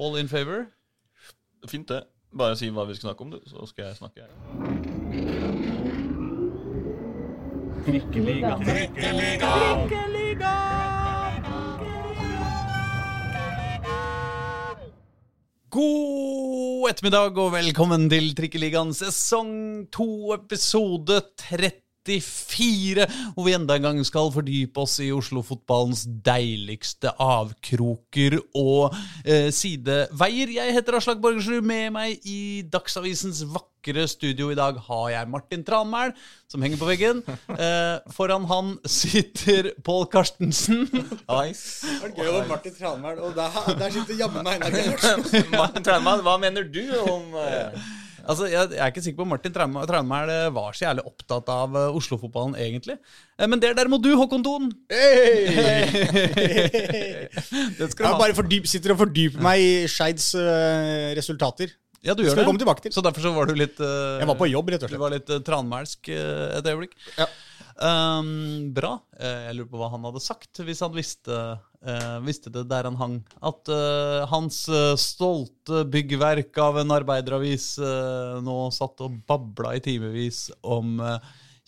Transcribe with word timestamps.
All 0.00 0.16
in 0.16 0.28
favor? 0.28 0.64
Fint, 1.68 1.88
det. 1.88 2.04
Bare 2.32 2.54
si 2.56 2.70
hva 2.72 2.86
vi 2.88 2.94
skal 2.96 3.10
snakke 3.10 3.24
om, 3.26 3.34
du, 3.34 3.40
så 3.44 3.66
skal 3.68 3.90
jeg 3.90 3.96
snakke. 3.98 4.24
God 15.68 16.88
ettermiddag 16.88 17.36
og 17.44 17.52
velkommen 17.58 18.08
til 18.08 18.32
Trikkeligaen 18.40 18.96
sesong 18.96 19.52
2, 19.92 20.08
episode 20.38 21.20
34, 22.06 23.06
hvor 23.34 23.44
vi 23.44 23.54
enda 23.54 23.76
en 23.76 23.84
gang 23.84 23.98
skal 24.06 24.30
fordype 24.32 24.80
oss 24.80 24.96
i 25.04 25.10
Oslo-fotballens 25.12 26.06
deiligste 26.24 27.12
avkroker 27.20 28.38
og 28.56 28.94
eh, 29.24 29.50
sideveier. 29.52 30.54
Jeg 30.56 30.76
heter 30.76 30.96
Aslak 30.96 31.20
Borgersrud. 31.20 31.60
Med 31.60 31.90
meg 31.92 32.24
i 32.24 32.62
Dagsavisens 32.72 33.42
vakre 33.52 34.06
studio 34.08 34.48
i 34.50 34.56
dag 34.56 34.78
har 34.86 35.04
jeg 35.12 35.28
Martin 35.30 35.64
Tranmæl, 35.66 36.14
som 36.48 36.64
henger 36.64 36.80
på 36.80 36.88
veggen. 36.88 37.22
Eh, 37.60 38.12
foran 38.14 38.46
han 38.48 38.70
sitter 38.88 39.72
Pål 39.84 40.06
Karstensen. 40.08 40.86
Nice. 41.28 41.84
Det 41.84 41.98
var 42.00 42.12
gøy 42.16 42.28
over 42.30 42.46
Martin 42.48 42.74
Tranmæl, 42.78 43.18
og 43.20 43.34
der, 43.36 43.58
der 43.76 43.90
sitter 43.92 44.16
jammen 44.16 44.46
meg. 44.46 44.62
Martin 45.60 45.84
Tranmæl, 45.84 46.22
hva 46.24 46.38
mener 46.40 46.64
du 46.72 46.84
om 47.02 47.34
eh, 47.42 47.90
Altså, 48.24 48.46
jeg, 48.50 48.70
jeg 48.74 48.80
er 48.84 48.90
ikke 48.92 49.02
sikker 49.04 49.18
på 49.20 49.26
om 49.26 49.32
Martin 49.34 49.52
Traum- 49.54 49.78
eh, 49.80 50.50
var 50.54 50.72
så 50.76 50.84
jævlig 50.86 51.04
opptatt 51.08 51.48
av 51.52 51.76
eh, 51.76 51.96
Oslo-fotballen, 51.98 52.54
egentlig. 52.60 52.96
Eh, 53.38 53.46
Men 53.46 53.60
det 53.62 53.68
er 53.70 53.74
derimot 53.78 54.02
du, 54.04 54.10
Håkon 54.18 54.44
Thon. 54.44 54.70
Hey! 54.90 55.46
Det 57.80 57.88
Jeg 57.88 58.06
ha. 58.06 58.16
bare 58.18 58.34
fordyp, 58.36 58.66
sitter 58.68 58.92
og 58.94 59.00
fordyper 59.02 59.40
meg 59.44 59.60
i 59.62 59.70
Skeids 59.90 60.30
uh, 60.36 61.12
resultater. 61.16 61.68
Ja, 62.04 62.14
du 62.16 62.22
gjør 62.24 62.36
det. 62.38 62.92
Så 62.94 63.02
derfor 63.04 63.20
så 63.24 63.32
var 63.36 63.44
du 63.50 63.54
litt 63.58 63.80
uh, 63.82 64.20
Jeg 64.20 64.28
var 64.30 64.38
på 64.40 64.48
jobb, 64.48 64.70
rett 64.72 64.82
og 64.84 64.88
slett. 64.88 65.00
Du 65.00 65.04
var 65.04 65.12
litt 65.12 65.28
uh, 65.32 65.40
tranmælsk 65.44 66.08
uh, 66.14 66.58
et 66.58 66.66
øyeblikk. 66.70 66.94
Ja. 67.18 67.26
Um, 67.80 68.72
bra. 68.76 68.98
Eh, 69.16 69.46
jeg 69.48 69.56
lurer 69.56 69.70
på 69.72 69.80
hva 69.80 69.88
han 69.94 70.04
hadde 70.04 70.20
sagt 70.20 70.60
hvis 70.66 70.82
han 70.84 70.92
visste, 70.92 71.36
uh, 71.80 72.16
visste 72.26 72.52
det 72.52 72.66
der 72.68 72.88
han 72.90 72.98
hang. 73.00 73.14
At 73.40 73.70
uh, 73.72 74.26
hans 74.28 74.66
stolte 75.00 75.86
byggverk 75.88 76.60
av 76.60 76.82
en 76.82 76.92
arbeideravis 76.98 77.72
uh, 77.80 78.36
nå 78.44 78.58
satt 78.76 79.00
og 79.06 79.22
babla 79.28 79.78
i 79.78 79.84
timevis 79.84 80.48
om 80.60 80.98
uh, 81.00 81.16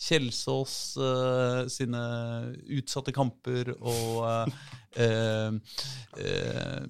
Kjelsås 0.03 0.77
uh, 0.99 1.63
sine 1.71 2.05
utsatte 2.79 3.15
kamper 3.15 3.75
og 3.79 4.25
Uh, 4.93 5.57
uh, 6.21 6.83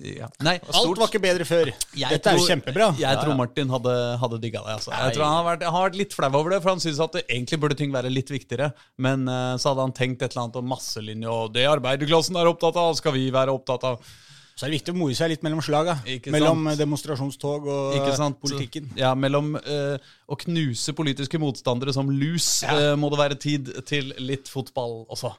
ja. 0.00 0.28
Nei, 0.40 0.54
Alt 0.72 1.00
var 1.00 1.10
ikke 1.10 1.20
bedre 1.20 1.44
før. 1.44 1.68
jeg 1.92 2.08
Dette 2.16 2.32
er 2.32 2.40
jo 2.40 2.46
kjempebra. 2.48 2.88
Jeg 2.96 3.20
tror 3.20 3.36
Martin 3.36 3.72
hadde, 3.72 3.96
hadde 4.22 4.40
digga 4.40 4.62
det. 4.64 4.78
Altså. 4.78 4.92
Jeg 4.96 5.16
tror 5.18 5.26
han 5.26 5.36
har 5.36 5.46
vært, 5.50 5.66
har 5.68 5.86
vært 5.88 6.00
litt 6.00 6.16
flau 6.16 6.30
over 6.30 6.54
det, 6.54 6.62
for 6.64 6.72
han 6.72 6.82
syns 6.82 7.02
at 7.04 7.18
det 7.18 7.26
egentlig 7.26 7.60
burde 7.60 7.78
ting 7.78 7.92
være 7.92 8.12
litt 8.12 8.32
viktigere. 8.32 8.72
Men 8.96 9.28
uh, 9.28 9.54
så 9.60 9.72
hadde 9.72 9.88
han 9.88 9.96
tenkt 9.96 10.24
et 10.24 10.32
eller 10.32 10.46
annet 10.46 10.60
om 10.62 10.70
masselinje, 10.72 11.28
og 11.28 11.52
det 11.56 11.68
arbeiderklassen 11.68 12.40
er 12.40 12.48
opptatt 12.50 12.80
av, 12.80 12.96
skal 12.96 13.16
vi 13.18 13.28
være 13.34 13.52
opptatt 13.52 13.88
av. 13.90 14.12
Så 14.54 14.66
er 14.66 14.70
det 14.70 14.78
viktig 14.80 14.94
å 14.94 14.98
more 15.00 15.14
seg 15.16 15.32
litt 15.32 15.44
mellom 15.46 15.62
slaga. 15.64 15.96
Mellom 16.32 16.66
sant? 16.68 16.80
demonstrasjonstog 16.80 17.70
og 17.72 18.10
sant? 18.18 18.40
politikken. 18.42 18.90
Ja, 18.98 19.14
mellom 19.18 19.54
eh, 19.58 19.96
å 20.28 20.38
knuse 20.44 20.94
politiske 20.96 21.40
motstandere 21.42 21.94
som 21.96 22.10
lus, 22.12 22.62
eh, 22.68 22.92
må 22.98 23.10
det 23.12 23.22
være 23.22 23.40
tid 23.40 23.72
til 23.88 24.12
litt 24.20 24.50
fotball 24.52 25.02
også. 25.12 25.32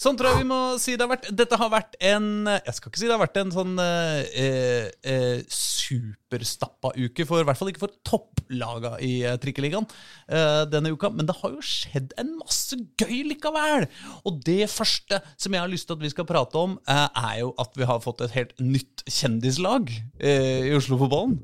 Sånn 0.00 0.16
tror 0.16 0.32
jeg 0.32 0.40
vi 0.40 0.48
må 0.48 0.58
si 0.80 0.94
det 0.96 1.04
har 1.04 1.10
vært. 1.10 1.26
Dette 1.36 1.56
har 1.60 1.68
vært 1.72 1.96
en 2.08 2.48
Jeg 2.48 2.72
skal 2.72 2.88
ikke 2.88 3.00
si 3.02 3.08
det 3.08 3.12
har 3.12 3.20
vært 3.20 3.36
en 3.36 3.50
sånn 3.52 3.74
eh, 3.82 4.86
eh, 5.04 5.42
superstappa 5.52 6.94
uke, 6.96 7.26
for, 7.28 7.42
i 7.42 7.44
hvert 7.44 7.58
fall 7.60 7.68
ikke 7.72 7.82
for 7.82 7.92
topplaga 8.08 8.94
i 9.04 9.10
eh, 9.28 9.36
Trikkeligaen 9.42 9.84
eh, 9.84 10.62
denne 10.72 10.94
uka. 10.94 11.10
Men 11.12 11.28
det 11.28 11.36
har 11.42 11.52
jo 11.52 11.60
skjedd 11.64 12.14
en 12.20 12.32
masse 12.38 12.78
gøy 12.96 13.26
likevel. 13.28 13.84
Og 14.24 14.40
det 14.46 14.70
første 14.72 15.20
som 15.34 15.52
jeg 15.56 15.64
har 15.66 15.72
lyst 15.72 15.90
til 15.90 15.98
at 15.98 16.04
vi 16.06 16.12
skal 16.14 16.28
prate 16.30 16.62
om, 16.62 16.78
eh, 16.88 17.06
er 17.20 17.34
jo 17.42 17.52
at 17.60 17.76
vi 17.76 17.88
har 17.90 18.00
fått 18.00 18.24
et 18.24 18.36
helt 18.38 18.54
nytt 18.64 19.04
kjendislag 19.04 19.92
eh, 20.16 20.70
i 20.70 20.76
Oslo-fotballen. 20.78 21.42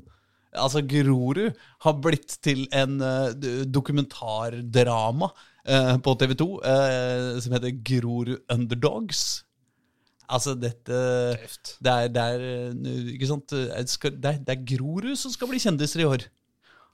Altså, 0.57 0.81
Grorud 0.81 1.53
har 1.85 2.01
blitt 2.01 2.39
til 2.41 2.63
en 2.73 2.97
dokumentardrama 3.69 5.29
på 6.05 6.13
TV 6.21 6.33
2 6.39 6.47
eh, 6.71 7.27
som 7.43 7.53
heter 7.57 7.75
Grorud 7.89 8.37
Underdogs. 8.53 9.25
Altså, 10.27 10.57
dette 10.59 10.95
det 11.83 11.91
er, 11.91 12.09
det 12.11 12.23
er 12.23 12.41
eh, 12.43 13.11
Ikke 13.15 13.29
sant? 13.29 13.53
eh, 13.55 13.83
Det 13.83 14.31
er, 14.31 14.39
det 14.43 14.55
er 14.57 14.65
Grorud 14.75 15.13
som 15.19 15.31
skal 15.31 15.47
bli 15.51 15.59
kjendiser 15.63 16.03
i 16.03 16.07
år. 16.09 16.25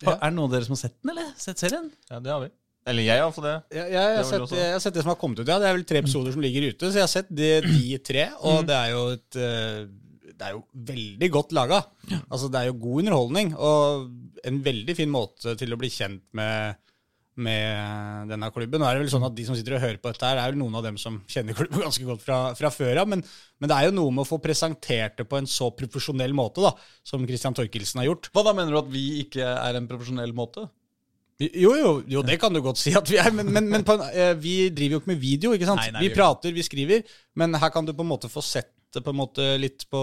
Ja. 0.04 0.18
Er 0.20 0.28
det 0.30 0.36
noen 0.36 0.50
av 0.50 0.54
dere 0.58 0.68
som 0.68 0.76
har 0.76 0.82
sett 0.84 0.98
den, 1.02 1.14
eller? 1.16 1.32
Sett 1.40 1.62
serien? 1.64 1.88
Ja, 2.12 2.20
det 2.20 2.30
har 2.34 2.44
vi. 2.44 2.52
Eller 2.92 3.06
jeg 3.06 3.16
har 3.16 3.22
iallfall 3.24 3.46
det. 3.48 3.56
Ja, 3.78 3.84
jeg, 3.88 4.16
har 4.20 4.26
sett, 4.28 4.54
jeg 4.60 4.72
har 4.76 4.82
sett 4.84 4.96
det 4.98 5.04
som 5.06 5.14
har 5.14 5.20
kommet 5.22 5.40
ut. 5.40 5.48
Ja, 5.48 5.56
Det 5.64 5.70
er 5.70 5.78
vel 5.78 5.86
tre 5.88 6.02
episoder 6.04 6.34
som 6.36 6.44
ligger 6.44 6.66
ute, 6.68 6.90
så 6.92 7.00
jeg 7.00 7.06
har 7.06 7.14
sett 7.14 7.30
de, 7.32 7.52
de 7.64 7.98
tre. 8.04 8.26
Og 8.44 8.66
det 8.68 8.76
er 8.76 8.90
jo 8.92 9.04
et 9.16 9.38
eh, 9.40 9.78
Det 10.34 10.50
er 10.50 10.58
jo 10.58 10.64
veldig 10.92 11.30
godt 11.32 11.56
laga. 11.56 11.80
Altså, 12.28 12.50
det 12.52 12.60
er 12.60 12.68
jo 12.68 12.76
god 12.84 13.00
underholdning, 13.06 13.54
og 13.56 14.10
en 14.44 14.60
veldig 14.66 14.98
fin 15.00 15.14
måte 15.14 15.56
til 15.62 15.72
å 15.72 15.80
bli 15.80 15.90
kjent 15.94 16.26
med 16.36 16.76
med 17.36 18.30
denne 18.30 18.50
klubben. 18.54 18.82
Nå 18.82 18.88
er 18.88 18.98
det 18.98 19.06
vel 19.06 19.14
sånn 19.14 19.26
at 19.26 19.34
De 19.38 19.46
som 19.48 19.58
sitter 19.58 19.78
og 19.78 19.84
hører 19.84 19.98
på 20.02 20.12
dette, 20.12 20.28
her 20.28 20.42
er 20.42 20.52
vel 20.52 20.60
noen 20.62 20.78
av 20.78 20.86
dem 20.86 21.00
som 21.02 21.18
kjenner 21.30 21.58
klubben 21.58 21.82
ganske 21.88 22.06
godt 22.08 22.22
fra, 22.26 22.38
fra 22.58 22.72
før 22.74 23.02
av. 23.04 23.10
Men, 23.10 23.24
men 23.62 23.72
det 23.72 23.80
er 23.80 23.90
jo 23.90 23.98
noe 23.98 24.14
med 24.14 24.26
å 24.26 24.30
få 24.30 24.40
presentert 24.44 25.18
det 25.20 25.26
på 25.30 25.40
en 25.40 25.50
så 25.50 25.72
profesjonell 25.74 26.36
måte 26.38 26.64
da, 26.66 26.76
som 27.08 27.26
Christian 27.28 27.58
Torkelsen 27.58 28.04
har 28.04 28.12
gjort. 28.12 28.30
Hva 28.34 28.46
da 28.48 28.56
mener 28.58 28.76
du 28.76 28.82
at 28.84 28.94
vi 28.94 29.08
ikke 29.26 29.48
er 29.56 29.80
en 29.80 29.90
profesjonell 29.90 30.36
måte? 30.38 30.68
Jo, 31.42 31.74
jo, 31.76 31.92
jo, 32.08 32.22
det 32.24 32.38
kan 32.40 32.54
du 32.54 32.62
godt 32.64 32.78
si 32.80 32.94
at 32.96 33.10
vi 33.10 33.18
er, 33.20 33.32
men, 33.34 33.50
men, 33.52 33.66
men 33.72 33.82
en, 33.82 34.04
eh, 34.14 34.36
vi 34.40 34.70
driver 34.70 35.00
jo 35.00 35.02
ikke 35.02 35.12
med 35.12 35.20
video, 35.20 35.56
ikke 35.56 35.68
sant? 35.68 35.82
Nei, 35.82 35.96
nei, 35.96 36.04
vi 36.06 36.12
vi 36.12 36.16
prater, 36.16 36.54
vi 36.56 36.64
skriver, 36.64 37.04
men 37.42 37.58
her 37.58 37.72
kan 37.74 37.88
du 37.88 37.92
på 37.98 38.06
en 38.06 38.12
måte 38.12 38.30
få 38.32 38.44
sett 38.46 38.70
det 38.94 39.02
på 39.02 39.10
en 39.10 39.18
måte 39.18 39.46
litt 39.58 39.88
på, 39.90 40.02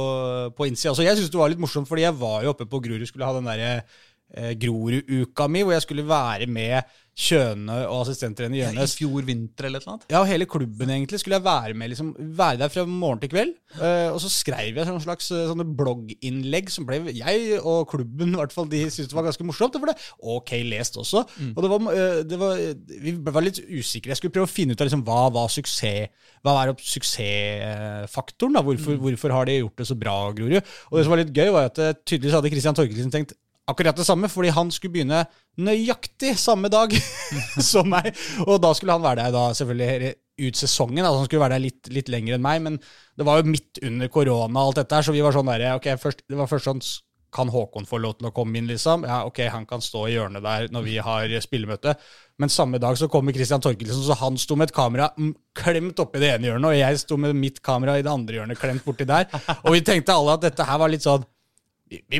på 0.56 0.66
innsida. 0.66 0.90
Altså, 0.90 1.06
jeg 1.06 1.18
syns 1.18 1.30
det 1.32 1.38
var 1.38 1.52
litt 1.52 1.62
morsomt, 1.62 1.88
fordi 1.88 2.02
jeg 2.02 2.16
var 2.18 2.42
jo 2.44 2.54
oppe 2.54 2.66
på 2.70 2.80
Grorud, 2.82 3.06
skulle 3.08 3.28
ha 3.28 3.36
den 3.36 3.46
derre 3.46 3.70
eh, 3.78 4.52
Grorud-uka 4.58 5.46
mi, 5.46 5.62
hvor 5.62 5.76
jeg 5.76 5.86
skulle 5.86 6.06
være 6.08 6.50
med 6.50 6.96
Kjøne 7.18 7.74
og 7.90 8.04
assistenttrener 8.04 8.56
I 8.56 8.60
Gjønes. 8.62 8.92
fjor 8.96 9.24
vinter 9.26 9.66
eller 9.66 9.82
noe? 9.84 9.98
Ja, 10.12 10.22
hele 10.24 10.46
klubben 10.48 10.92
egentlig 10.94 11.18
skulle 11.20 11.36
jeg 11.40 11.44
være 11.44 11.74
med, 11.76 11.90
liksom, 11.92 12.12
være 12.38 12.60
der 12.62 12.70
fra 12.72 12.84
morgen 12.88 13.20
til 13.20 13.32
kveld. 13.32 13.52
Uh, 13.74 14.14
og 14.14 14.20
så 14.22 14.30
skrev 14.32 14.78
jeg 14.78 14.88
noen 14.88 15.02
slags 15.02 15.28
eh, 15.34 15.42
sånne 15.50 15.66
blogginnlegg 15.78 16.70
som 16.72 16.86
ble 16.88 17.00
jeg 17.14 17.58
og 17.58 17.90
klubben 17.90 18.32
i 18.32 18.38
hvert 18.40 18.54
fall, 18.54 18.70
de 18.70 18.84
syntes 18.86 19.10
det 19.10 19.18
var 19.18 19.26
ganske 19.26 19.46
morsomt. 19.46 19.74
Det 19.74 19.82
var 19.82 19.92
det 19.92 20.06
ok 20.36 20.54
lest 20.70 20.96
også. 21.02 21.24
Og 21.50 21.60
det 21.64 21.72
var, 21.74 21.90
uh, 21.90 22.22
det 22.30 22.40
var, 22.40 22.64
vi 23.04 23.14
var 23.26 23.46
litt 23.46 23.60
usikre. 23.66 24.14
Jeg 24.14 24.22
skulle 24.22 24.36
prøve 24.38 24.48
å 24.48 24.54
finne 24.54 24.74
ut 24.76 24.80
av 24.80 24.88
liksom, 24.88 25.04
hva 25.06 25.26
var 25.34 25.52
suksess, 25.52 26.14
hva 26.46 26.56
er 26.62 26.74
suksessfaktoren. 26.78 28.56
da, 28.56 28.64
hvorfor, 28.64 28.96
hvorfor 29.02 29.36
har 29.36 29.50
de 29.50 29.60
gjort 29.60 29.82
det 29.82 29.90
så 29.90 29.98
bra, 29.98 30.16
Grorud? 30.36 30.60
Og 30.88 30.98
det 30.98 31.04
som 31.04 31.16
var 31.16 31.24
litt 31.24 31.36
gøy, 31.36 31.52
var 31.52 31.68
at 31.68 31.84
tydeligvis 32.06 32.38
hadde 32.38 32.54
Christian 32.54 32.78
Torkelsen 32.78 33.12
tenkt 33.12 33.36
akkurat 33.68 33.98
det 33.98 34.06
samme, 34.06 34.30
fordi 34.30 34.52
han 34.54 34.70
skulle 34.74 34.96
begynne 34.96 35.24
nøyaktig 35.60 36.32
samme 36.40 36.70
dag 36.72 36.94
som 37.72 37.90
meg. 37.90 38.10
Og 38.46 38.60
da 38.62 38.72
skulle 38.76 38.96
han 38.96 39.04
være 39.04 39.24
der 39.24 39.36
da 39.36 39.44
selvfølgelig 39.56 40.14
ut 40.40 40.56
sesongen. 40.56 41.04
Altså 41.04 41.20
han 41.20 41.28
skulle 41.28 41.44
være 41.44 41.58
der 41.58 41.66
litt, 41.68 41.92
litt 41.92 42.10
lenger 42.12 42.38
enn 42.38 42.46
meg, 42.46 42.64
men 42.64 42.80
det 42.80 43.28
var 43.28 43.40
jo 43.40 43.52
midt 43.52 43.82
under 43.84 44.10
korona 44.12 44.48
og 44.48 44.70
alt 44.70 44.82
dette 44.82 44.98
her, 44.98 45.06
så 45.06 45.14
vi 45.14 45.22
var 45.24 45.36
sånn 45.36 45.52
der, 45.52 45.68
ok, 45.76 45.92
det 46.24 46.38
var 46.38 46.50
først 46.50 46.70
sånn 46.70 46.82
kan 47.30 47.46
Håkon 47.48 47.86
få 47.86 48.00
lov 48.02 48.16
til 48.18 48.26
å 48.26 48.32
komme 48.34 48.58
inn, 48.58 48.66
liksom? 48.66 49.04
Ja, 49.06 49.20
ok, 49.28 49.44
han 49.52 49.66
kan 49.68 49.82
stå 49.84 50.06
i 50.08 50.16
hjørnet 50.16 50.42
der 50.42 50.66
når 50.74 50.86
vi 50.86 50.96
har 50.98 51.34
spillemøte. 51.42 51.94
Men 52.42 52.50
samme 52.50 52.80
dag 52.82 52.98
så 52.98 53.06
kommer 53.12 53.34
Christian 53.36 53.62
Torkelsen, 53.62 54.02
så 54.02 54.16
han 54.18 54.38
sto 54.40 54.56
med 54.58 54.70
et 54.70 54.74
kamera 54.74 55.10
klemt 55.56 56.00
oppi 56.02 56.22
det 56.22 56.32
ene 56.34 56.50
hjørnet, 56.50 56.72
og 56.72 56.78
jeg 56.80 57.02
sto 57.04 57.18
med 57.20 57.38
mitt 57.38 57.60
kamera 57.62 57.98
i 57.98 58.02
det 58.06 58.10
andre 58.10 58.40
hjørnet 58.40 58.58
klemt 58.60 58.82
borti 58.86 59.06
der. 59.08 59.28
Og 59.62 59.76
vi 59.76 59.84
tenkte 59.86 60.16
alle 60.16 60.34
at 60.34 60.48
dette 60.48 60.66
her 60.66 60.82
var 60.82 60.90
litt 60.92 61.06
sånn 61.06 61.26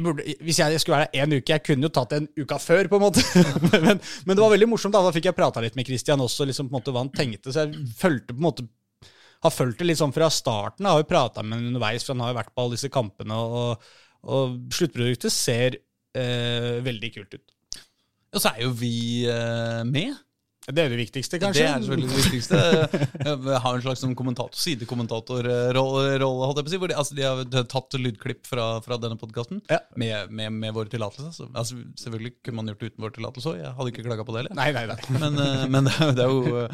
burde, 0.02 0.24
hvis 0.42 0.58
jeg 0.58 0.80
skulle 0.82 0.98
være 0.98 1.10
der 1.12 1.22
en 1.22 1.36
uke 1.38 1.52
Jeg 1.54 1.62
kunne 1.62 1.86
jo 1.86 1.92
tatt 1.94 2.12
en 2.16 2.26
uka 2.34 2.58
før, 2.58 2.88
på 2.90 2.98
en 2.98 3.04
måte. 3.04 3.22
men, 3.70 4.00
men 4.26 4.34
det 4.34 4.42
var 4.42 4.52
veldig 4.54 4.68
morsomt. 4.72 4.96
Da 4.96 5.04
Da 5.06 5.14
fikk 5.14 5.30
jeg 5.30 5.38
prata 5.38 5.62
litt 5.62 5.78
med 5.78 5.86
Christian 5.86 6.22
også, 6.24 6.48
liksom 6.48 6.68
på 6.68 6.74
en 6.74 6.80
måte 6.80 6.94
hva 6.94 7.04
han 7.04 7.12
tenkte. 7.14 7.54
Så 7.54 7.64
jeg 7.64 7.86
følte 8.00 8.34
på 8.34 8.40
en 8.40 8.48
måte 8.48 8.66
har 9.40 9.54
fulgt 9.54 9.80
det 9.80 9.88
litt 9.88 10.00
sånn 10.00 10.12
fra 10.12 10.28
starten. 10.32 10.84
Jeg 10.84 10.92
har 10.92 11.02
jo 11.02 11.08
prata 11.08 11.44
med 11.44 11.56
ham 11.56 11.70
underveis, 11.70 12.04
for 12.04 12.12
han 12.12 12.24
har 12.26 12.34
jo 12.34 12.40
vært 12.40 12.52
på 12.52 12.64
alle 12.64 12.76
disse 12.76 12.90
kampene. 12.92 13.38
Og, 13.40 13.86
og 14.28 14.58
sluttproduktet 14.76 15.32
ser 15.32 15.78
eh, 16.12 16.80
veldig 16.84 17.12
kult 17.14 17.38
ut. 17.38 17.54
Og 18.30 18.42
så 18.42 18.52
er 18.52 18.66
jo 18.66 18.74
vi 18.76 18.94
eh, 19.30 19.80
med. 19.88 20.18
Det 20.68 20.82
er 20.84 20.90
det 20.92 20.98
viktigste, 21.00 21.38
kanskje? 21.40 21.62
Det 21.64 21.70
er 21.70 21.80
selvfølgelig 21.80 22.10
det 22.10 22.18
viktigste. 22.20 22.58
Jeg 23.24 23.60
har 23.64 23.78
en 23.78 23.84
slags 23.84 24.02
sånn 24.04 24.12
kommentator, 24.18 24.60
sidekommentatorrolle, 24.60 26.18
holdt 26.20 26.60
jeg 26.60 26.66
på 26.66 26.70
å 26.70 26.74
si. 26.74 26.80
Hvor 26.82 26.92
de, 26.92 26.96
altså, 27.00 27.16
de 27.16 27.24
har 27.26 27.68
tatt 27.70 27.96
lydklipp 27.98 28.44
fra, 28.46 28.66
fra 28.84 28.98
denne 29.00 29.16
podkasten 29.20 29.62
Ja. 29.72 29.80
med, 29.96 30.30
med, 30.36 30.52
med 30.60 30.76
vår 30.76 30.92
tillatelse. 30.92 31.48
Altså, 31.54 31.80
selvfølgelig 32.04 32.34
kunne 32.44 32.60
man 32.60 32.72
gjort 32.72 32.84
det 32.84 32.92
uten 32.92 33.06
vår 33.06 33.16
tillatelse 33.16 33.54
òg. 33.54 33.62
Jeg 33.62 33.76
hadde 33.78 33.94
ikke 33.94 34.06
klaga 34.10 34.26
på 34.28 34.36
det 34.36 34.42
heller. 34.44 34.58
Nei, 34.60 34.68
nei, 34.76 34.84
nei. 34.92 34.98
Men, 35.16 35.40
eh, 35.46 35.64
men 35.72 35.88
det, 35.88 35.96
er, 35.96 36.12
det 36.20 36.26
er 36.26 36.34
jo 36.36 36.68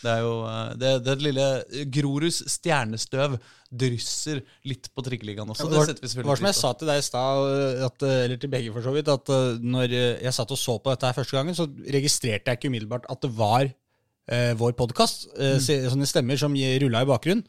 Det 0.00 0.12
er 0.14 0.22
jo 0.24 0.36
eh, 0.48 0.68
det, 0.80 0.92
det 1.08 1.16
lille 1.24 1.48
Groruds 1.96 2.42
stjernestøv 2.54 3.40
drysser 3.70 4.40
litt 4.66 4.88
på 4.90 5.02
trikkeligaen 5.06 5.50
også. 5.52 5.68
Det 5.70 5.78
var, 5.78 5.86
setter 5.86 6.02
vi 6.02 6.08
det 6.08 6.10
selvfølgelig 6.10 6.30
var 6.32 6.40
som 6.40 6.48
jeg 6.48 6.58
sa 6.58 6.70
til 6.80 6.88
deg 6.90 6.98
i 6.98 7.04
stad, 7.06 7.42
eh, 7.46 8.24
eller 8.24 8.40
til 8.42 8.50
begge 8.50 8.72
for 8.74 8.86
så 8.86 8.94
vidt, 8.96 9.10
at 9.12 9.30
eh, 9.34 9.60
når 9.62 9.94
eh, 9.94 10.22
jeg 10.24 10.34
satt 10.34 10.54
og 10.56 10.58
så 10.58 10.74
på 10.82 10.90
dette 10.90 11.06
her 11.10 11.18
første 11.20 11.36
gangen, 11.38 11.54
så 11.58 11.68
registrerte 11.98 12.50
jeg 12.50 12.58
ikke 12.58 12.72
umiddelbart 12.72 13.06
at 13.14 13.22
det 13.22 13.29
var 13.36 13.66
eh, 13.66 14.52
vår 14.58 14.76
podkast. 14.78 15.28
Mm. 15.36 15.58
Sånne 15.92 16.08
stemmer 16.08 16.40
som 16.40 16.54
rulla 16.54 17.04
i 17.04 17.10
bakgrunnen. 17.10 17.46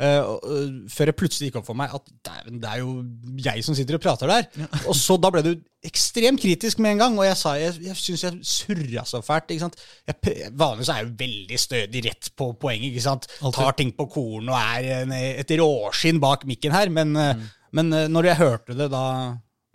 Uh, 0.00 0.06
eh, 0.48 0.68
før 0.88 1.10
det 1.10 1.16
plutselig 1.18 1.50
gikk 1.50 1.58
opp 1.60 1.66
for 1.66 1.76
meg 1.76 1.92
at 1.92 2.06
det 2.48 2.68
er 2.70 2.78
jo 2.80 3.02
jeg 3.44 3.60
som 3.66 3.74
sitter 3.76 3.98
og 3.98 4.00
prater 4.00 4.30
der. 4.30 4.46
Og 4.88 4.94
så 4.96 5.18
da 5.20 5.28
ble 5.32 5.42
du 5.44 5.50
ekstremt 5.84 6.40
kritisk 6.40 6.80
med 6.80 6.94
en 6.94 7.02
gang, 7.02 7.18
og 7.18 7.26
jeg 7.26 7.36
sa 7.36 7.52
jeg, 7.60 7.74
jeg 7.84 7.96
syns 7.96 8.24
jeg 8.24 8.38
surra 8.48 9.04
så 9.08 9.20
fælt. 9.24 9.52
ikke 9.52 9.66
sant? 9.66 9.76
Jeg, 10.08 10.48
vanligvis 10.56 10.92
er 10.92 11.02
jeg 11.02 11.08
jo 11.08 11.12
veldig 11.20 11.60
stødig 11.60 12.02
rett 12.08 12.30
på 12.36 12.48
poenget. 12.60 12.94
ikke 12.94 13.04
sant? 13.04 13.28
Tar 13.56 13.76
ting 13.76 13.92
på 13.96 14.08
korn 14.12 14.48
og 14.48 14.56
er 14.56 15.02
en, 15.02 15.14
et 15.16 15.54
råskinn 15.60 16.20
bak 16.22 16.48
mikken 16.48 16.76
her. 16.76 16.92
Men, 16.92 17.12
mm. 17.12 17.46
men 17.76 17.92
eh, 17.96 18.08
når 18.12 18.30
jeg 18.30 18.40
hørte 18.40 18.76
det 18.80 18.88
da 18.92 19.04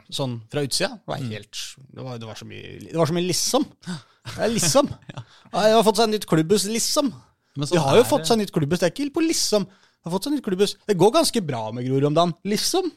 sånn 0.09 0.39
fra 0.49 0.65
utsida, 0.65 0.91
var 1.09 1.21
helt 1.21 1.61
Det 1.89 2.01
var, 2.01 2.17
det 2.21 2.29
var, 2.29 2.37
så, 2.37 2.49
mye, 2.49 2.77
det 2.85 2.97
var 2.97 3.09
så 3.09 3.17
mye 3.17 3.29
liksom. 3.29 3.69
Det 4.33 4.41
er 4.47 4.51
liksom. 4.53 4.89
Jeg 5.55 5.77
har 5.77 5.85
fått 5.87 6.01
seg 6.01 6.11
nytt 6.11 6.27
klubbhus, 6.29 6.67
liksom. 6.71 7.13
Men 7.55 7.71
De 7.71 7.79
har 7.79 7.97
jo 7.99 8.05
fått 8.07 8.27
seg 8.27 8.41
nytt 8.41 8.51
klubbhus. 8.55 8.81
Det 8.81 8.89
er 8.89 8.93
ikke 8.93 9.15
på 9.15 9.23
liksom. 9.23 9.65
De 9.69 10.09
har 10.09 10.13
fått 10.15 10.27
seg 10.27 10.35
nytt 10.35 10.45
klubbhus. 10.45 10.75
Det 10.87 10.97
går 10.99 11.13
ganske 11.15 11.41
bra 11.45 11.67
med 11.75 11.87
Grorud 11.87 12.09
om 12.09 12.17
dagen. 12.17 12.33
Liksom. 12.47 12.89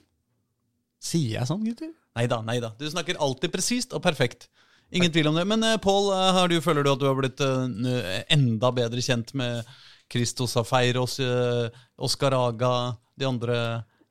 Sier 0.99 1.39
jeg 1.39 1.49
sånn, 1.49 1.63
gutter? 1.67 1.93
Nei 2.19 2.27
da, 2.31 2.41
nei 2.43 2.59
da. 2.63 2.73
Du 2.79 2.89
snakker 2.91 3.21
alltid 3.23 3.53
presist 3.55 3.95
og 3.95 4.03
perfekt. 4.03 4.49
Ingen 4.91 5.13
tvil 5.13 5.29
om 5.31 5.37
det. 5.39 5.45
Men 5.47 5.63
eh, 5.67 5.77
Pål, 5.83 6.11
eh, 6.17 6.31
har 6.39 6.51
du, 6.51 6.57
føler 6.65 6.87
du 6.87 6.91
at 6.95 7.03
du 7.03 7.07
har 7.07 7.19
blitt 7.19 7.43
eh, 7.45 8.25
enda 8.35 8.73
bedre 8.75 9.05
kjent 9.05 9.35
med 9.39 9.69
Christos 10.11 10.57
Afeiros, 10.59 11.19
eh, 11.21 11.69
Oskar 12.01 12.35
Aga, 12.37 12.73
de 13.19 13.29
andre 13.29 13.59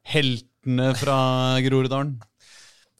heltene 0.07 0.91
fra 0.99 1.17
Groruddalen? 1.65 2.15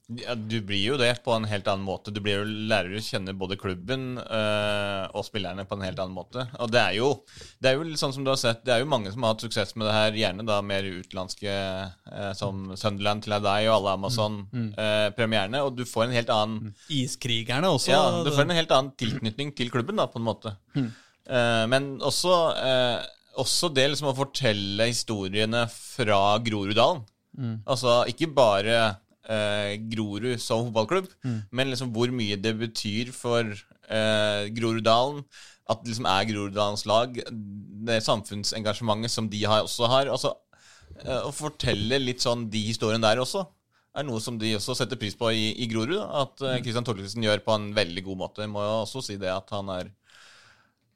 Ja, 0.08 0.38
du 0.40 0.62
blir 0.64 0.80
jo 0.80 0.96
det 0.96 1.10
på 1.26 1.34
en 1.36 1.44
helt 1.52 1.66
annen 1.68 1.84
måte. 1.84 2.14
Du 2.16 2.22
blir 2.24 2.38
jo 2.38 2.44
lærer 2.72 2.94
å 2.96 3.02
kjenne 3.04 3.34
både 3.36 3.58
klubben 3.60 4.16
øh, 4.22 5.04
og 5.12 5.26
spillerne 5.28 5.66
på 5.68 5.76
en 5.76 5.82
helt 5.84 5.98
annen 6.00 6.16
måte. 6.16 6.46
Og 6.64 6.70
det 6.72 6.80
er, 6.80 6.94
jo, 6.96 7.10
det 7.60 7.74
er 7.74 7.76
jo 7.76 7.98
sånn 8.00 8.14
som 8.16 8.24
du 8.24 8.32
har 8.32 8.40
sett, 8.40 8.62
det 8.64 8.72
er 8.72 8.80
jo 8.86 8.88
mange 8.88 9.12
som 9.12 9.26
har 9.26 9.34
hatt 9.34 9.44
suksess 9.44 9.76
med 9.76 9.90
det 9.90 9.96
her, 9.98 10.20
gjerne 10.22 10.46
da 10.48 10.62
mer 10.64 10.88
utenlandske 10.88 11.52
øh, 11.52 12.30
som 12.40 12.70
Sunderland 12.80 13.26
til 13.26 13.36
deg 13.36 13.68
og 13.68 13.74
alle 13.74 13.96
Amazon-premierene, 13.98 15.60
og 15.68 15.76
du 15.76 15.84
får 15.88 16.06
en 16.06 16.16
helt 16.16 16.32
annen 16.32 16.72
Iskrigerne 16.88 17.74
også. 17.76 17.92
ja, 17.92 18.06
du 18.24 18.32
får 18.32 18.46
en 18.46 18.56
helt 18.56 18.72
annen 18.78 18.94
tilknytning 18.96 19.52
til 19.60 19.74
klubben, 19.74 20.00
da, 20.00 20.08
på 20.08 20.22
en 20.22 20.28
måte. 20.30 20.54
Eh, 20.78 21.66
men 21.68 21.98
også, 22.00 22.38
eh, 22.64 23.04
også 23.44 23.74
det 23.76 23.90
liksom 23.92 24.14
å 24.14 24.16
fortelle 24.16 24.88
historiene 24.88 25.66
fra 25.68 26.22
Groruddalen. 26.48 27.04
Altså 27.70 28.00
ikke 28.10 28.32
bare 28.34 28.78
eh, 29.30 29.76
Grorud 29.92 30.40
som 30.40 30.66
fotballklubb, 30.70 31.08
men 31.52 31.70
liksom 31.72 31.92
hvor 31.96 32.12
mye 32.16 32.38
det 32.40 32.56
betyr 32.60 33.12
for 33.16 33.44
eh, 33.52 34.48
Groruddalen. 34.56 35.24
At 35.68 35.82
det 35.84 35.92
liksom 35.92 36.06
er 36.08 36.24
Groruddalens 36.30 36.86
lag. 36.88 37.18
Det 37.88 37.98
samfunnsengasjementet 38.06 39.12
som 39.12 39.28
de 39.30 39.42
har, 39.44 39.66
også 39.68 39.90
har. 39.92 40.08
Altså, 40.14 40.32
eh, 41.04 41.22
å 41.28 41.32
fortelle 41.36 42.00
litt 42.00 42.24
sånn 42.24 42.46
de 42.50 42.62
historiene 42.70 43.04
der 43.04 43.20
også 43.20 43.46
er 43.98 44.06
noe 44.06 44.22
som 44.22 44.38
de 44.40 44.52
også 44.56 44.76
setter 44.78 44.96
pris 45.02 45.16
på 45.18 45.32
i, 45.34 45.50
i 45.60 45.68
Grorud. 45.68 45.98
At 46.00 46.40
eh, 46.46 46.60
Christian 46.64 46.86
Torkelsen 46.88 47.24
gjør 47.26 47.44
på 47.44 47.56
en 47.58 47.72
veldig 47.76 48.04
god 48.06 48.18
måte. 48.24 48.46
Jeg 48.46 48.54
må 48.54 48.64
jo 48.64 48.76
også 48.86 49.02
si 49.10 49.18
det 49.20 49.32
at 49.34 49.52
han 49.56 49.70
er 49.76 49.92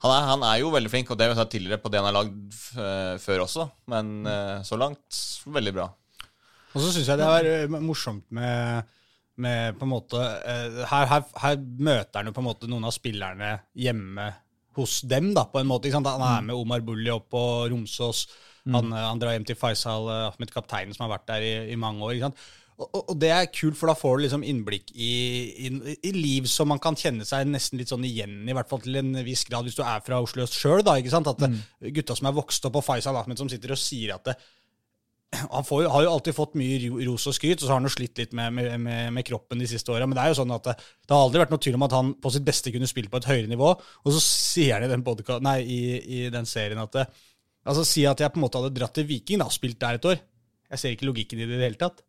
han 0.02 0.10
er, 0.16 0.24
han 0.32 0.44
er 0.48 0.56
jo 0.64 0.72
veldig 0.74 0.90
flink, 0.90 1.12
og 1.14 1.18
det 1.20 1.28
har 1.28 1.34
vi 1.36 1.38
sagt 1.38 1.52
tidligere 1.54 1.78
på 1.84 1.90
det 1.94 2.00
han 2.02 2.08
har 2.08 2.16
lagd 2.16 2.56
f- 2.56 3.20
før 3.22 3.44
også. 3.44 3.68
Men 3.92 4.08
eh, 4.26 4.62
så 4.66 4.80
langt 4.82 5.20
veldig 5.46 5.74
bra. 5.76 5.90
Og 6.72 6.84
så 6.84 6.92
syns 6.94 7.10
jeg 7.12 7.20
det 7.20 7.28
er 7.28 7.50
eh, 7.52 7.82
morsomt 7.84 8.26
med, 8.36 8.94
med 9.42 9.80
på 9.80 9.88
en 9.88 9.94
måte 9.94 10.22
eh, 10.22 10.80
her, 10.92 11.10
her, 11.12 11.26
her 11.44 11.60
møter 11.60 12.22
han 12.22 12.32
jo 12.32 12.36
på 12.38 12.44
en 12.44 12.50
måte 12.52 12.72
noen 12.72 12.88
av 12.88 12.96
spillerne 12.96 13.58
hjemme 13.78 14.30
hos 14.78 15.02
dem, 15.04 15.34
da, 15.36 15.46
på 15.52 15.60
en 15.60 15.68
måte. 15.68 15.92
Han 15.92 16.08
er 16.08 16.48
med 16.48 16.56
Omar 16.56 16.84
Bulli 16.86 17.12
opp 17.12 17.28
på 17.34 17.44
Romsås. 17.72 18.26
Han, 18.72 18.94
eh, 18.94 19.06
han 19.10 19.22
drar 19.22 19.36
hjem 19.36 19.50
til 19.50 19.60
Faisal 19.60 20.10
Ahmed, 20.32 20.54
kapteinen 20.54 20.96
som 20.96 21.08
har 21.08 21.18
vært 21.18 21.30
der 21.34 21.46
i, 21.48 21.54
i 21.74 21.80
mange 21.80 22.04
år. 22.08 22.16
ikke 22.16 22.32
sant? 22.32 22.50
Og, 22.82 22.88
og, 22.88 23.02
og 23.14 23.18
det 23.22 23.30
er 23.34 23.50
kult, 23.54 23.78
for 23.78 23.92
da 23.92 23.96
får 23.98 24.16
du 24.16 24.24
liksom 24.26 24.46
innblikk 24.48 24.90
i, 24.96 25.12
i, 25.68 25.72
i 26.08 26.14
liv 26.16 26.48
som 26.50 26.72
man 26.72 26.82
kan 26.82 26.98
kjenne 26.98 27.28
seg 27.28 27.50
nesten 27.50 27.78
litt 27.78 27.92
sånn 27.92 28.08
igjen 28.08 28.40
i, 28.48 28.56
hvert 28.58 28.70
fall 28.72 28.82
til 28.82 28.98
en 29.02 29.12
viss 29.26 29.44
grad, 29.50 29.68
hvis 29.68 29.78
du 29.78 29.84
er 29.86 30.02
fra 30.06 30.22
Oslo 30.24 30.46
øst 30.48 30.58
sjøl. 30.58 30.82
At 30.82 31.46
mm. 31.46 31.60
gutta 31.98 32.18
som 32.18 32.32
er 32.32 32.38
vokst 32.40 32.66
opp 32.68 32.80
på 32.80 32.86
Faisal 32.86 33.20
Ahmed, 33.20 33.38
som 33.38 33.52
sitter 33.52 33.76
og 33.76 33.82
sier 33.82 34.16
at 34.16 34.32
det, 34.32 34.38
han 35.32 35.64
får, 35.64 35.86
har 35.88 36.04
jo 36.04 36.12
alltid 36.12 36.36
fått 36.36 36.58
mye 36.60 36.90
ros 37.08 37.26
og 37.30 37.36
skryt, 37.38 37.62
og 37.62 37.64
så 37.64 37.72
har 37.72 37.80
han 37.80 37.88
jo 37.88 37.94
slitt 37.94 38.20
litt 38.20 38.34
med, 38.36 38.52
med, 38.52 38.88
med, 39.16 39.24
kroppen 39.28 39.62
de 39.62 39.70
siste 39.70 39.94
åra. 39.94 40.08
Men 40.08 40.18
det 40.18 40.26
er 40.26 40.34
jo 40.34 40.40
sånn 40.42 40.52
at 40.52 40.66
det, 40.68 40.76
det 41.08 41.16
har 41.16 41.24
aldri 41.24 41.42
vært 41.44 41.54
noe 41.54 41.64
tvil 41.64 41.78
om 41.80 41.86
at 41.88 41.96
han 41.96 42.14
på 42.20 42.34
sitt 42.36 42.46
beste 42.48 42.74
kunne 42.74 42.90
spilt 42.90 43.12
på 43.14 43.22
et 43.22 43.30
høyere 43.30 43.52
nivå. 43.52 43.72
Og 43.72 44.16
så 44.18 44.24
sier 44.26 44.76
han 44.76 44.88
i 44.88 44.92
den, 44.92 45.06
podcast, 45.08 45.44
nei, 45.46 45.62
i, 45.64 45.82
i 46.02 46.22
den 46.34 46.50
serien 46.50 46.82
at 46.84 46.98
det, 47.00 47.08
Altså 47.62 47.84
Si 47.86 48.02
at 48.10 48.18
jeg 48.18 48.34
på 48.34 48.40
en 48.40 48.46
måte 48.48 48.58
hadde 48.58 48.74
dratt 48.74 48.96
til 48.98 49.06
Viking 49.06 49.38
da, 49.38 49.46
og 49.46 49.54
spilt 49.54 49.78
der 49.82 50.00
et 50.00 50.06
år. 50.10 50.22
Jeg 50.72 50.82
ser 50.82 50.96
ikke 50.96 51.06
logikken 51.06 51.42
i 51.42 51.46
det 51.46 51.54
i 51.54 51.60
det 51.60 51.68
hele 51.68 51.78
tatt. 51.78 52.02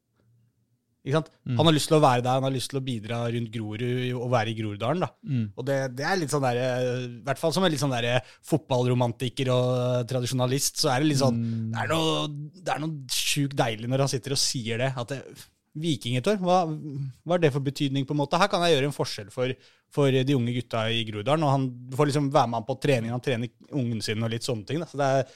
Ikke 1.03 1.17
sant? 1.19 1.31
Han 1.59 1.67
har 1.67 1.75
lyst 1.75 1.89
til 1.91 1.97
å 1.97 2.03
være 2.03 2.23
der, 2.23 2.37
han 2.39 2.45
har 2.47 2.55
lyst 2.55 2.71
til 2.71 2.79
å 2.79 2.85
bidra 2.87 3.17
rundt 3.35 3.51
Grorud 3.51 3.85
og 4.15 4.29
være 4.31 4.53
i 4.53 4.55
Groruddalen. 4.55 5.03
da. 5.03 5.09
Og 5.59 5.65
det, 5.67 5.79
det 5.99 6.05
er 6.07 6.21
litt 6.21 6.31
sånn 6.31 6.45
der, 6.47 6.61
I 6.63 7.23
hvert 7.27 7.41
fall 7.41 7.53
som 7.57 7.65
en 7.67 7.73
litt 7.75 7.83
sånn 7.83 7.95
der 7.95 8.21
fotballromantiker 8.47 9.51
og 9.55 10.07
tradisjonalist, 10.11 10.79
så 10.79 10.93
er 10.93 11.03
det 11.03 11.11
litt 11.11 11.23
sånn 11.23 11.41
Det 11.73 11.83
er 11.83 11.91
noe, 11.91 12.29
det 12.63 12.75
er 12.77 12.85
noe 12.85 13.19
sjukt 13.19 13.57
deilig 13.59 13.91
når 13.91 14.05
han 14.07 14.13
sitter 14.15 14.37
og 14.37 14.43
sier 14.43 14.79
det. 14.85 14.93
at 14.97 15.11
det, 15.11 15.23
Viking 15.73 16.19
et 16.19 16.27
år, 16.29 16.37
hva, 16.37 16.67
hva 17.25 17.37
er 17.39 17.41
det 17.47 17.51
for 17.55 17.65
betydning? 17.65 18.05
på 18.05 18.13
en 18.13 18.19
måte? 18.21 18.37
Her 18.37 18.51
kan 18.53 18.61
jeg 18.67 18.75
gjøre 18.75 18.91
en 18.91 18.93
forskjell 18.93 19.31
for, 19.33 19.55
for 19.89 20.13
de 20.13 20.35
unge 20.37 20.53
gutta 20.53 20.83
i 20.93 21.01
Groruddalen. 21.09 21.47
og 21.47 21.51
Han 21.55 21.97
får 21.97 22.11
liksom 22.11 22.29
være 22.35 22.51
med 22.53 22.61
han 22.61 22.67
på 22.69 22.77
trening, 22.83 23.11
han 23.15 23.25
trener 23.25 23.49
ungen 23.73 24.03
sin 24.05 24.21
og 24.23 24.35
litt 24.35 24.45
sånne 24.45 24.69
ting. 24.69 24.83
Da. 24.85 24.91
Så 24.91 25.01
det 25.01 25.09
er, 25.09 25.33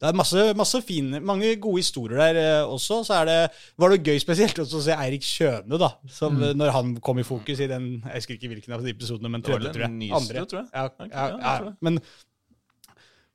det 0.00 0.08
er 0.08 0.16
masse, 0.16 0.44
masse 0.56 0.78
fine, 0.80 1.18
mange 1.20 1.50
gode 1.60 1.82
historier 1.82 2.16
der 2.22 2.38
eh, 2.40 2.62
også. 2.64 3.02
Så 3.04 3.18
er 3.18 3.28
det, 3.28 3.36
var 3.80 3.92
det 3.92 4.00
gøy 4.00 4.22
spesielt 4.22 4.62
også 4.62 4.78
å 4.78 4.84
se 4.86 4.96
Eirik 4.96 5.26
Kjøne, 5.26 5.76
da. 5.80 5.90
Som 6.08 6.38
mm. 6.40 6.46
når 6.56 6.72
han 6.76 6.94
kom 7.04 7.20
i 7.20 7.26
fokus 7.26 7.60
i 7.60 7.68
den 7.68 7.90
Jeg 7.98 8.22
husker 8.22 8.38
ikke 8.38 8.52
hvilken 8.54 8.76
av 8.76 8.86
de 8.86 8.94
episodene, 8.94 9.32
men 9.34 9.44
tredje, 9.44 9.74
tror 9.74 9.84
jeg. 9.84 9.96
nyeste, 9.98 10.46
tror 10.48 10.62
jeg. 10.62 10.70
Ja, 10.72 10.86
okay, 10.88 11.10
ja, 11.12 11.26
ja, 11.34 11.56
tror 11.58 11.68
jeg. 11.68 11.76
men 11.84 12.00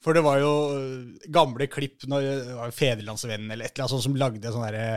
For 0.05 0.17
det 0.17 0.25
var 0.25 0.41
jo 0.41 0.55
eh, 0.79 1.29
gamle 1.37 1.69
klipp 1.69 2.09
når 2.09 2.73
Fedrelandsvennen 2.73 3.53
eller 3.53 3.69
et 3.69 3.75
eller 3.75 3.85
annet 3.85 3.93
sånt 3.93 4.07
som 4.07 4.17
lagde 4.25 4.55
sånn 4.55 4.65
derre 4.65 4.89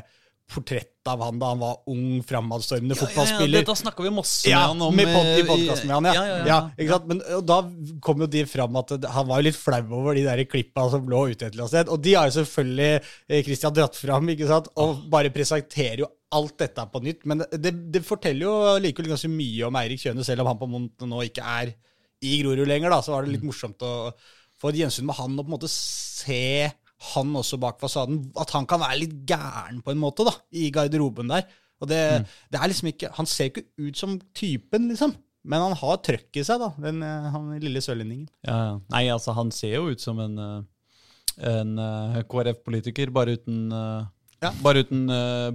portrett 0.49 1.09
av 1.09 1.23
han 1.23 1.39
da 1.41 1.51
han 1.53 1.61
var 1.61 1.77
ung, 1.93 2.23
framadstormende 2.25 2.97
fotballspiller. 2.97 3.61
Ja, 3.61 3.65
ja, 3.65 3.69
da 3.69 3.75
snakka 3.77 4.05
vi 4.05 4.13
masse 4.17 4.49
med 4.49 4.57
han 4.57 4.83
om. 4.87 4.97
med 4.97 5.11
pod, 5.13 5.27
eh, 5.27 5.41
i 5.41 5.47
podkasten 5.49 5.91
med 5.91 5.97
han, 5.97 6.09
ja. 6.09 6.15
ja, 6.15 6.25
ja, 6.27 6.37
ja, 6.39 6.47
ja. 6.49 6.59
ikke 6.77 6.95
sant? 6.95 7.09
Men 7.11 7.47
da 7.49 7.59
kom 8.05 8.25
jo 8.25 8.29
de 8.33 8.45
fram 8.49 8.79
at 8.81 8.95
han 9.13 9.29
var 9.29 9.43
jo 9.43 9.49
litt 9.49 9.59
flau 9.59 9.83
over 10.01 10.17
de 10.17 10.25
der 10.25 10.45
klippa 10.49 10.87
som 10.93 11.09
lå 11.09 11.27
ute 11.33 11.49
et 11.49 11.53
eller 11.53 11.67
annet 11.67 11.75
sted. 11.75 11.93
Og 11.93 12.01
de 12.05 12.15
har 12.17 12.31
jo 12.31 12.37
selvfølgelig 12.39 12.89
eh, 12.95 13.43
Christian 13.45 13.77
dratt 13.77 14.01
fram, 14.01 14.33
ikke 14.35 14.49
sant? 14.49 14.73
og 14.81 15.05
bare 15.13 15.35
presenterer 15.35 16.05
jo 16.05 16.11
alt 16.39 16.57
dette 16.65 16.89
på 16.93 17.05
nytt. 17.05 17.29
Men 17.29 17.45
det, 17.53 17.75
det 17.93 18.05
forteller 18.09 18.49
jo 18.49 18.57
likevel 18.85 19.13
ganske 19.13 19.33
mye 19.33 19.69
om 19.69 19.81
Eirik 19.83 20.05
Kjøne, 20.05 20.25
selv 20.27 20.45
om 20.45 20.53
han 20.53 20.61
på 20.61 20.73
måte 20.73 21.09
nå 21.09 21.23
ikke 21.29 21.45
er 21.61 21.77
i 22.25 22.41
Grorud 22.43 22.69
lenger. 22.69 22.93
da, 22.93 23.03
Så 23.05 23.15
var 23.15 23.25
det 23.25 23.37
litt 23.37 23.47
morsomt 23.47 23.85
å 23.85 24.11
få 24.59 24.73
et 24.73 24.81
gjensyn 24.81 25.07
med 25.07 25.21
han 25.21 25.37
og 25.37 25.45
på 25.45 25.53
en 25.53 25.57
måte 25.59 25.71
se 25.71 26.71
han 27.15 27.31
også 27.39 27.59
bak 27.63 27.79
fasaden. 27.81 28.21
At 28.39 28.51
han 28.57 28.67
kan 28.67 28.81
være 28.83 28.99
litt 29.05 29.17
gæren 29.29 29.81
på 29.85 29.93
en 29.95 30.01
måte 30.03 30.27
da, 30.27 30.33
i 30.53 30.69
garderoben 30.75 31.31
der. 31.31 31.47
Og 31.79 31.87
det, 31.91 31.99
det 32.51 32.59
er 32.59 32.71
liksom 32.73 32.89
ikke, 32.91 33.13
Han 33.15 33.27
ser 33.31 33.53
ikke 33.53 33.63
ut 33.79 33.97
som 34.01 34.17
typen, 34.35 34.89
liksom. 34.91 35.13
Men 35.49 35.63
han 35.63 35.77
har 35.79 36.01
trøkk 36.05 36.41
i 36.41 36.43
seg, 36.45 36.59
da, 36.61 36.73
den 36.83 36.99
eh, 37.07 37.29
han 37.33 37.53
lille 37.63 37.81
sørlendingen. 37.81 38.27
Ja. 38.45 38.79
Nei, 38.91 39.05
altså, 39.15 39.33
han 39.37 39.53
ser 39.55 39.77
jo 39.79 39.93
ut 39.95 40.03
som 40.03 40.19
en, 40.21 40.35
eh, 40.43 40.65
en 41.53 41.79
eh, 41.79 42.19
KrF-politiker, 42.29 43.13
bare 43.15 43.39
uten, 43.39 43.69
Ja. 44.43 44.51
bare 44.63 44.83
uten 44.85 45.07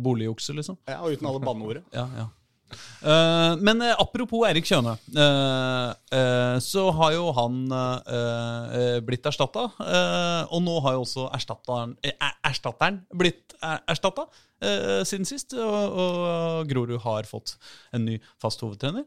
boligjukse, 0.04 0.56
liksom. 0.58 0.80
Ja, 0.88 1.02
Og 1.04 1.14
uten 1.18 1.28
alle 1.30 1.44
banneordet. 1.44 1.84
Ja, 2.00 2.08
ja. 2.18 2.26
Eh, 2.74 3.54
men 3.64 3.82
eh, 3.84 3.96
apropos 4.00 4.46
Eirik 4.48 4.68
Kjøne, 4.68 4.96
uh, 5.18 5.90
eh, 6.14 6.56
så 6.64 6.86
har 6.98 7.16
jo 7.16 7.32
han 7.36 7.60
blitt 9.06 9.28
erstatta. 9.30 9.66
og 10.54 10.64
nå 10.64 10.78
har 10.86 10.96
jo 10.98 11.04
også 11.04 11.28
erstatteren, 11.36 11.96
erstatteren 12.46 13.02
blitt 13.18 13.56
er, 13.62 13.82
erstatta 13.90 14.28
siden 15.08 15.28
sist. 15.28 15.56
Og, 15.58 15.98
og 16.04 16.70
Grorud 16.70 17.00
har 17.04 17.28
fått 17.30 17.58
en 17.96 18.06
ny 18.08 18.20
fast 18.42 18.64
hovedtrener. 18.64 19.06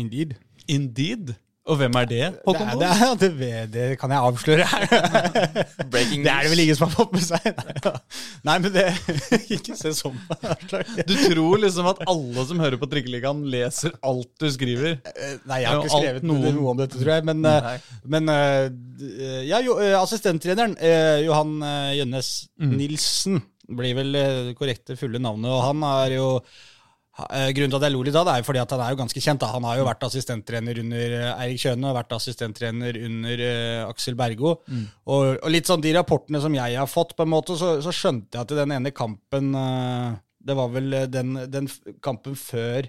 Indeed. 0.00 0.36
Indeed. 0.70 1.34
Og 1.68 1.76
hvem 1.76 1.92
er 2.00 2.06
det? 2.08 2.20
Det, 2.32 2.40
Håkon 2.48 2.70
det, 2.80 2.86
er- 2.88 3.16
det, 3.20 3.48
er- 3.52 3.66
det 3.70 3.82
kan 4.00 4.10
jeg 4.10 4.22
avsløre 4.26 4.64
her. 4.66 4.86
Breaking 5.92 6.22
Det 6.24 6.30
er 6.32 6.46
det 6.46 6.50
vel 6.54 6.62
ingen 6.64 6.78
som 6.78 6.88
har 6.88 6.94
fått 6.96 7.12
med 7.12 7.22
seg. 7.26 8.00
Nei, 8.48 8.54
men 8.64 8.72
det 8.74 8.86
Ikke 9.58 9.76
se 9.78 9.92
sånn 9.94 10.16
på 10.24 10.38
meg. 10.40 11.04
Du 11.06 11.12
tror 11.28 11.60
liksom 11.62 11.90
at 11.92 12.00
alle 12.10 12.46
som 12.48 12.62
hører 12.64 12.80
på 12.80 12.88
Trikkeligaen, 12.90 13.44
leser 13.52 13.92
alt 14.00 14.30
du 14.40 14.48
skriver? 14.54 14.96
Eh, 15.12 15.36
Nei, 15.50 15.60
jeg 15.62 15.68
har 15.70 15.82
ikke 15.84 15.92
alt 15.92 15.94
skrevet 16.00 16.26
noen- 16.32 16.56
noe, 16.56 16.72
om 16.72 16.80
dette, 16.80 16.96
tror 16.98 17.12
jeg. 17.18 17.28
Men, 17.28 17.44
eh, 17.52 17.68
Nei. 17.68 17.76
men 18.16 18.32
eh, 18.34 18.64
d- 18.72 19.12
ja, 19.52 19.60
jo, 19.68 19.76
eh, 19.84 19.94
assistenttreneren, 20.00 20.74
eh, 20.80 21.20
Johan 21.28 21.54
eh, 21.62 21.92
Jønnes 22.00 22.32
Nilsen, 22.72 23.42
blir 23.70 23.94
vel 24.00 24.16
eh, 24.18 24.40
det 24.48 24.56
korrekte 24.58 24.96
fulle 24.98 25.20
navnet. 25.22 25.52
Og 25.52 25.60
han 25.68 25.84
er 25.92 26.16
jo 26.16 26.26
eh, 26.40 26.58
Grunnen 27.28 27.72
til 27.72 27.78
at 27.78 27.86
jeg 27.86 27.94
lo 27.94 28.02
litt 28.06 28.16
av 28.18 28.26
det, 28.26 28.34
er 28.34 28.42
jo 28.42 28.48
fordi 28.48 28.62
at 28.62 28.74
han 28.74 28.82
er 28.84 28.94
jo 28.94 29.00
ganske 29.00 29.22
kjent. 29.24 29.42
Da. 29.42 29.50
Han 29.54 29.66
har 29.68 29.80
jo 29.80 29.86
vært 29.88 30.06
assistenttrener 30.08 30.80
under 30.82 31.16
eh, 31.18 31.42
Eirik 31.44 31.62
Kjøne 31.62 31.90
og 31.90 31.98
vært 31.98 32.14
assistenttrener 32.16 32.98
under 33.06 33.44
uh, 33.44 33.88
Aksel 33.88 34.18
Bergo. 34.18 34.56
Og, 35.06 35.26
og 35.36 35.52
litt 35.52 35.70
sånn 35.70 35.84
de 35.84 35.94
rapportene 35.96 36.42
som 36.42 36.56
jeg 36.56 36.78
har 36.78 36.90
fått, 36.90 37.16
på 37.18 37.26
en 37.26 37.32
måte, 37.32 37.56
så, 37.60 37.76
så 37.84 37.94
skjønte 37.94 38.38
jeg 38.38 38.46
at 38.46 38.54
i 38.54 38.60
den 38.60 38.74
ene 38.76 38.94
kampen 38.96 39.52
uh, 39.56 40.16
Det 40.40 40.56
var 40.56 40.72
vel 40.72 40.96
eh, 40.96 41.10
den, 41.10 41.36
den 41.52 41.68
kampen 42.04 42.38
før 42.38 42.88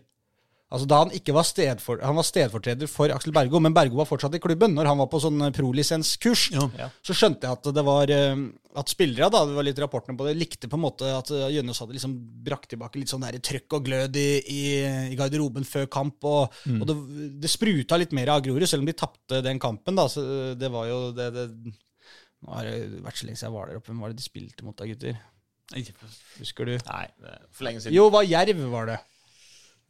Altså 0.71 0.85
Da 0.87 0.97
han 1.01 1.09
ikke 1.11 1.33
var, 1.35 1.43
stedfor, 1.43 1.99
han 1.99 2.15
var 2.15 2.23
stedfortreder 2.23 2.87
for 2.87 3.11
Aksel 3.11 3.33
Bergo, 3.35 3.59
men 3.59 3.73
Bergo 3.75 3.97
var 3.99 4.07
fortsatt 4.07 4.37
i 4.37 4.39
klubben. 4.39 4.71
Når 4.77 4.87
han 4.87 5.01
var 5.01 5.09
på 5.11 5.19
sånn 5.19 5.41
prolisenskurs, 5.51 6.45
Ja. 6.55 6.87
så 7.03 7.11
skjønte 7.17 7.43
jeg 7.43 7.57
at 7.57 7.67
det 7.75 7.83
var 7.83 8.09
eh, 8.15 8.45
At 8.79 8.87
spillere, 8.87 9.27
da, 9.33 9.41
det 9.49 9.57
var 9.57 9.65
litt 9.67 9.81
rapportene 9.83 10.15
på 10.15 10.23
det, 10.29 10.37
likte 10.39 10.69
på 10.71 10.77
en 10.79 10.85
måte 10.85 11.09
at 11.11 11.27
eh, 11.35 11.49
Jønnes 11.57 11.81
hadde 11.83 11.97
liksom 11.97 12.13
brakt 12.47 12.69
tilbake 12.71 13.01
litt 13.01 13.11
sånn 13.11 13.25
der 13.25 13.35
trøkk 13.43 13.75
og 13.81 13.83
glød 13.89 14.15
i, 14.15 14.27
i, 14.47 14.61
i 15.11 15.17
garderoben 15.19 15.67
før 15.67 15.89
kamp. 15.91 16.23
Og, 16.23 16.55
og 16.77 16.87
det, 16.87 16.95
det 17.43 17.51
spruta 17.51 17.99
litt 17.99 18.15
mer 18.15 18.31
av 18.31 18.39
Grorud, 18.47 18.63
selv 18.63 18.85
om 18.85 18.87
de 18.87 18.95
tapte 18.95 19.41
den 19.43 19.59
kampen. 19.59 19.99
da, 19.99 20.07
så 20.07 20.23
eh, 20.23 20.53
Det 20.55 20.71
var 20.71 20.87
jo 20.87 21.01
det, 21.19 21.27
det 21.35 21.49
Nå 22.41 22.55
har 22.55 22.65
det 22.65 23.03
vært 23.03 23.19
så 23.19 23.27
lenge 23.27 23.37
siden 23.37 23.51
jeg 23.51 23.57
var 23.59 23.67
der 23.69 23.77
oppe. 23.77 23.91
Hvem 23.91 23.99
var 24.01 24.09
det 24.15 24.17
de 24.23 24.23
spilte 24.25 24.63
mot 24.65 24.79
da, 24.79 24.87
gutter? 24.89 25.19
Husker 26.39 26.65
du? 26.67 26.77
Nei, 26.87 27.05
for 27.51 27.67
lenge 27.67 27.83
siden. 27.83 27.93
Jo, 27.95 28.07
var 28.11 28.23
Jerv, 28.25 28.63
var 28.71 28.87
det. 28.89 28.95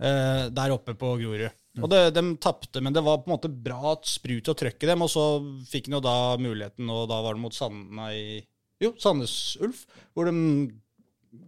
Eh, 0.01 0.45
der 0.49 0.73
oppe 0.73 0.95
på 0.97 1.13
Grorud. 1.19 1.57
Og 1.79 1.87
det, 1.91 1.99
de 2.17 2.23
tapte, 2.41 2.81
men 2.83 2.93
det 2.95 3.03
var 3.05 3.21
på 3.21 3.29
en 3.29 3.35
måte 3.35 3.51
bra 3.53 3.93
sprut 4.07 4.49
og 4.51 4.57
trøkk 4.57 4.81
i 4.83 4.89
dem. 4.89 5.03
Og 5.05 5.11
så 5.13 5.25
fikk 5.69 5.89
han 5.89 5.99
jo 5.99 6.05
da 6.05 6.15
muligheten, 6.41 6.89
og 6.89 7.05
da 7.11 7.21
var 7.23 7.37
det 7.37 7.43
mot 7.43 7.55
Sand... 7.55 7.91
Nei, 7.95 8.41
jo, 8.81 8.95
Sandnes 8.99 9.35
Ulf, 9.61 9.85
hvor 10.15 10.25
de 10.25 10.33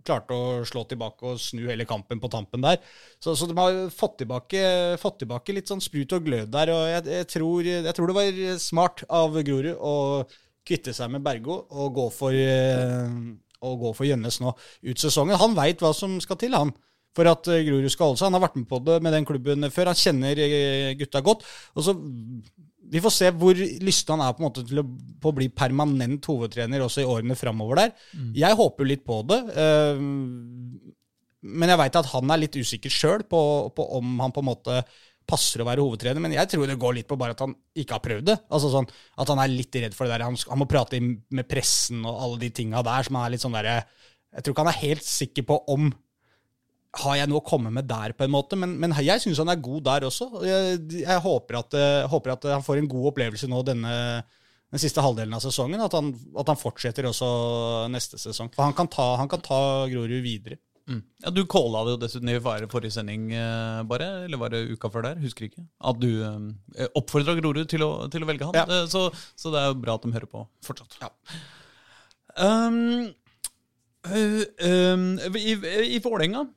klarte 0.05 0.35
å 0.37 0.61
slå 0.67 0.85
tilbake 0.87 1.27
og 1.27 1.41
snu 1.41 1.65
hele 1.65 1.87
kampen 1.89 2.21
på 2.23 2.29
tampen 2.31 2.63
der. 2.63 2.77
Så, 3.17 3.33
så 3.35 3.49
de 3.49 3.57
har 3.57 3.79
fått 3.91 4.19
tilbake, 4.21 4.61
fått 5.01 5.23
tilbake 5.23 5.57
litt 5.57 5.71
sånn 5.71 5.83
sprut 5.83 6.13
og 6.15 6.29
glød 6.29 6.53
der. 6.53 6.71
Og 6.71 6.85
jeg, 6.91 7.07
jeg, 7.17 7.29
tror, 7.33 7.67
jeg 7.73 7.97
tror 7.97 8.11
det 8.11 8.17
var 8.19 8.63
smart 8.63 9.03
av 9.09 9.35
Grorud 9.41 9.73
å 9.75 9.95
kvitte 10.63 10.93
seg 10.95 11.11
med 11.11 11.25
Bergo 11.25 11.65
og 11.73 11.97
gå 11.97 12.07
for, 12.13 12.37
eh, 12.37 13.17
å 13.65 13.75
gå 13.81 13.91
for 13.97 14.07
Gjønnes 14.07 14.39
nå 14.45 14.53
ut 14.53 15.03
sesongen. 15.03 15.41
Han 15.41 15.57
veit 15.57 15.83
hva 15.83 15.91
som 15.97 16.15
skal 16.23 16.39
til, 16.39 16.55
han. 16.55 16.71
For 17.13 17.29
at 17.29 17.47
eh, 17.53 17.63
Grorud 17.67 17.91
skal 17.93 18.09
holde 18.11 18.21
seg. 18.21 18.29
Han 18.31 18.37
har 18.39 18.45
vært 18.47 18.59
med 18.61 18.67
på 18.71 18.79
det 18.87 18.99
med 19.05 19.13
den 19.13 19.27
klubben 19.29 19.69
før. 19.73 19.91
Han 19.91 19.99
kjenner 19.99 20.39
eh, 20.41 20.93
gutta 20.99 21.21
godt. 21.25 21.45
Og 21.77 21.85
så 21.85 21.93
Vi 22.93 23.01
får 23.01 23.13
se 23.15 23.29
hvor 23.41 23.57
lysten 23.57 24.13
han 24.13 24.21
er 24.27 24.33
på, 24.37 24.49
til 24.59 24.81
å, 24.81 24.85
på 25.21 25.31
å 25.31 25.35
bli 25.37 25.47
permanent 25.49 26.25
hovedtrener 26.29 26.83
også 26.85 27.01
i 27.01 27.07
årene 27.09 27.37
framover 27.39 27.79
der. 27.79 27.93
Jeg 28.37 28.59
håper 28.59 28.85
litt 28.89 29.05
på 29.07 29.21
det. 29.29 29.39
eh, 29.57 30.03
men 31.43 31.67
jeg 31.73 31.79
veit 31.81 31.95
at 31.99 32.07
han 32.13 32.31
er 32.31 32.39
litt 32.39 32.55
usikker 32.55 32.93
sjøl 32.93 33.23
på, 33.27 33.39
på 33.75 33.85
om 33.97 34.13
han 34.23 34.31
på 34.31 34.39
en 34.39 34.47
måte 34.47 34.77
passer 35.27 35.59
å 35.63 35.65
være 35.67 35.83
hovedtrener. 35.83 36.21
Men 36.23 36.35
jeg 36.35 36.49
tror 36.51 36.67
det 36.67 36.77
går 36.79 36.95
litt 36.99 37.07
på 37.09 37.17
bare 37.19 37.35
at 37.35 37.41
han 37.43 37.55
ikke 37.79 37.97
har 37.97 38.03
prøvd 38.03 38.29
det. 38.29 38.37
Altså 38.51 38.69
sånn, 38.71 38.87
At 39.19 39.31
han 39.31 39.41
er 39.43 39.51
litt 39.51 39.75
redd 39.75 39.95
for 39.95 40.07
det 40.07 40.15
der. 40.15 40.23
Han, 40.27 40.37
han 40.39 40.61
må 40.61 40.67
prate 40.71 40.99
med 41.03 41.47
pressen 41.51 42.03
og 42.07 42.21
alle 42.27 42.39
de 42.45 42.49
tinga 42.55 42.83
der 42.83 43.07
som 43.07 43.19
han 43.19 43.27
er 43.27 43.35
litt 43.35 43.43
sånn 43.43 43.55
derre 43.55 43.75
Jeg 44.33 44.43
tror 44.43 44.55
ikke 44.55 44.65
han 44.65 44.71
er 44.73 44.81
helt 44.83 45.05
sikker 45.07 45.47
på 45.51 45.59
om 45.75 45.91
har 47.01 47.17
jeg 47.17 47.29
noe 47.31 47.41
å 47.41 47.47
komme 47.47 47.71
med 47.73 47.87
der, 47.89 48.13
på 48.13 48.25
en 48.25 48.33
måte? 48.33 48.57
Men, 48.59 48.75
men 48.81 48.93
jeg 49.01 49.23
syns 49.23 49.41
han 49.41 49.49
er 49.49 49.61
god 49.63 49.85
der 49.87 50.05
også. 50.09 50.29
Jeg, 50.45 50.79
jeg 51.01 51.23
håper, 51.25 51.59
at, 51.63 51.77
eh, 51.79 52.03
håper 52.11 52.35
at 52.35 52.49
han 52.53 52.65
får 52.65 52.81
en 52.81 52.89
god 52.91 53.13
opplevelse 53.13 53.49
nå 53.49 53.63
denne 53.65 53.93
den 54.73 54.81
siste 54.81 55.01
halvdelen 55.05 55.35
av 55.37 55.41
sesongen. 55.43 55.81
At 55.85 55.93
han, 55.93 56.11
at 56.37 56.49
han 56.49 56.57
fortsetter 56.57 57.05
også 57.05 57.27
neste 57.93 58.17
sesong. 58.21 58.49
For 58.53 58.65
han 58.65 58.77
kan 58.77 58.89
ta, 58.89 59.11
han 59.21 59.29
kan 59.29 59.41
ta 59.45 59.59
Grorud 59.89 60.21
videre. 60.25 60.57
Mm. 60.89 60.99
Ja, 61.23 61.31
Du 61.31 61.45
calla 61.47 61.83
det 61.85 61.93
jo 61.93 61.99
dessuten 62.01 62.29
i 62.29 62.39
forrige 62.41 62.91
sending, 62.91 63.29
eh, 63.31 63.83
bare, 63.87 64.25
eller 64.25 64.41
var 64.41 64.51
det 64.51 64.65
uka 64.73 64.89
før 64.91 65.05
der? 65.07 65.21
Husker 65.23 65.47
ikke. 65.47 65.63
At 65.79 65.99
du 66.01 66.09
eh, 66.25 66.87
oppfordra 66.99 67.37
Grorud 67.39 67.69
til 67.71 67.85
til 68.11 68.25
å 68.25 68.29
velge 68.29 68.49
han. 68.49 68.57
Ja. 68.57 68.65
Eh, 68.67 68.87
Så, 68.91 69.07
så 69.39 69.53
det 69.53 69.61
er 69.61 69.71
jo 69.71 69.79
bra 69.79 69.95
at 69.95 70.03
de 70.03 70.11
hører 70.11 70.29
på 70.29 70.45
fortsatt. 70.65 70.97
Ja. 71.01 71.11
Um, 72.33 73.13
uh, 74.09 74.43
um, 74.65 75.07
I 75.37 75.53
i 75.95 76.01
Vålerenga, 76.01 76.47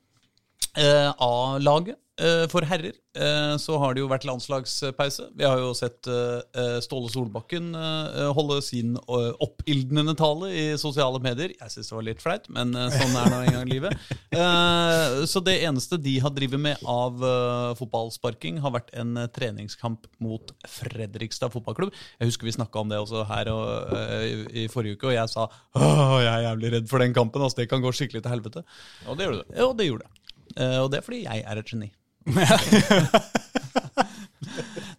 A-laget 0.77 1.97
eh, 2.21 2.45
for 2.51 2.67
herrer, 2.67 2.95
eh, 3.17 3.55
så 3.61 3.79
har 3.81 3.95
det 3.95 4.03
jo 4.03 4.11
vært 4.11 4.27
landslagspause. 4.29 5.29
Vi 5.37 5.47
har 5.47 5.61
jo 5.61 5.73
sett 5.77 6.09
eh, 6.11 6.41
eh, 6.57 6.77
Ståle 6.85 7.11
Solbakken 7.13 7.73
eh, 7.77 8.29
holde 8.37 8.61
sin 8.65 8.97
eh, 8.97 9.31
oppildnende 9.45 10.17
tale 10.19 10.51
i 10.53 10.67
sosiale 10.81 11.21
medier. 11.23 11.55
Jeg 11.57 11.75
syns 11.75 11.91
det 11.91 11.97
var 11.99 12.07
litt 12.09 12.25
flaut, 12.25 12.49
men 12.53 12.75
eh, 12.77 12.93
sånn 12.95 13.17
er 13.21 13.33
nå 13.33 13.43
en 13.43 13.59
gang 13.61 13.73
livet. 13.73 13.97
Eh, 14.37 15.23
så 15.31 15.41
det 15.41 15.55
eneste 15.65 15.97
de 16.03 16.13
har 16.21 16.33
drevet 16.35 16.61
med 16.61 16.83
av 16.91 17.23
eh, 17.25 17.71
fotballsparking, 17.79 18.59
har 18.61 18.75
vært 18.75 18.91
en 18.99 19.15
eh, 19.23 19.29
treningskamp 19.33 20.05
mot 20.21 20.51
Fredrikstad 20.69 21.55
fotballklubb. 21.55 21.95
Jeg 22.21 22.29
husker 22.29 22.45
vi 22.45 22.53
snakka 22.59 22.83
om 22.83 22.93
det 22.93 22.99
også 23.01 23.23
her 23.31 23.49
eh, 23.55 24.45
i, 24.51 24.67
forrige 24.73 24.99
uke, 24.99 25.09
og 25.09 25.17
jeg 25.17 25.33
sa 25.33 25.47
Åh, 25.49 26.19
jeg 26.21 26.33
er 26.35 26.47
jævlig 26.51 26.75
redd 26.75 26.93
for 26.93 27.01
den 27.01 27.17
kampen. 27.17 27.47
Altså, 27.47 27.63
det 27.63 27.71
kan 27.73 27.81
gå 27.81 27.95
skikkelig 27.97 28.27
til 28.27 28.35
helvete. 28.35 28.67
Og 29.07 29.17
det 29.17 29.31
gjorde 29.31 29.41
det. 29.41 29.57
Ja, 29.57 29.73
det 29.79 29.89
gjorde 29.89 30.05
det. 30.05 30.26
Eh, 30.57 30.79
og 30.83 30.91
det 30.93 31.01
er 31.01 31.07
fordi 31.07 31.23
jeg 31.27 31.45
er 31.45 31.61
et 31.61 31.73
geni. 31.73 31.91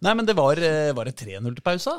Nei, 0.04 0.14
men 0.14 0.26
det 0.26 0.36
var, 0.38 0.60
eh, 0.62 0.92
var 0.94 1.08
det 1.08 1.16
3-0 1.18 1.56
til 1.56 1.64
pausa? 1.64 1.96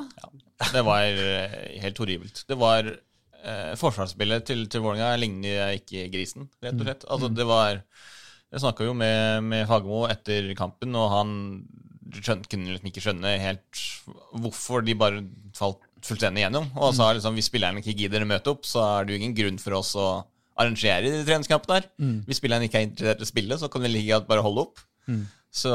Det 0.71 0.83
var 0.87 1.03
eh, 1.03 1.79
helt 1.83 1.99
horribelt. 1.99 2.43
Det 2.47 2.57
var 2.59 2.87
eh, 2.87 3.73
Forsvarsspillet 3.79 4.47
til, 4.47 4.63
til 4.71 4.83
Vålerenga 4.85 5.19
ligner 5.19 5.75
ikke 5.79 6.07
grisen, 6.13 6.47
rett 6.63 6.79
og 6.79 6.87
slett. 6.87 7.05
Altså, 7.09 7.31
det 7.33 7.47
var 7.49 7.81
Jeg 8.49 8.63
snakka 8.63 8.87
jo 8.87 8.95
med, 8.97 9.43
med 9.45 9.67
Fagermo 9.69 10.05
etter 10.09 10.47
kampen, 10.57 10.95
og 10.97 11.11
han 11.13 11.29
skjøn, 12.17 12.41
kunne 12.49 12.71
liksom 12.73 12.89
ikke 12.89 13.03
skjønne 13.05 13.35
helt 13.43 13.83
hvorfor 14.41 14.81
de 14.81 14.95
bare 14.97 15.21
falt 15.57 15.83
fullstendig 16.05 16.45
gjennom. 16.45 16.71
Og 16.79 16.95
sa 16.97 17.11
liksom 17.13 17.35
hvis 17.37 17.49
spillerne 17.51 17.83
ikke 17.83 17.97
gidder 17.99 18.23
å 18.23 18.29
møte 18.31 18.49
opp, 18.55 18.65
så 18.65 18.81
er 18.87 19.05
det 19.05 19.13
jo 19.13 19.19
ingen 19.21 19.35
grunn 19.37 19.59
for 19.61 19.77
oss 19.81 19.91
å 19.99 20.07
arrangere 20.59 21.09
de 21.13 21.23
treningskampene 21.27 21.79
her. 21.79 21.89
Hvis 22.27 22.41
spilleren 22.41 22.65
ikke 22.67 22.81
er 22.81 22.87
interessert 22.89 23.23
i 23.23 23.27
å 23.27 23.29
spille, 23.31 23.57
så 23.61 23.69
kan 23.71 23.83
vi 23.85 23.91
ligge 23.93 24.17
og 24.19 24.27
bare 24.29 24.43
holde 24.45 24.67
opp. 24.67 24.81
Så 25.49 25.71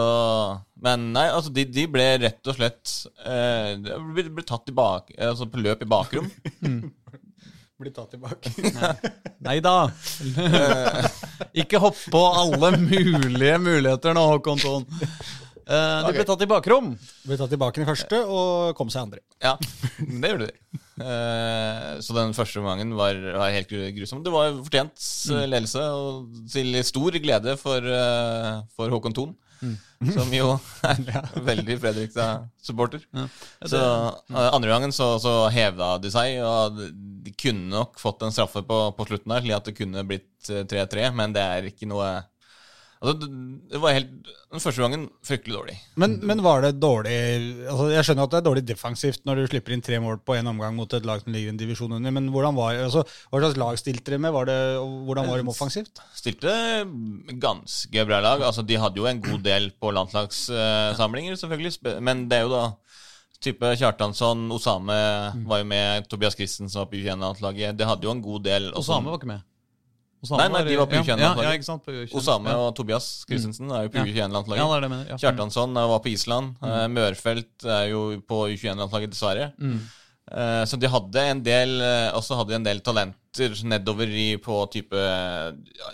Men 0.78 1.08
nei, 1.16 1.24
altså, 1.34 1.50
de, 1.50 1.64
de 1.66 1.86
ble 1.90 2.04
rett 2.22 2.46
og 2.46 2.54
slett 2.54 2.92
eh, 3.26 3.72
ble, 4.14 4.28
ble 4.36 4.44
tatt 4.46 4.62
tilbake, 4.68 5.16
altså 5.18 5.48
på 5.50 5.62
løp 5.64 5.82
i 5.82 5.88
bakrom. 5.90 6.28
Blir 7.74 7.90
tatt 7.90 8.12
tilbake. 8.14 8.52
Nei 9.42 9.56
da. 9.64 9.88
ikke 11.64 11.80
hopp 11.82 11.98
på 12.14 12.20
alle 12.38 12.70
mulige 12.78 13.56
muligheter 13.58 14.14
nå, 14.14 14.22
Håkon 14.30 14.62
Thon. 14.62 14.86
Eh, 15.64 15.98
de 16.06 16.12
ble 16.16 16.24
tatt 16.28 16.42
i 16.44 16.48
bakrom. 16.50 16.90
Ble 17.24 17.38
tatt 17.40 17.54
i 17.56 17.60
baken 17.60 17.84
i 17.84 17.88
første 17.88 18.20
og 18.24 18.74
kom 18.78 18.90
seg 18.92 19.06
andre. 19.06 19.22
Ja, 19.42 19.54
det 19.98 20.32
gjorde 20.34 20.50
de. 20.50 20.80
Uh, 20.94 22.00
så 22.04 22.14
den 22.14 22.34
første 22.36 22.60
omgangen 22.60 22.92
var, 22.98 23.16
var 23.34 23.50
helt 23.54 23.70
gru- 23.70 23.88
grusom. 23.96 24.20
Det 24.24 24.32
var 24.34 24.52
fortjent 24.60 25.06
eh, 25.32 25.46
ledelse, 25.50 25.80
og 25.90 26.44
til 26.52 26.76
stor 26.86 27.16
glede 27.24 27.56
for, 27.60 27.82
uh, 27.88 28.60
for 28.76 28.92
Håkon 28.94 29.16
Thon. 29.16 29.32
Som 30.12 30.28
jo 30.34 30.50
er 30.84 30.98
veldig 31.46 31.78
Fredrikstad-supporter. 31.80 33.06
Så 33.64 33.80
eh, 33.80 34.48
andre 34.50 34.68
gangen 34.74 34.92
så, 34.92 35.14
så 35.22 35.46
hevda 35.54 35.94
de 36.02 36.10
seg, 36.12 36.36
og 36.44 36.82
de 37.24 37.32
kunne 37.40 37.70
nok 37.72 37.96
fått 38.02 38.26
en 38.26 38.34
straffe 38.34 38.60
på, 38.66 38.80
på 38.98 39.06
slutten 39.08 39.32
der, 39.32 39.40
slik 39.46 39.56
at 39.56 39.70
det 39.70 39.76
kunne 39.78 40.04
blitt 40.08 40.50
eh, 40.52 40.66
3-3, 40.68 41.08
men 41.16 41.32
det 41.36 41.44
er 41.56 41.70
ikke 41.70 41.88
noe 41.88 42.10
Altså, 43.04 43.28
det, 43.68 43.80
var 43.82 43.92
helt 43.92 44.28
Den 44.54 44.62
første 44.62 44.80
gangen 44.80 45.02
fryktelig 45.26 45.56
dårlig. 45.58 45.74
Men, 46.00 46.14
men 46.24 46.40
var 46.44 46.62
det 46.64 46.70
dårlig 46.80 47.12
altså 47.68 47.88
Jeg 47.92 48.06
skjønner 48.06 48.24
at 48.24 48.32
det 48.32 48.38
er 48.38 48.46
dårlig 48.46 48.62
defensivt 48.68 49.24
når 49.28 49.40
du 49.40 49.48
slipper 49.52 49.74
inn 49.76 49.84
tre 49.84 49.98
mål 50.00 50.20
på 50.24 50.38
én 50.38 50.48
omgang 50.48 50.76
mot 50.78 50.96
et 50.96 51.04
lag 51.08 51.20
som 51.20 51.34
ligger 51.34 51.50
i 51.50 51.52
en 51.52 51.60
divisjon 51.60 51.92
under, 51.98 52.14
men 52.14 52.30
hvordan 52.32 52.56
var, 52.56 52.78
altså, 52.86 53.04
hva 53.28 53.42
slags 53.42 53.58
lag 53.60 53.80
stilte 53.80 54.14
dere 54.14 54.22
med? 54.24 54.32
Var 54.34 54.48
det, 54.48 54.58
og 54.80 54.94
hvordan 55.08 55.28
var 55.28 55.42
de 55.42 55.52
offensivt? 55.52 56.00
Stilte 56.16 56.54
ganske 57.42 58.06
bra 58.08 58.22
lag. 58.24 58.44
Altså, 58.46 58.64
de 58.64 58.80
hadde 58.80 59.00
jo 59.00 59.08
en 59.10 59.22
god 59.24 59.44
del 59.44 59.68
på 59.80 59.92
landslagssamlinger, 59.98 61.36
selvfølgelig. 61.40 62.00
Men 62.04 62.24
det 62.30 62.40
er 62.40 62.48
jo 62.48 62.54
da 62.54 62.64
type 63.44 63.74
Kjartansson, 63.76 64.46
Osame 64.54 65.00
var 65.48 65.60
jo 65.60 65.66
med, 65.68 66.06
Tobias 66.08 66.36
Christensen 66.38 66.80
var 66.80 66.88
på 66.88 67.00
U21-landslaget. 67.00 67.76
Det 67.76 67.88
hadde 67.88 68.08
jo 68.08 68.14
en 68.14 68.22
god 68.24 68.46
del. 68.46 68.70
Osame 68.78 69.12
var 69.12 69.20
ikke 69.20 69.34
med. 69.34 69.44
Osame 70.24 70.40
Nei, 70.40 70.52
nei, 70.54 70.62
de 70.70 70.78
var 70.80 70.88
på 70.88 71.00
U21-landslaget. 71.00 71.42
Ja, 71.44 71.50
ja, 71.50 71.58
ikke 71.58 71.66
sant, 71.66 71.82
på 71.84 71.92
U21. 71.92 72.14
Osame 72.20 72.52
ja. 72.54 72.60
og 72.62 72.70
Tobias 72.78 73.08
Christensen 73.28 73.72
er 73.74 73.84
jo 73.84 73.92
på 73.92 74.04
U21-landslaget. 74.04 74.62
Ja, 74.62 74.78
det 74.80 74.90
det. 74.94 75.18
Kjartansson 75.20 75.76
eh, 75.76 75.90
var 75.90 76.00
på 76.04 76.10
Island. 76.12 76.54
Mm. 76.62 76.70
Uh, 76.70 76.86
Mørfelt 76.94 77.66
er 77.76 77.84
jo 77.90 78.06
på 78.24 78.40
U21-landslaget, 78.54 79.12
dessverre. 79.12 79.50
Mm. 79.60 79.82
Uh, 80.32 80.62
Så 80.70 80.80
de 80.80 80.88
hadde 80.88 81.26
en 81.34 81.44
del 81.44 81.76
uh, 81.82 82.16
også 82.16 82.38
hadde 82.40 82.54
de 82.54 82.58
en 82.62 82.68
del 82.70 82.80
talenter 82.86 83.58
nedover 83.68 84.08
i, 84.08 84.28
på 84.40 84.62
type 84.72 85.04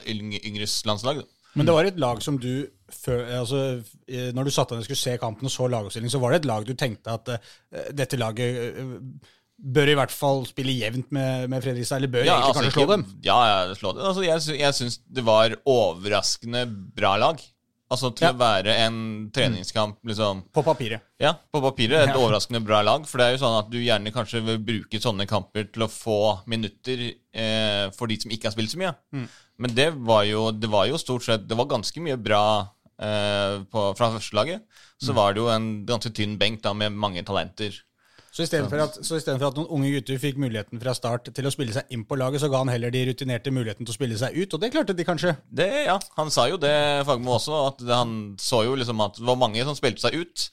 yngres 0.07 0.79
landslag. 0.87 1.25
da. 1.25 1.29
Men 1.59 1.67
det 1.67 1.75
var 1.75 1.89
et 1.89 1.99
lag 1.99 2.23
som 2.23 2.39
du 2.39 2.69
før, 2.95 3.25
altså, 3.41 3.83
Når 4.35 4.47
du 4.47 4.51
satt 4.55 4.71
deg 4.71 4.79
ned 4.79 4.85
og 4.85 4.87
skulle 4.87 5.03
se 5.03 5.13
kampen 5.19 5.47
og 5.47 5.53
så 5.55 5.67
lagoppstilling, 5.71 6.11
så 6.11 6.19
var 6.23 6.33
det 6.33 6.41
et 6.41 6.49
lag 6.51 6.67
du 6.67 6.73
tenkte 6.79 7.15
at 7.15 7.31
dette 7.95 8.19
laget 8.19 8.79
bør 9.61 9.91
i 9.93 9.95
hvert 9.99 10.13
fall 10.15 10.45
spille 10.49 10.73
jevnt 10.79 11.11
med, 11.13 11.49
med 11.53 11.63
Fredrikstad, 11.65 12.01
eller 12.01 12.09
bør 12.13 12.25
egentlig 12.25 12.49
altså, 12.49 12.61
kanskje 12.63 12.75
slå 12.79 12.87
dem? 12.91 13.07
Ja, 13.27 13.39
ja, 13.51 13.75
slå 13.77 13.93
dem. 13.97 14.05
Altså, 14.09 14.25
jeg, 14.25 14.61
jeg 14.61 14.77
syns 14.79 15.01
det 15.07 15.25
var 15.27 15.57
overraskende 15.69 16.67
bra 16.97 17.17
lag. 17.21 17.43
Altså 17.91 18.13
til 18.15 18.29
Ja. 18.29 18.31
å 18.33 18.39
være 18.39 18.71
en 18.87 18.97
treningskamp, 19.35 19.97
liksom 20.07 20.45
På 20.55 20.63
papiret. 20.63 21.03
Ja, 21.19 21.33
på 21.53 21.61
papiret 21.61 22.05
et 22.05 22.13
Ja. 22.15 22.21
overraskende 22.21 22.63
bra 22.65 22.83
lag. 22.87 23.05
For 23.05 23.19
det 23.19 23.27
er 23.27 23.33
jo 23.37 23.41
sånn 23.45 23.59
at 23.59 23.71
du 23.73 23.79
gjerne 23.83 24.13
kanskje 24.15 24.45
vil 24.47 24.59
bruke 24.63 25.01
sånne 25.03 25.27
kamper 25.27 25.67
til 25.73 25.83
å 25.83 25.91
få 25.91 26.47
minutter 26.47 27.03
eh, 27.35 27.91
for 27.91 28.07
de 28.07 28.17
som 28.21 28.31
ikke 28.31 28.47
har 28.47 28.53
spilt 28.55 28.71
så 28.71 28.79
mye. 28.79 28.95
Mm. 29.13 29.27
Men 29.59 29.75
det 29.75 29.89
var, 30.07 30.23
jo, 30.25 30.53
det 30.53 30.71
var 30.71 30.87
jo 30.87 30.97
stort 31.03 31.25
sett 31.27 31.49
Det 31.49 31.57
var 31.59 31.67
ganske 31.67 32.01
mye 32.01 32.17
bra 32.17 32.71
eh, 33.03 33.59
på, 33.67 33.97
fra 33.99 34.13
førstelaget. 34.15 34.63
Mm. 34.63 35.07
Så 35.07 35.13
var 35.13 35.35
det 35.35 35.43
jo 35.43 35.49
en 35.51 35.85
ganske 35.85 36.15
tynn 36.15 36.39
benk 36.39 36.63
da 36.63 36.73
med 36.73 36.93
mange 36.95 37.25
talenter. 37.27 37.75
Så 38.31 38.45
istedenfor 38.47 38.79
at, 38.85 38.99
så 39.03 39.19
i 39.19 39.23
for 39.27 39.49
at 39.49 39.57
noen 39.59 39.73
unge 39.75 39.89
gutter 39.97 40.19
fikk 40.23 40.37
muligheten 40.39 40.79
fra 40.83 40.93
start 40.95 41.33
til 41.35 41.49
å 41.49 41.51
spille 41.51 41.75
seg 41.75 41.91
inn 41.91 42.05
på 42.07 42.19
laget, 42.19 42.43
så 42.43 42.51
ga 42.53 42.61
han 42.63 42.71
heller 42.71 42.93
de 42.95 43.03
rutinerte 43.09 43.51
muligheten 43.51 43.87
til 43.87 43.91
å 43.91 43.97
spille 43.97 44.19
seg 44.21 44.37
ut, 44.39 44.55
og 44.55 44.63
det 44.63 44.71
klarte 44.75 44.95
de 44.95 45.07
kanskje. 45.07 45.35
Det, 45.51 45.67
ja, 45.89 45.97
Han 46.19 46.31
sa 46.31 46.47
jo 46.51 46.61
det, 46.63 46.75
Fagmo 47.09 47.35
også, 47.41 47.65
at 47.73 47.83
det, 47.83 47.91
han 47.91 48.15
så 48.39 48.63
jo 48.69 48.77
liksom 48.79 49.03
at 49.03 49.19
det 49.19 49.27
var 49.27 49.41
mange 49.41 49.67
som 49.67 49.79
spilte 49.79 50.05
seg 50.05 50.21
ut. 50.23 50.47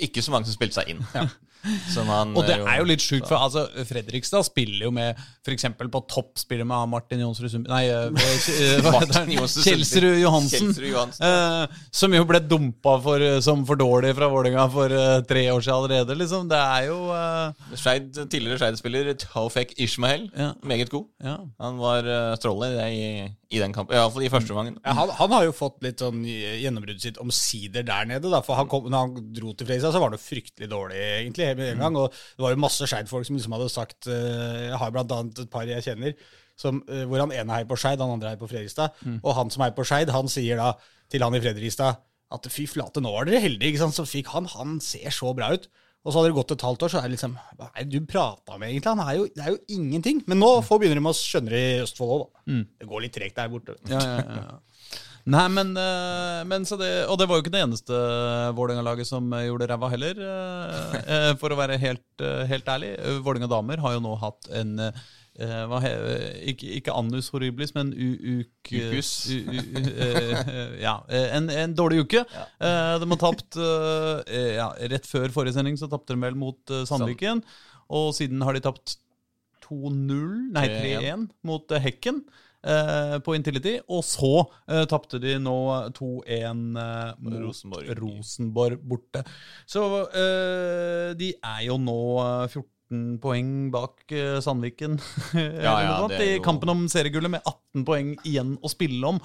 Ikke 0.00 0.24
så 0.24 0.34
mange 0.34 0.50
som 0.50 0.58
spilte 0.58 0.80
seg 0.80 0.90
inn. 0.90 1.06
Som 1.14 1.30
han, 1.62 2.32
Og 2.36 2.46
det 2.46 2.56
eh, 2.56 2.64
er 2.64 2.80
jo 2.80 2.86
litt 2.88 3.02
sjukt, 3.04 3.26
for 3.28 3.36
altså, 3.36 3.66
Fredrikstad 3.88 4.46
spiller 4.46 4.86
jo 4.86 4.92
med 4.94 5.18
f.eks. 5.44 5.66
på 5.78 6.02
topp 6.10 6.40
spiller 6.40 6.68
med 6.68 6.88
Martin 6.92 7.20
Jonsrud 7.20 7.50
Sundby 7.52 7.72
Nei, 7.72 7.82
eh, 7.92 8.08
eh. 8.10 9.40
Kjelsrud 9.60 10.18
Johansen. 10.20 10.70
Kjelsrud 10.70 10.88
Johansen. 10.88 11.26
eh, 11.26 11.82
som 12.00 12.16
jo 12.16 12.24
ble 12.28 12.40
dumpa 12.44 12.96
for, 13.04 13.24
som 13.44 13.64
for 13.68 13.80
dårlig 13.80 14.14
fra 14.18 14.30
Vålerenga 14.32 14.66
for 14.72 14.94
eh, 14.94 15.20
tre 15.28 15.46
år 15.52 15.64
siden 15.64 15.76
allerede. 15.76 16.16
Liksom. 16.18 16.48
Det 16.50 16.60
er 16.60 16.88
jo 16.88 17.00
eh, 17.16 17.76
Scheid, 17.76 18.12
tidligere 18.30 18.60
Skeid-spiller 18.62 19.12
Taufek 19.20 19.76
Ishmael. 19.80 20.28
Ja. 20.36 20.52
Meget 20.64 20.90
god. 20.92 21.06
ja. 21.24 21.36
Han 21.60 21.78
var 21.80 22.06
uh, 22.06 22.36
strålende 22.38 22.86
i, 22.92 23.04
i 23.50 23.58
den 23.58 23.72
kampen. 23.74 23.96
Iallfall 23.98 24.22
i 24.22 24.30
første 24.30 24.54
omgang. 24.54 24.76
Ja, 24.78 24.92
han, 24.94 25.10
han 25.18 25.32
har 25.34 25.44
jo 25.48 25.54
fått 25.56 25.80
litt 25.82 26.02
sånn 26.02 26.20
gjennombruddet 26.22 27.02
sitt 27.02 27.16
omsider 27.22 27.82
der 27.86 28.06
nede. 28.06 28.30
Da, 28.30 28.38
for 28.46 28.58
han 28.60 28.68
kom, 28.70 28.86
når 28.86 29.08
han 29.08 29.32
dro 29.34 29.54
til 29.54 29.66
Fredrikstad, 29.66 29.96
så 29.96 30.02
var 30.02 30.12
det 30.12 30.20
jo 30.20 30.26
fryktelig 30.28 30.68
dårlig 30.70 31.00
egentlig 31.00 31.48
med 31.58 31.72
en 31.72 31.82
gang. 31.82 31.98
Og 31.98 32.14
det 32.14 32.44
var 32.44 32.54
jo 32.54 32.60
masse 32.62 32.86
Skeid-folk 32.86 33.26
som 33.26 33.38
liksom 33.38 33.56
hadde 33.56 33.72
sagt 33.72 34.06
eh, 34.10 34.68
Jeg 34.68 34.78
har 34.84 34.94
blant 34.94 35.16
annet 35.16 35.42
et 35.42 35.50
par 35.50 35.66
jeg 35.66 35.82
kjenner, 35.88 36.14
som, 36.60 36.78
eh, 36.86 37.02
hvor 37.10 37.24
han 37.24 37.34
ene 37.34 37.56
heier 37.56 37.66
på 37.70 37.80
Skeid, 37.80 37.98
han 37.98 38.14
andre 38.14 38.30
heier 38.32 38.42
på 38.42 38.50
Fredrikstad. 38.52 39.02
Og 39.18 39.34
han 39.40 39.50
som 39.50 39.66
heier 39.66 39.74
på 39.74 39.88
Skeid, 39.88 40.14
han 40.14 40.30
sier 40.30 40.60
da 40.60 40.70
til 41.10 41.26
han 41.26 41.34
i 41.34 41.42
Fredrikstad 41.42 41.98
at 42.30 42.46
fy 42.54 42.68
flate, 42.70 43.02
nå 43.02 43.10
var 43.10 43.26
dere 43.26 43.42
heldige. 43.42 43.72
ikke 43.72 43.82
sant? 43.82 43.98
Så 43.98 44.06
fikk 44.06 44.30
han 44.30 44.46
Han 44.54 44.78
ser 44.78 45.10
så 45.10 45.34
bra 45.34 45.50
ut. 45.58 45.66
Og 46.00 46.12
så 46.12 46.16
hadde 46.16 46.30
det 46.30 46.38
gått 46.38 46.54
et 46.54 46.64
halvt 46.64 46.86
år, 46.86 46.92
så 46.92 46.98
er 47.00 47.08
det 47.10 47.16
liksom 47.18 47.36
Hva 47.58 47.68
er 47.74 47.84
det 47.84 47.98
du 48.00 48.08
prata 48.08 48.56
med, 48.56 48.70
egentlig? 48.70 48.94
Han 48.94 49.04
er 49.04 49.18
jo, 49.18 49.28
det 49.36 49.44
er 49.44 49.52
jo 49.52 49.60
ingenting. 49.76 50.22
Men 50.30 50.40
nå 50.40 50.48
får 50.64 50.80
begynner 50.80 51.02
de 51.02 51.10
å 51.12 51.16
skjønne 51.16 51.52
det 51.52 51.60
i 51.60 51.78
Østfold 51.84 52.14
òg, 52.16 52.22
da. 52.24 52.44
Det 52.80 52.88
går 52.88 53.04
litt 53.04 53.16
tregt 53.18 53.36
der 53.36 53.52
borte. 53.52 53.76
Ja, 53.90 54.00
ja, 54.00 54.40
ja. 54.40 54.60
Nei, 55.30 55.44
men, 55.52 55.74
eh, 55.76 56.40
men 56.48 56.64
så 56.64 56.78
det, 56.80 56.88
Og 57.12 57.18
det 57.20 57.26
var 57.28 57.36
jo 57.36 57.44
ikke 57.44 57.52
det 57.52 57.60
eneste 57.62 57.96
Vålerenga-laget 58.56 59.08
som 59.08 59.28
eh, 59.36 59.46
gjorde 59.50 59.68
ræva 59.68 59.90
heller, 59.92 60.22
eh, 60.24 61.32
for 61.40 61.52
å 61.52 61.58
være 61.60 61.76
helt, 61.82 62.24
helt 62.48 62.70
ærlig. 62.72 62.94
Vålerenga 63.20 63.50
damer 63.52 63.82
har 63.84 63.96
jo 63.96 64.04
nå 64.04 64.14
hatt 64.22 64.48
en 64.56 64.78
ikke, 65.40 66.68
ikke 66.80 66.92
annus 66.94 67.30
horribilis, 67.32 67.72
men 67.76 67.92
u, 67.96 68.08
uk, 68.40 68.70
Ukus. 68.76 69.10
u, 69.32 69.38
u, 69.40 69.82
eh, 69.90 70.74
ja, 70.84 70.96
eh, 71.08 71.28
en, 71.38 71.48
en 71.50 71.74
dårlig 71.78 72.02
uke. 72.04 72.24
Eh, 72.26 72.94
de 73.00 73.08
har 73.14 73.20
tapt 73.22 73.56
eh, 73.60 74.50
ja, 74.58 74.68
Rett 74.92 75.08
før 75.08 75.32
forrige 75.34 75.56
sending 75.56 75.78
så 75.80 75.88
tapte 75.90 76.12
de 76.16 76.20
vel 76.26 76.36
mot 76.38 76.74
eh, 76.74 76.84
Sandviken. 76.88 77.40
Og 77.90 78.12
siden 78.18 78.42
har 78.46 78.54
de 78.58 78.62
tapt 78.68 78.98
2-0, 79.66 80.52
nei 80.54 80.66
3-1 80.70 81.28
mot 81.46 81.72
eh, 81.76 81.82
Hekken. 81.84 82.20
eh, 82.66 83.16
på 83.24 83.34
Intility, 83.38 83.76
og 83.88 84.02
så 84.04 84.30
uh, 84.44 84.82
tapte 84.90 85.16
de 85.22 85.36
nå 85.40 85.54
2-1 85.96 86.26
eh, 86.76 87.12
mot 87.22 87.36
Rosenborg. 87.46 87.92
Rosenborg. 88.00 88.82
borte. 88.82 89.22
Så 89.70 89.84
eh, 90.10 91.14
de 91.16 91.30
er 91.38 91.62
jo 91.68 91.78
nå 91.80 91.96
eh, 92.26 92.44
14 92.90 93.18
poeng 93.22 93.70
bak 93.70 94.12
eh, 94.12 94.40
Sandviken 94.42 94.98
Ja, 95.34 95.74
ja, 95.82 95.96
noe 96.02 96.18
i 96.18 96.38
kampen 96.42 96.70
om 96.72 96.86
seriegullet, 96.90 97.30
med 97.30 97.42
18 97.44 97.84
poeng 97.86 98.14
igjen 98.24 98.56
å 98.60 98.70
spille 98.70 99.06
om. 99.06 99.20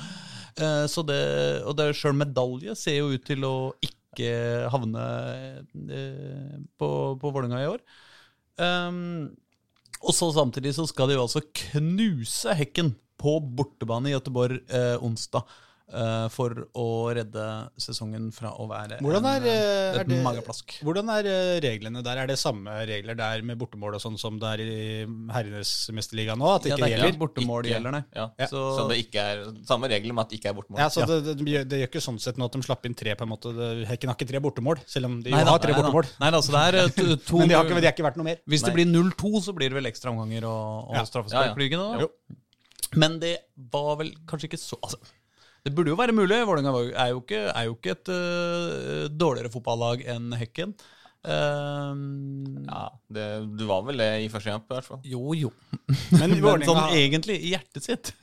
Eh, 0.55 0.85
så 0.87 1.03
det, 1.03 1.63
og 1.65 1.75
det 1.77 1.93
sjøl 1.97 2.15
medalje 2.17 2.75
ser 2.77 2.99
jo 3.01 3.13
ut 3.15 3.25
til 3.25 3.45
å 3.45 3.55
ikke 3.81 4.69
havne 4.71 5.05
eh, 5.89 6.59
på, 6.77 6.89
på 7.19 7.31
Vålerenga 7.31 7.63
i 7.63 7.71
år. 7.73 7.81
Um, 8.55 9.33
og 10.05 10.13
så 10.15 10.29
samtidig 10.31 10.71
så 10.77 10.85
skal 10.87 11.09
de 11.09 11.17
jo 11.17 11.25
altså 11.25 11.41
knuse 11.43 12.53
Hekken 12.55 12.93
på 13.19 13.39
bortebane 13.57 14.11
i 14.11 14.15
Gøteborg 14.15 14.61
eh, 14.69 14.95
onsdag. 15.03 15.43
Eh, 15.93 16.27
for 16.33 16.49
å 16.75 16.85
redde 17.15 17.45
sesongen 17.77 18.31
fra 18.33 18.51
å 18.57 18.65
være 18.69 18.97
Hvordan 19.03 19.25
er, 19.29 19.41
en, 19.41 19.47
eh, 19.47 19.51
eh, 19.53 19.95
er 19.95 19.99
et 20.01 20.07
det, 20.09 20.17
mageplask. 20.25 20.75
hvordan 20.83 21.09
er 21.13 21.29
reglene 21.61 22.01
der? 22.03 22.17
Er 22.23 22.27
det 22.27 22.37
samme 22.39 22.73
regler 22.87 23.15
der 23.15 23.41
med 23.45 23.57
bortemål 23.59 23.95
og 23.95 24.01
sånn 24.01 24.17
som 24.19 24.39
det 24.39 24.47
er 24.55 24.63
i 24.65 25.05
herrenes 25.33 25.73
mesterliga 25.93 26.35
nå? 26.35 26.47
At 26.55 26.63
det 26.63 26.69
Ja, 26.71 26.75
ikke 26.75 26.85
det 26.85 26.91
er 26.91 26.97
gjelder? 26.97 27.13
Ja, 27.13 27.21
bortemål 27.25 27.63
Ikke- 27.65 27.73
gjelder, 27.75 27.91
nei. 27.91 28.03
Ja, 28.15 28.29
Ja. 28.39 28.47
Så, 28.47 28.61
Så- 28.77 28.87
det 28.89 28.97
ikke 29.05 29.19
er 29.21 29.43
samme 29.65 29.87
regler 29.89 30.13
med 30.13 30.21
at 30.25 30.29
det 30.29 30.39
ikke 30.41 30.49
er 30.49 30.53
bortemål. 30.53 30.77
Ja, 30.79 30.87
så 30.89 31.05
det, 31.05 31.37
det, 31.37 31.45
gjør- 31.45 31.67
det 31.69 31.79
gjør 31.81 31.89
ikke 31.91 32.01
sånn 32.07 32.19
sett 32.19 32.37
nå 32.37 32.45
at 32.45 32.51
de 32.51 32.61
slapp 32.61 32.85
inn 32.85 32.93
tre, 32.95 33.15
på 33.15 33.21
en 33.23 33.29
måte. 33.29 33.53
Det- 33.55 33.87
Hekken 33.87 34.07
har 34.09 34.15
ikke 34.15 34.27
tre 34.27 34.39
bortemål, 34.39 34.79
selv 34.87 35.05
om 35.05 35.21
de 35.21 35.29
jo 35.29 35.35
Nei 35.35 35.43
da, 35.43 35.51
har 35.51 35.59
tre 35.59 35.71
nei 35.73 35.81
da. 35.81 35.91
bortemål. 35.91 36.05
Nei 36.19 36.31
da, 36.31 36.37
så 36.41 36.51
det 36.51 36.75
er 36.75 36.89
to, 36.89 37.15
to 37.17 37.37
Men 37.39 37.47
de 37.49 37.53
har 37.55 37.63
ikke, 37.65 37.79
de 37.81 37.85
har 37.85 37.93
ikke 37.93 38.05
vært 38.09 38.17
noe 38.17 38.23
mer. 38.25 38.37
Hvis 38.47 38.63
det 38.63 38.73
blir 38.73 38.85
0-2, 38.85 39.41
så 39.43 39.53
blir 39.53 39.69
det 39.69 39.73
vel 39.77 39.85
ekstra 39.91 40.09
omganger 40.11 40.43
og, 40.45 40.89
og 40.89 40.95
Ja. 40.95 41.03
straffespark 41.05 41.31
Ja, 41.31 41.47
ja. 41.49 41.53
blir 41.53 41.69
det 41.69 41.71
ikke 41.71 41.99
det 41.99 42.09
da? 42.09 42.35
Men 42.97 43.19
det 43.19 43.37
var 43.71 43.95
vel 43.97 44.11
kanskje 44.25 44.47
ikke 44.49 44.59
så 44.59 44.77
altså, 44.81 44.97
Det 45.65 45.71
burde 45.73 45.89
jo 45.89 45.97
være 45.97 46.13
mulig. 46.13 46.37
Vålerenga 46.45 46.71
er 46.93 47.07
jo 47.15 47.23
ikke, 47.23 47.39
er 47.49 47.63
jo 47.65 47.73
ikke 47.73 47.95
et 47.95 48.09
uh, 48.13 49.07
dårligere 49.09 49.49
fotballag 49.53 50.03
enn 50.13 50.29
Hekken. 50.37 50.75
Um, 51.25 52.67
Ja, 52.69 52.83
det, 53.09 53.25
du 53.57 53.63
var 53.65 53.81
vel 53.87 53.97
det 53.97 54.09
i 54.21 54.29
første 54.29 54.53
kamp, 54.53 54.67
i 54.69 54.75
hvert 54.77 54.85
fall. 54.91 55.01
Jo, 55.09 55.33
jo. 55.33 55.49
Men 56.19 56.35
Men 56.37 56.65
sånn 56.69 56.83
egentlig 56.93 57.39
i 57.41 57.55
hjertet 57.55 57.87
sitt. 57.89 58.13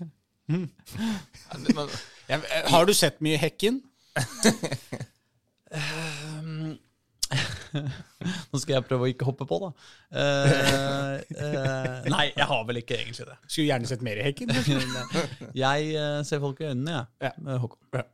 Ja, 0.53 1.59
det- 1.59 1.75
men, 1.75 1.91
jeg, 2.29 2.43
Har 2.71 2.87
du 2.87 2.95
sett 2.95 3.19
mye 3.25 3.39
Hekken? 3.43 3.83
Nå 8.53 8.61
skal 8.61 8.75
jeg 8.77 8.87
prøve 8.89 9.07
å 9.07 9.11
ikke 9.13 9.27
hoppe 9.29 9.47
på, 9.49 9.59
da. 9.63 9.71
Uh, 10.13 11.17
uh, 11.39 12.11
nei, 12.13 12.27
jeg 12.37 12.47
har 12.53 12.65
vel 12.69 12.81
ikke 12.83 12.99
egentlig 13.01 13.27
det. 13.29 13.37
Skulle 13.47 13.69
gjerne 13.71 13.91
sett 13.91 14.05
mer 14.07 14.21
i 14.21 14.27
Hekken. 14.29 14.53
Jeg 15.65 15.93
uh, 15.97 16.21
ser 16.27 16.43
folk 16.43 16.61
i 16.63 16.69
øynene, 16.71 16.99
jeg. 16.99 17.07
Ja. 17.29 17.33
med 17.43 17.69
Ja. 17.97 18.05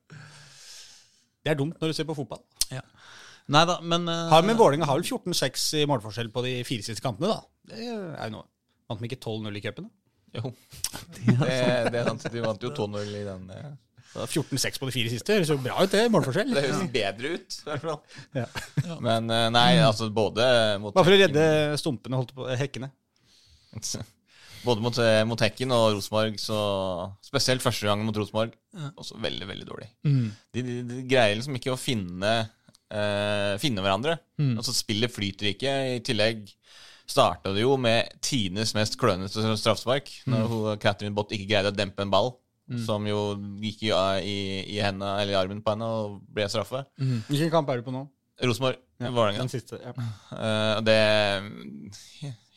Det 1.44 1.52
er 1.54 1.58
dumt 1.58 1.78
når 1.80 1.92
du 1.92 1.96
ser 1.96 2.06
på 2.08 2.16
fotball. 2.18 2.42
Ja. 2.72 2.82
Neida, 3.48 3.78
men 3.80 4.04
eh, 4.12 4.26
Har, 4.28 4.42
men 4.44 4.58
Vålerenga 4.58 4.84
har 4.84 4.98
vel 4.98 5.06
14-6 5.08 5.62
i 5.80 5.84
målforskjell 5.88 6.28
på 6.34 6.42
de 6.44 6.50
fire 6.68 6.84
siste 6.84 7.00
kampene, 7.00 7.30
da. 7.32 7.38
Det 7.70 7.78
er 7.86 8.26
jo 8.28 8.34
noe. 8.34 8.44
Vant 8.90 9.00
de 9.00 9.08
ikke 9.08 9.20
12-0 9.24 9.56
i 9.56 9.62
cupen? 9.64 9.86
jo. 10.36 10.50
Det, 11.16 11.30
det 11.88 12.02
er 12.02 12.04
sant. 12.10 12.26
De 12.34 12.42
vant 12.44 12.60
jo 12.66 12.70
2-0 12.76 13.14
i 13.16 13.22
den. 13.24 13.46
eh, 13.54 13.70
Så 13.72 13.87
14-6 14.14 14.80
på 14.80 14.88
de 14.88 14.94
fire 14.94 15.10
siste 15.12 15.34
høres 15.36 15.50
jo 15.52 15.58
bra 15.62 15.76
ut, 15.84 15.92
det. 15.92 16.06
Målforskjell. 16.10 16.52
Det 16.56 16.62
høres 16.64 16.92
bedre 16.94 17.32
ut, 17.36 17.58
i 17.60 17.68
hvert 17.68 17.84
fall. 17.84 17.98
Ja. 18.38 18.46
Men 19.04 19.28
eh, 19.30 19.48
nei, 19.54 19.68
altså 19.84 20.08
både 20.14 20.46
mot 20.82 20.94
Bare 20.96 21.06
for 21.06 21.14
å 21.14 21.20
redde 21.20 21.44
stumpene, 21.80 22.18
holdt 22.18 22.32
på, 22.36 22.48
hekkene. 22.58 22.90
Både 24.64 24.82
mot, 24.82 24.96
eh, 24.98 25.22
mot 25.28 25.38
Hekken 25.40 25.70
og 25.70 25.92
Rosenborg, 25.94 26.38
så 26.42 26.56
spesielt 27.22 27.62
første 27.62 27.86
gangen 27.86 28.08
mot 28.08 28.16
Rosenborg, 28.18 28.56
også 28.98 29.20
veldig, 29.22 29.46
veldig 29.46 29.66
dårlig. 29.68 29.86
mm, 30.08 30.24
De, 30.56 30.64
de, 30.66 30.78
de 30.88 31.02
greier 31.08 31.36
liksom 31.38 31.54
ikke 31.60 31.76
å 31.76 31.78
finne, 31.78 32.32
eh, 32.90 33.54
finne 33.62 33.84
hverandre. 33.84 34.16
Mm. 34.40 34.56
Altså 34.58 34.74
Spillet 34.74 35.14
flyter 35.14 35.52
ikke. 35.52 35.76
I 35.94 36.02
tillegg 36.04 36.42
starta 37.08 37.54
det 37.54 37.62
jo 37.62 37.76
med 37.80 38.10
tidenes 38.24 38.74
mest 38.76 38.98
klønete 39.00 39.46
straffespark. 39.56 40.10
Når 40.28 40.50
hun, 40.50 40.66
Catherine 40.82 41.14
Bott 41.16 41.32
ikke 41.32 41.46
greide 41.54 41.70
å 41.70 41.78
dempe 41.78 42.02
en 42.04 42.12
ball, 42.12 42.34
som 42.84 43.06
jo 43.08 43.20
gikk 43.62 43.86
i, 43.88 43.90
i, 44.20 44.36
i, 44.76 44.78
henne, 44.84 45.14
eller 45.22 45.32
i 45.32 45.38
armen 45.38 45.62
på 45.64 45.72
henne 45.72 45.88
og 45.88 46.18
ble 46.34 46.48
straffe. 46.52 46.84
mm. 47.00 47.22
Hvilken 47.30 47.52
kamp 47.54 47.70
er 47.72 47.80
du 47.80 47.86
på 47.86 47.94
nå? 47.94 48.04
Rosenborg, 48.38 48.78
Vålerenga. 49.00 49.40
Den 49.42 49.50
siste. 49.50 49.78
Ja. 49.82 49.94
Uh, 50.30 50.80
det 50.86 50.98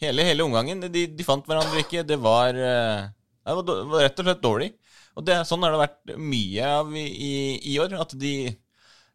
hele, 0.02 0.26
hele 0.26 0.45
omgangen, 0.45 0.84
de, 0.93 1.06
de 1.10 1.26
fant 1.26 1.45
hverandre 1.47 1.82
ikke. 1.82 2.04
Det 2.08 2.17
var, 2.21 2.58
eh, 2.58 3.08
det 3.45 3.56
var, 3.58 3.65
det 3.67 3.78
var 3.93 4.06
rett 4.06 4.21
og 4.21 4.28
slett 4.28 4.43
dårlig. 4.43 4.69
Og 5.17 5.26
det, 5.28 5.39
sånn 5.50 5.63
har 5.65 5.74
det 5.74 5.82
vært 5.82 6.13
mye 6.17 6.67
av 6.80 6.93
i, 6.97 7.06
i, 7.06 7.32
i 7.74 7.78
år. 7.82 7.95
At 8.02 8.13
de, 8.17 8.34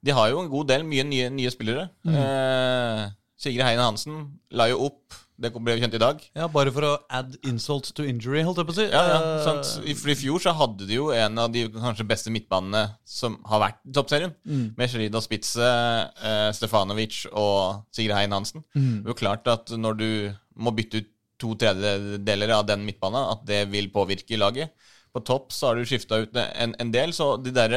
de 0.03 0.17
har 0.17 0.33
jo 0.33 0.43
en 0.43 0.51
god 0.53 0.71
del 0.73 0.87
mye 0.87 1.07
nye, 1.07 1.31
nye 1.35 1.53
spillere. 1.55 1.89
Eh, 2.07 3.05
Sigrid 3.41 3.67
Heine 3.67 3.87
Hansen 3.87 4.21
la 4.57 4.69
jo 4.71 4.87
opp 4.89 5.17
Det 5.39 5.51
ble 5.53 5.75
jo 5.77 5.83
kjent 5.83 5.95
i 5.95 6.01
dag. 6.01 6.21
Ja, 6.35 6.47
Bare 6.49 6.71
for 6.73 6.87
å 6.89 6.93
add 7.13 7.35
insult 7.45 7.91
to 7.95 8.05
injury, 8.09 8.41
holdt 8.47 8.57
jeg 8.63 8.69
på 8.71 8.73
å 8.73 8.77
si. 8.79 8.87
Ja, 8.89 9.03
ja, 9.11 9.19
Eh, 9.37 9.45
sant. 9.45 9.85
I, 9.85 9.93
for 9.95 10.09
I 10.09 10.17
fjor 10.17 10.41
så 10.41 10.55
hadde 10.57 10.87
de 10.89 10.95
jo 10.97 11.11
en 11.13 11.39
av 11.43 11.51
de 11.53 11.67
kanskje 11.75 12.07
beste 12.09 12.33
midtbanene 12.33 12.87
som 13.05 13.37
har 13.45 13.61
vært 13.61 13.83
i 13.85 13.93
toppserien. 13.93 14.33
Med 14.47 14.89
Sherida 14.89 15.21
Spitze, 15.21 15.61
eh, 16.23 16.53
Stefanovic 16.57 17.27
og 17.33 17.85
Sigrid 17.93 18.17
Hein 18.17 18.33
Hansen. 18.33 18.65
Det 18.75 19.05
er 19.05 19.13
jo 19.13 19.19
klart 19.21 19.47
at 19.53 19.67
når 19.77 19.97
du 20.01 20.09
må 20.57 20.73
bytte 20.75 21.03
ut 21.05 21.13
to 21.39 21.53
tredjedeler 21.61 22.55
av 22.57 22.67
den 22.67 22.87
midtbanen, 22.87 23.27
at 23.37 23.45
det 23.45 23.67
vil 23.69 23.91
påvirke 23.93 24.39
laget. 24.41 24.71
På 25.17 25.23
topp 25.25 25.55
så 25.57 25.71
har 25.71 25.79
du 25.81 25.87
skifta 25.89 26.19
ut 26.21 26.35
en, 26.37 26.75
en 26.77 26.91
del, 26.93 27.15
så 27.17 27.31
de 27.41 27.49
der 27.57 27.73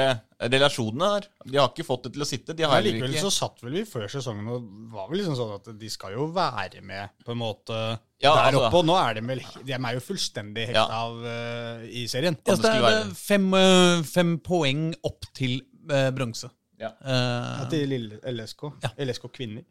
relasjonene 0.51 1.07
her 1.13 1.27
De 1.47 1.55
har 1.59 1.69
ikke 1.71 1.85
fått 1.87 2.09
det 2.09 2.11
til 2.17 2.25
å 2.25 2.27
sitte. 2.27 2.55
De 2.57 2.65
har 2.67 2.81
Men 2.81 2.87
likevel 2.89 3.15
ikke 3.15 3.23
så 3.29 3.31
satt 3.31 3.63
vel 3.63 3.77
vi 3.79 3.83
før 3.87 4.09
sesongen 4.11 4.49
og 4.51 4.65
var 4.91 5.07
vel 5.07 5.21
liksom 5.21 5.37
sånn 5.39 5.53
at 5.55 5.69
de 5.79 5.91
skal 5.93 6.17
jo 6.17 6.27
være 6.35 6.83
med 6.83 7.15
på 7.23 7.31
en 7.31 7.39
måte 7.39 7.77
Ja, 8.19 8.33
der 8.35 8.49
altså- 8.49 8.65
oppe. 8.67 8.81
Og 8.81 8.87
nå 8.89 8.97
er 8.99 9.15
de 9.15 9.23
vel 9.31 9.43
De 9.63 9.77
er 9.79 9.95
jo 9.95 10.03
fullstendig 10.03 10.67
hekta 10.73 10.83
Ja. 10.83 11.01
av 11.05 11.23
uh, 11.23 11.87
i 11.87 12.05
serien. 12.11 12.35
Ja, 12.43 12.55
det 12.59 12.73
det 12.75 12.93
er 12.93 13.13
fem, 13.15 13.47
uh, 13.55 14.03
fem 14.03 14.35
poeng 14.43 14.89
opp 15.07 15.31
til 15.33 15.61
uh, 15.91 16.09
bronse. 16.11 16.51
Ja. 16.79 16.93
Eh, 17.03 17.47
Ja, 17.59 17.65
til 17.71 17.87
lille 17.91 18.19
LSK. 18.23 18.67
LSK 18.99 19.31
kvinner. 19.35 19.63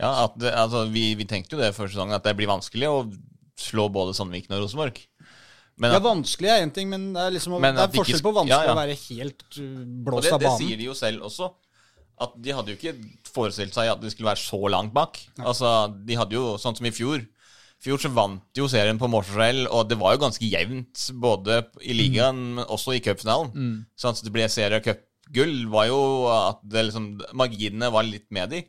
Ja, 0.00 0.10
at 0.24 0.36
det, 0.40 0.52
altså, 0.56 0.86
vi, 0.92 1.14
vi 1.16 1.26
tenkte 1.28 1.56
jo 1.56 1.60
det 1.62 1.74
før 1.76 1.88
sesongen, 1.88 2.16
at 2.16 2.24
det 2.24 2.36
blir 2.38 2.48
vanskelig 2.48 2.88
å 2.88 2.98
slå 3.60 3.88
både 3.92 4.14
Sandviken 4.16 4.56
og 4.56 4.62
Rosenborg. 4.64 5.00
Men 5.80 5.94
Ja, 5.96 6.02
vanskelig 6.04 6.50
er 6.52 6.62
én 6.66 6.72
ting, 6.76 6.90
men 6.92 7.10
det 7.14 7.24
er 7.24 7.34
liksom 7.34 7.56
Men 7.56 7.74
Det 7.74 7.82
er 7.82 7.88
de 7.88 7.96
ikke 7.96 8.04
forskjell 8.04 8.24
på 8.26 8.34
vanskelig 8.36 8.56
ja, 8.58 8.68
ja. 8.68 8.76
å 8.76 8.80
være 8.80 8.96
helt 9.00 9.44
uh, 9.56 9.82
blåst 10.06 10.28
det, 10.28 10.32
av 10.36 10.44
det 10.44 10.54
sier 10.60 10.80
de 10.80 10.88
jo 10.90 10.96
selv 10.98 11.26
også. 11.30 11.50
At 12.20 12.34
de 12.36 12.52
hadde 12.52 12.74
jo 12.74 12.76
ikke 12.76 12.96
forestilt 13.32 13.72
seg 13.72 13.88
at 13.88 14.00
de 14.02 14.10
skulle 14.12 14.28
være 14.28 14.42
så 14.42 14.60
langt 14.68 14.92
bak. 14.92 15.16
Altså, 15.40 15.70
de 16.04 16.18
hadde 16.20 16.36
jo, 16.36 16.56
sånn 16.60 16.76
som 16.76 16.88
i 16.88 16.92
fjor 16.92 17.24
fjor 17.80 18.00
så 18.02 18.10
vant 18.12 18.58
jo 18.58 18.66
serien 18.68 18.98
på 19.00 19.08
målforskjell, 19.10 19.64
og 19.72 19.88
det 19.88 19.96
var 20.00 20.14
jo 20.14 20.24
ganske 20.26 20.48
jevnt 20.48 21.06
både 21.22 21.62
i 21.80 21.96
ligaen, 21.96 22.42
men 22.58 22.66
også 22.68 22.96
i 22.96 23.00
cupfinalen. 23.04 23.78
Sånn 23.98 24.16
at 24.16 24.26
det 24.26 24.34
ble 24.34 24.48
serie- 24.52 24.80
og 24.82 24.84
cupgull, 24.84 25.54
var 25.72 25.88
jo 25.88 26.02
at 26.34 26.60
det 26.60 26.86
liksom, 26.90 27.08
marginene 27.32 27.90
var 27.94 28.04
litt 28.04 28.28
med 28.34 28.52
de. 28.52 28.62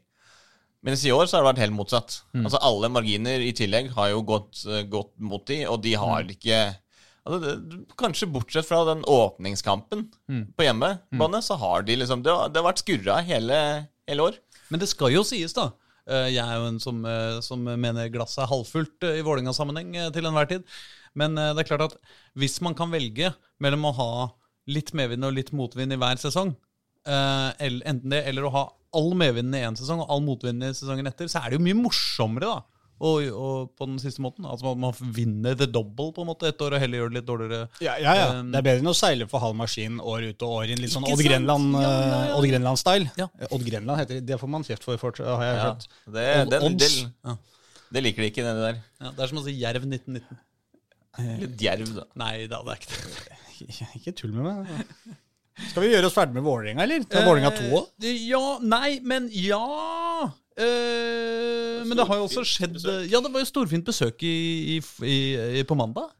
Mens 0.82 1.04
i 1.06 1.12
år 1.14 1.28
så 1.28 1.38
har 1.38 1.44
det 1.44 1.52
vært 1.52 1.64
helt 1.66 1.78
motsatt. 1.78 2.22
Altså 2.34 2.62
Alle 2.66 2.90
marginer 2.90 3.44
i 3.44 3.52
tillegg 3.54 3.92
har 3.94 4.14
jo 4.16 4.24
gått, 4.26 4.64
gått 4.90 5.12
mot 5.20 5.44
de, 5.46 5.60
og 5.70 5.84
de 5.84 5.94
har 6.00 6.32
ikke 6.32 6.62
altså, 7.26 7.40
det, 7.44 7.82
Kanskje 8.00 8.30
bortsett 8.32 8.68
fra 8.68 8.84
den 8.90 9.04
åpningskampen 9.08 10.08
på 10.58 10.64
hjemmebane, 10.66 11.42
så 11.42 11.58
har 11.62 11.84
de 11.88 11.96
liksom 12.02 12.24
Det 12.24 12.32
har, 12.32 12.50
det 12.50 12.62
har 12.62 12.70
vært 12.72 12.84
skurra 12.84 13.22
hele, 13.26 13.88
hele 14.08 14.22
år. 14.30 14.40
Men 14.70 14.80
det 14.80 14.90
skal 14.90 15.12
jo 15.14 15.24
sies, 15.28 15.54
da. 15.54 15.72
Eh, 16.10 16.30
Jeg 16.34 16.42
er 16.46 16.58
jo 16.58 16.68
en 16.72 16.80
som, 16.80 17.04
eh, 17.06 17.40
som 17.42 17.62
mener 17.64 18.10
glasset 18.10 18.44
er 18.44 18.52
halvfullt 18.52 19.04
eh, 19.04 19.20
i 19.20 19.24
Vålerenga-sammenheng 19.26 20.12
til 20.14 20.26
enhver 20.26 20.50
tid. 20.50 20.64
Men 21.14 21.36
det 21.36 21.60
er 21.60 21.68
klart 21.68 21.82
at 21.90 21.98
hvis 22.40 22.62
man 22.64 22.74
kan 22.74 22.90
velge 22.90 23.34
mellom 23.60 23.84
å 23.90 23.96
ha 23.98 24.12
litt 24.72 24.94
medvind 24.96 25.26
og 25.28 25.34
litt 25.36 25.52
motvind 25.52 25.92
i 25.92 25.98
hver 26.00 26.16
sesong, 26.22 26.54
eller, 27.04 27.82
enten 27.90 28.14
det 28.14 28.22
eller 28.30 28.46
å 28.48 28.52
ha 28.54 28.62
all 28.96 29.12
medvinden 29.20 29.58
i 29.58 29.64
én 29.66 29.76
sesong 29.76 30.00
og 30.04 30.12
all 30.14 30.22
motvinden 30.24 30.70
i 30.70 30.78
sesongen 30.78 31.10
etter, 31.10 31.28
så 31.28 31.42
er 31.42 31.52
det 31.52 31.60
jo 31.60 31.66
mye 31.66 31.80
morsommere, 31.82 32.48
da. 32.48 32.81
Og, 33.02 33.24
og 33.34 33.70
på 33.80 33.88
den 33.90 33.96
siste 33.98 34.22
måten. 34.22 34.46
Altså 34.46 34.68
man, 34.76 34.78
man 34.92 35.14
vinner 35.16 35.56
the 35.58 35.66
double 35.66 36.12
på 36.14 36.22
en 36.22 36.28
måte 36.30 36.46
et 36.52 36.60
år 36.62 36.76
og 36.78 36.84
heller 36.84 37.00
gjør 37.02 37.10
det 37.10 37.18
litt 37.18 37.26
dårligere. 37.32 37.62
Ja, 37.82 37.96
ja, 37.98 38.12
ja. 38.20 38.28
Um, 38.38 38.52
Det 38.54 38.60
er 38.60 38.66
bedre 38.68 38.84
enn 38.84 38.92
å 38.92 38.94
seile 39.00 39.26
for 39.32 39.42
halv 39.42 39.58
maskin 39.58 39.96
år 39.98 40.28
ut 40.30 40.46
og 40.46 40.54
år 40.60 40.74
inn. 40.76 40.84
Litt 40.84 40.94
sånn 40.94 41.08
Odd 41.10 41.16
sant? 41.18 41.26
Grenland, 41.26 41.72
Ja, 41.80 41.82
ja, 41.82 41.96
eh, 42.04 42.28
ja. 42.30 42.36
Odd 42.38 42.48
Grenland-style. 42.52 43.10
Ja. 43.18 43.28
Eh, 43.42 43.48
Odd 43.58 43.66
Grenland 43.66 44.04
heter 44.04 44.20
det. 44.20 44.26
Det 44.30 44.38
får 44.44 44.52
man 44.54 44.68
kjeft 44.70 44.86
for, 44.86 45.02
for 45.02 45.18
har 45.26 45.44
jeg 45.48 45.58
Ja, 45.58 45.66
hørt. 45.72 45.88
det, 45.90 46.28
Odd- 46.44 46.54
den, 46.54 46.54
det, 46.54 46.62
odds. 46.70 46.94
det, 47.26 47.38
det 47.98 48.04
liker 48.06 48.22
de 48.28 48.30
ikke, 48.36 48.46
det 48.46 48.54
der. 48.68 48.78
Ja, 49.02 49.12
det 49.18 49.26
er 49.26 49.34
som 49.34 49.42
å 49.42 49.46
si 49.50 49.58
Jerv 49.58 49.90
1919. 49.90 50.38
Litt 51.42 51.58
djerv, 51.60 51.90
da. 51.98 52.06
Nei 52.22 52.34
da, 52.48 52.62
det 52.64 52.78
er 52.78 52.86
ikke 52.86 53.02
det. 53.02 53.40
Ikke 53.98 54.14
tull 54.18 54.32
med 54.38 54.46
meg. 54.48 55.18
Skal 55.72 55.84
vi 55.84 55.90
gjøre 55.94 56.08
oss 56.08 56.16
ferdig 56.16 56.34
med 56.38 56.44
Vålerenga, 56.48 56.84
eller? 56.86 57.04
Til 57.12 57.26
Vålerenga 57.28 57.52
2 57.58 57.72
òg? 57.80 57.90
Eh, 58.04 58.22
Ja, 58.30 58.58
nei, 58.64 59.00
men 59.04 59.28
ja 59.36 59.60
eh, 60.58 61.82
Men 61.86 61.98
det 62.00 62.06
har 62.08 62.22
jo 62.22 62.28
også 62.30 62.44
skjedd 62.48 62.78
Ja, 63.12 63.20
det 63.24 63.32
var 63.34 63.44
jo 63.44 63.50
storfint 63.50 63.86
besøk 63.88 64.24
i, 64.28 64.36
i, 64.78 64.80
i, 65.04 65.18
i, 65.62 65.66
på 65.68 65.76
mandag. 65.78 66.12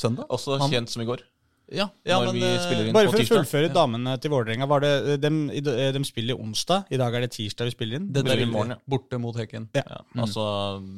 Søndag. 0.00 0.26
Også 0.32 0.56
Han. 0.60 0.70
kjent 0.72 0.90
som 0.94 1.02
i 1.04 1.08
går. 1.08 1.22
Ja, 1.70 1.84
ja 2.02 2.16
når 2.18 2.32
men 2.32 2.40
vi 2.40 2.46
eh, 2.48 2.62
spiller 2.64 2.88
inn 2.88 2.96
Bare 2.96 3.06
for 3.12 3.14
å 3.14 3.20
fullføre 3.20 3.44
fullføre 3.44 3.68
damene 3.74 4.16
til 4.18 4.32
Vålerenga. 4.32 4.66
De, 4.82 5.18
det, 5.22 5.30
eh, 5.30 5.58
i- 5.60 5.92
de 5.94 6.02
spiller 6.08 6.40
onsdag. 6.40 6.88
I 6.90 6.98
dag 6.98 7.14
er 7.14 7.26
det 7.26 7.30
tirsdag 7.36 7.68
vi 7.70 7.74
spiller 7.76 8.00
inn. 8.00 8.08
det 8.12 8.24
der 8.26 8.42
i 8.42 8.48
morgen, 8.50 8.74
ja. 8.74 8.80
borte 8.90 9.20
mot 9.22 9.36
Hekken. 9.38 9.68
Ja. 9.76 9.84
Ja, 9.86 10.00
altså 10.24 10.48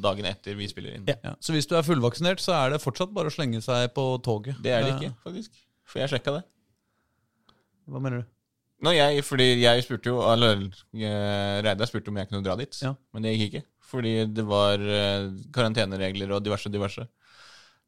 dagen 0.00 0.24
etter 0.30 0.56
vi 0.56 0.68
spiller 0.70 0.94
inn. 0.96 1.04
Ja. 1.10 1.18
Ja, 1.24 1.34
så 1.44 1.52
hvis 1.52 1.68
du 1.68 1.76
er 1.76 1.84
fullvaksinert, 1.84 2.40
så 2.40 2.54
er 2.56 2.72
det 2.76 2.80
fortsatt 2.80 3.12
bare 3.12 3.28
å 3.28 3.34
slenge 3.34 3.60
seg 3.60 3.92
på 3.92 4.06
toget. 4.24 4.56
Det 4.64 4.72
er 4.72 4.86
det 4.86 4.94
ikke, 4.96 5.12
faktisk. 5.26 5.50
For 5.84 6.00
jeg 6.00 6.08
sjekka 6.14 6.38
det. 6.38 6.44
Hva 7.92 8.00
mener 8.00 8.22
du? 8.24 8.30
Nå, 8.82 8.90
jeg, 8.96 9.22
fordi 9.22 9.44
jeg 9.62 9.82
spurte 9.86 10.10
jo 10.10 10.16
Eller 10.26 10.64
eh, 10.66 11.58
Reidar 11.62 11.86
spurte 11.86 12.10
om 12.10 12.16
jeg 12.18 12.26
kunne 12.32 12.42
dra 12.42 12.56
dit, 12.58 12.74
Ja. 12.82 12.96
men 13.14 13.22
det 13.28 13.36
gikk 13.36 13.52
ikke. 13.60 13.66
Fordi 13.92 14.14
det 14.32 14.44
var 14.48 14.80
eh, 14.82 15.28
karanteneregler 15.54 16.32
og 16.34 16.42
diverse, 16.42 16.70
diverse. 16.72 17.04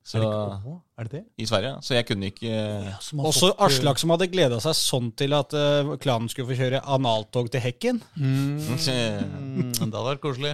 Så, 0.04 0.20
Er 0.20 0.20
det, 0.20 0.28
ikke, 0.60 0.74
er 1.00 1.06
det 1.08 1.12
det? 1.14 1.20
I 1.40 1.46
Sverige. 1.48 1.68
ja. 1.72 1.80
Så 1.80 1.94
jeg 1.96 2.04
kunne 2.10 2.28
ikke 2.28 2.50
Ja, 2.52 2.92
Også 3.00 3.48
fått, 3.48 3.54
eh, 3.56 3.64
Aslak 3.64 3.98
som 4.02 4.12
hadde 4.12 4.28
gleda 4.28 4.58
seg 4.60 4.76
sånn 4.76 5.06
til 5.16 5.32
at 5.32 5.54
uh, 5.56 5.94
klanen 5.96 6.28
skulle 6.28 6.50
få 6.50 6.58
kjøre 6.60 6.82
analtog 6.92 7.48
til 7.54 7.64
Hekken. 7.64 8.02
Mm, 8.20 8.60
Mm. 9.54 9.72
det 9.72 9.80
hadde 9.96 10.04
vært 10.10 10.20
koselig. 10.20 10.52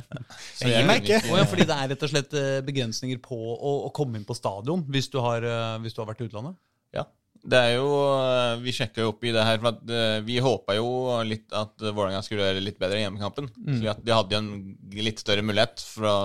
Jeg 0.62 0.70
gir 0.70 0.86
meg 0.86 1.02
ikke. 1.02 1.18
ikke. 1.18 1.32
Oh, 1.34 1.38
ja, 1.40 1.44
fordi 1.50 1.66
det 1.66 1.76
er 1.82 1.88
rett 1.92 2.04
og 2.06 2.12
slett 2.14 2.36
begrensninger 2.70 3.18
på 3.24 3.34
å, 3.56 3.72
å 3.88 3.92
komme 3.96 4.16
inn 4.20 4.24
på 4.28 4.36
stadion 4.38 4.86
hvis 4.88 5.10
du 5.10 5.18
har, 5.24 5.42
hvis 5.82 5.96
du 5.96 6.00
har 6.04 6.08
vært 6.14 6.22
i 6.22 6.28
utlandet? 6.30 6.54
Ja. 6.94 7.04
Det 7.40 7.57
er 7.57 7.70
jo 7.79 7.88
eh, 8.20 8.61
Vi 8.64 8.74
sjekka 8.76 9.05
jo 9.05 9.12
opp 9.14 9.24
i 9.24 9.33
det 9.33 9.44
her, 9.46 9.59
for 9.62 9.70
at 9.72 9.92
eh, 9.96 10.18
vi 10.26 10.37
håpa 10.44 10.76
jo 10.76 10.88
litt 11.26 11.53
at 11.57 11.72
Vålerenga 11.81 12.20
skulle 12.26 12.44
gjøre 12.44 12.62
litt 12.64 12.79
bedre 12.81 13.00
i 13.00 13.05
hjemmekampen. 13.05 13.48
Slik 13.57 13.90
at 13.94 14.03
de 14.05 14.14
hadde 14.14 14.40
en 14.40 14.50
litt 14.96 15.22
større 15.22 15.44
mulighet 15.46 15.83
for 15.85 16.09
å 16.11 16.16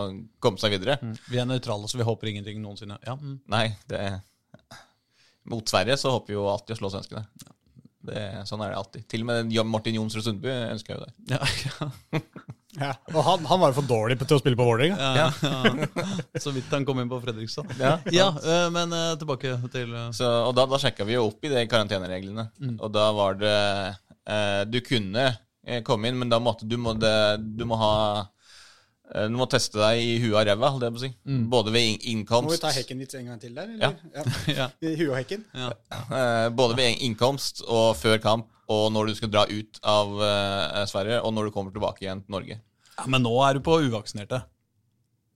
komme 0.43 0.61
seg 0.61 0.75
videre. 0.75 0.97
Vi 1.31 1.39
er 1.41 1.47
nøytrale, 1.49 1.89
så 1.91 1.99
vi 1.99 2.07
håper 2.07 2.33
ingenting 2.33 2.61
noensinne. 2.63 2.99
Ja, 3.07 3.17
mm. 3.19 3.39
Nei, 3.51 3.67
det 3.91 4.01
Mot 5.45 5.69
Sverige 5.69 5.97
så 6.01 6.09
håper 6.15 6.33
vi 6.33 6.39
jo 6.39 6.47
alltid 6.49 6.73
å 6.73 6.79
slå 6.79 6.89
svenskene. 6.89 7.21
Det, 8.05 8.21
sånn 8.49 8.61
er 8.65 8.73
det 8.73 8.79
alltid. 8.79 9.05
Til 9.09 9.23
og 9.25 9.29
med 9.29 9.53
Martin 9.69 9.97
Jonsrud 9.97 10.25
Sundby 10.25 10.49
ønsker 10.51 10.97
jo 10.97 11.05
det. 11.05 11.11
ja, 11.35 11.41
ja. 11.65 12.21
Ja. 12.79 12.91
Og 13.13 13.21
han, 13.23 13.45
han 13.47 13.61
var 13.61 13.71
jo 13.71 13.77
for 13.79 13.87
dårlig 13.89 14.17
til 14.21 14.35
å 14.37 14.39
spille 14.41 14.59
på 14.59 14.65
Vålerenga. 14.67 14.97
Ja, 14.99 15.27
ja. 15.31 15.87
Så 16.43 16.51
vidt 16.55 16.71
han 16.75 16.85
kom 16.87 16.99
inn 17.01 17.11
på 17.11 17.21
Fredrikstad. 17.23 17.71
Ja, 17.79 17.95
Ja, 18.13 18.27
eh, 18.35 18.67
men 18.75 18.93
eh, 18.95 19.13
tilbake 19.21 19.55
til 19.73 19.93
eh, 19.95 20.09
Så, 20.15 20.27
og 20.49 20.53
da, 20.57 20.67
da 20.69 20.79
sjekka 20.81 21.07
vi 21.07 21.15
jo 21.17 21.27
opp 21.29 21.45
i 21.47 21.51
de 21.53 21.65
karantenereglene. 21.71 22.49
Og 22.75 22.91
da 22.93 23.09
var 23.15 23.39
det 23.39 23.55
eh, 24.27 24.61
Du 24.69 24.79
kunne 24.85 25.27
komme 25.87 26.11
inn, 26.11 26.19
men 26.21 26.29
da 26.29 26.37
måtte 26.37 26.67
du 26.69 26.75
må, 26.77 26.91
det, 26.93 27.15
du 27.57 27.63
må 27.65 27.77
ha 27.81 27.93
Du 29.13 29.35
må 29.37 29.45
teste 29.51 29.77
deg 29.77 29.99
i 30.01 30.15
huet 30.23 30.33
og 30.33 30.47
ræva, 30.47 30.71
holdt 30.73 30.85
jeg 30.87 30.95
på 30.95 30.99
å 30.99 31.03
si. 31.03 31.09
Både 31.51 31.71
ved 31.75 32.07
innkomst 32.09 32.47
Må 32.49 32.55
vi 32.55 32.61
ta 32.63 32.71
Hekken 32.73 33.03
litt 33.03 33.13
en 33.19 33.27
gang 33.29 33.41
til 33.43 33.53
der? 33.53 33.69
Eller? 33.75 33.99
Ja. 34.15 34.23
ja, 34.59 34.67
I 34.81 34.95
huet 34.97 35.11
og 35.11 35.17
Hekken? 35.19 35.45
ja. 35.65 35.69
eh, 35.91 36.47
Både 36.57 36.77
ved 36.79 37.03
innkomst 37.05 37.61
og 37.67 37.93
før 37.99 38.17
kamp, 38.23 38.49
og 38.71 38.87
når 38.95 39.11
du 39.11 39.19
skal 39.19 39.31
dra 39.35 39.45
ut 39.45 39.79
av 39.85 40.17
eh, 40.25 40.81
Sverige, 40.89 41.21
og 41.21 41.35
når 41.37 41.47
du 41.47 41.55
kommer 41.55 41.75
tilbake 41.75 42.07
igjen 42.07 42.25
til 42.25 42.33
Norge. 42.39 42.59
ja, 42.97 43.05
Men 43.05 43.23
nå 43.27 43.35
er 43.45 43.59
du 43.59 43.63
på 43.67 43.77
uvaksinerte. 43.85 44.41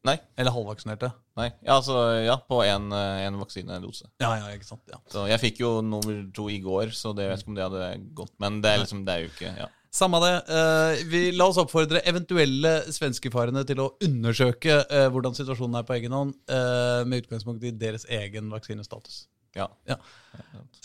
Nei. 0.08 0.16
Eller 0.40 0.54
halvvaksinerte. 0.56 1.10
Nei, 1.40 1.50
ja, 1.64 1.76
altså, 1.76 1.96
ja, 2.24 2.36
på 2.50 2.62
en, 2.66 2.92
eh, 2.96 3.28
vaksinedose. 3.40 4.08
Ja, 4.24 4.32
ja, 4.40 4.48
ikke 4.56 4.68
sant. 4.68 4.84
Ja. 4.92 5.00
Så 5.12 5.26
jeg 5.30 5.42
fikk 5.44 5.60
jo 5.62 5.74
nummer 5.86 6.22
to 6.36 6.48
i 6.52 6.60
går, 6.64 6.94
så 6.96 7.12
det 7.16 7.28
jeg 7.28 7.34
vet 7.34 7.44
ikke 7.44 7.52
om 7.54 7.58
det 7.60 7.68
hadde 7.68 7.90
gått. 8.16 8.34
Men 8.44 8.62
det 8.64 8.72
er 8.74 8.82
liksom, 8.84 9.04
det 9.08 9.16
er 9.16 9.26
jo 9.26 9.32
ikke 9.34 9.52
ja. 9.60 9.68
Samme 9.90 10.20
det. 10.22 10.34
Uh, 10.46 11.00
vi, 11.10 11.22
la 11.34 11.48
oss 11.50 11.58
oppfordre 11.62 12.04
eventuelle 12.10 12.74
svenskefarende 12.94 13.64
til 13.66 13.82
å 13.82 13.88
undersøke 14.06 14.84
uh, 14.86 15.08
hvordan 15.10 15.38
situasjonen 15.38 15.80
er 15.80 15.88
på 15.88 15.96
egen 15.98 16.14
hånd, 16.14 16.36
uh, 16.52 17.02
med 17.10 17.26
utgangspunkt 17.26 17.66
i 17.66 17.74
deres 17.74 18.06
egen 18.06 18.52
vaksinestatus. 18.54 19.24
ja. 19.58 19.66
Ja. 19.90 19.98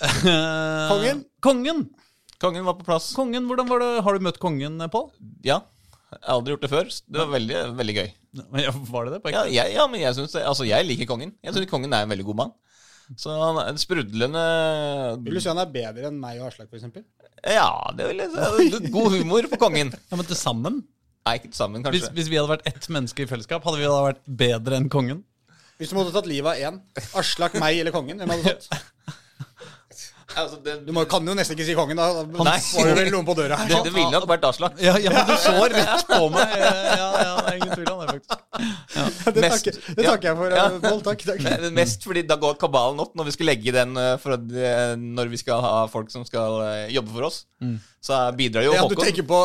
Kongen? 0.91 1.23
Kongen! 1.45 1.87
Kongen 2.41 2.67
var 2.67 2.79
på 2.81 2.89
plass. 2.89 3.13
Kongen, 3.17 3.47
hvordan 3.49 3.69
var 3.69 3.85
det? 3.85 3.93
Har 4.05 4.17
du 4.17 4.25
møtt 4.25 4.41
kongen, 4.43 4.81
Pål? 4.91 5.11
Ja. 5.47 5.61
Jeg 6.15 6.21
har 6.23 6.37
aldri 6.39 6.55
gjort 6.55 6.65
det 6.65 6.71
før. 6.73 6.91
Det 6.91 7.21
var 7.21 7.31
veldig, 7.33 7.61
veldig 7.79 7.95
gøy. 7.97 8.11
Ja, 8.65 8.73
var 8.91 9.07
det 9.07 9.17
det? 9.17 9.21
på 9.23 9.33
Ja, 9.35 9.45
jeg, 9.51 9.75
ja 9.77 9.87
men 9.91 10.03
jeg 10.03 10.17
synes 10.17 10.35
det, 10.35 10.43
altså 10.47 10.67
jeg 10.67 10.87
liker 10.87 11.09
kongen. 11.11 11.35
Jeg 11.45 11.55
syns 11.55 11.71
kongen 11.71 11.93
er 11.95 12.07
en 12.07 12.13
veldig 12.13 12.27
god 12.31 12.41
mann. 12.41 12.55
Så 13.21 13.35
han 13.37 13.59
er 13.61 13.69
en 13.69 13.77
sprudlende 13.81 14.43
Vil 15.27 15.37
du 15.37 15.41
si 15.43 15.51
han 15.51 15.61
er 15.61 15.73
bedre 15.73 16.09
enn 16.09 16.17
meg 16.21 16.39
og 16.41 16.49
Aslak, 16.49 16.71
f.eks.? 16.73 17.05
Ja, 17.45 17.69
det 17.97 18.07
vil 18.09 18.23
jeg 18.25 18.31
si. 18.33 18.91
God 18.95 19.13
humor 19.19 19.47
på 19.53 19.59
kongen. 19.61 19.93
Ja, 20.11 20.17
men 20.17 20.27
til 20.29 20.39
sammen? 20.39 20.83
Nei, 21.25 21.35
ikke 21.39 21.51
til 21.51 21.57
sammen, 21.59 21.85
Hvis, 21.85 22.05
kanskje. 22.05 22.15
hvis 22.17 22.29
vi 22.33 22.37
hadde 22.41 22.51
vært 22.53 22.67
ett 22.69 22.89
menneske 22.93 23.25
i 23.25 23.29
fellesskap, 23.29 23.65
hadde 23.65 23.81
vi 23.81 23.87
da 23.89 24.01
vært 24.07 24.23
bedre 24.41 24.77
enn 24.81 24.91
kongen? 24.93 25.23
Hvis 25.81 25.91
du 25.91 25.97
måtte 25.99 26.13
tatt 26.15 26.29
livet 26.31 26.53
av 26.53 26.61
én, 26.69 26.77
Aslak, 27.19 27.57
meg 27.61 27.81
eller 27.81 27.95
kongen, 27.95 28.21
hvem 28.21 28.31
hadde 28.35 28.45
du 28.45 28.51
tatt? 28.53 28.85
Altså, 30.37 30.57
det, 30.65 30.73
Du 30.87 30.93
må, 30.97 31.05
kan 31.11 31.27
jo 31.27 31.35
nesten 31.39 31.55
ikke 31.57 31.67
si 31.69 31.75
kongen, 31.79 31.97
da. 32.01 32.09
Han 32.25 32.49
Nei. 32.49 32.57
får 32.65 32.89
jo 32.91 32.95
vel 32.99 33.11
noen 33.15 33.27
på 33.29 33.35
døra 33.39 33.59
her. 33.61 33.69
det, 33.71 33.81
det 33.87 33.93
ville 33.95 34.11
nok 34.15 34.27
vært 34.31 34.47
Aslak. 34.49 34.79
Ja, 34.83 34.97
ja, 34.99 35.11
men 35.15 35.29
du 35.29 35.35
så 35.39 35.55
rett 35.71 36.07
på 36.11 36.29
meg. 36.35 36.55
Ja, 36.59 36.73
ja, 36.75 37.09
ja, 37.23 37.35
det 37.39 37.53
er 37.53 37.59
ingen 37.61 37.75
tvil 37.77 37.93
om 37.93 38.01
det, 38.03 38.09
faktisk. 38.15 38.41
Det 39.35 39.43
Mest- 39.43 39.65
takker, 39.67 39.79
det 39.99 40.05
takker 40.07 40.29
jeg 40.31 40.37
for. 40.39 40.53
Ja. 40.55 40.65
eh, 40.67 40.81
Pål. 40.85 41.01
Takk. 41.07 41.23
takk. 41.27 41.41
Men 41.65 41.75
Mest 41.79 42.05
fordi 42.07 42.23
da 42.29 42.37
går 42.39 42.59
kabalen 42.61 43.01
opp 43.03 43.15
når 43.19 43.29
vi 43.31 43.35
skal 43.35 43.49
legge 43.51 43.73
den 43.75 43.97
eh, 43.99 44.13
for 44.23 44.37
at, 44.37 44.45
eh, 44.55 44.95
Når 45.01 45.31
vi 45.33 45.41
skal 45.41 45.63
ha 45.65 45.73
folk 45.91 46.11
som 46.15 46.25
skal 46.29 46.61
jobbe 46.95 47.11
for 47.17 47.29
oss. 47.31 47.41
Så 48.05 48.13
bidrar 48.37 48.67
jo 48.67 48.75
Ja, 48.77 48.83
du 48.87 48.95
tenker 49.01 49.25
på 49.25 49.39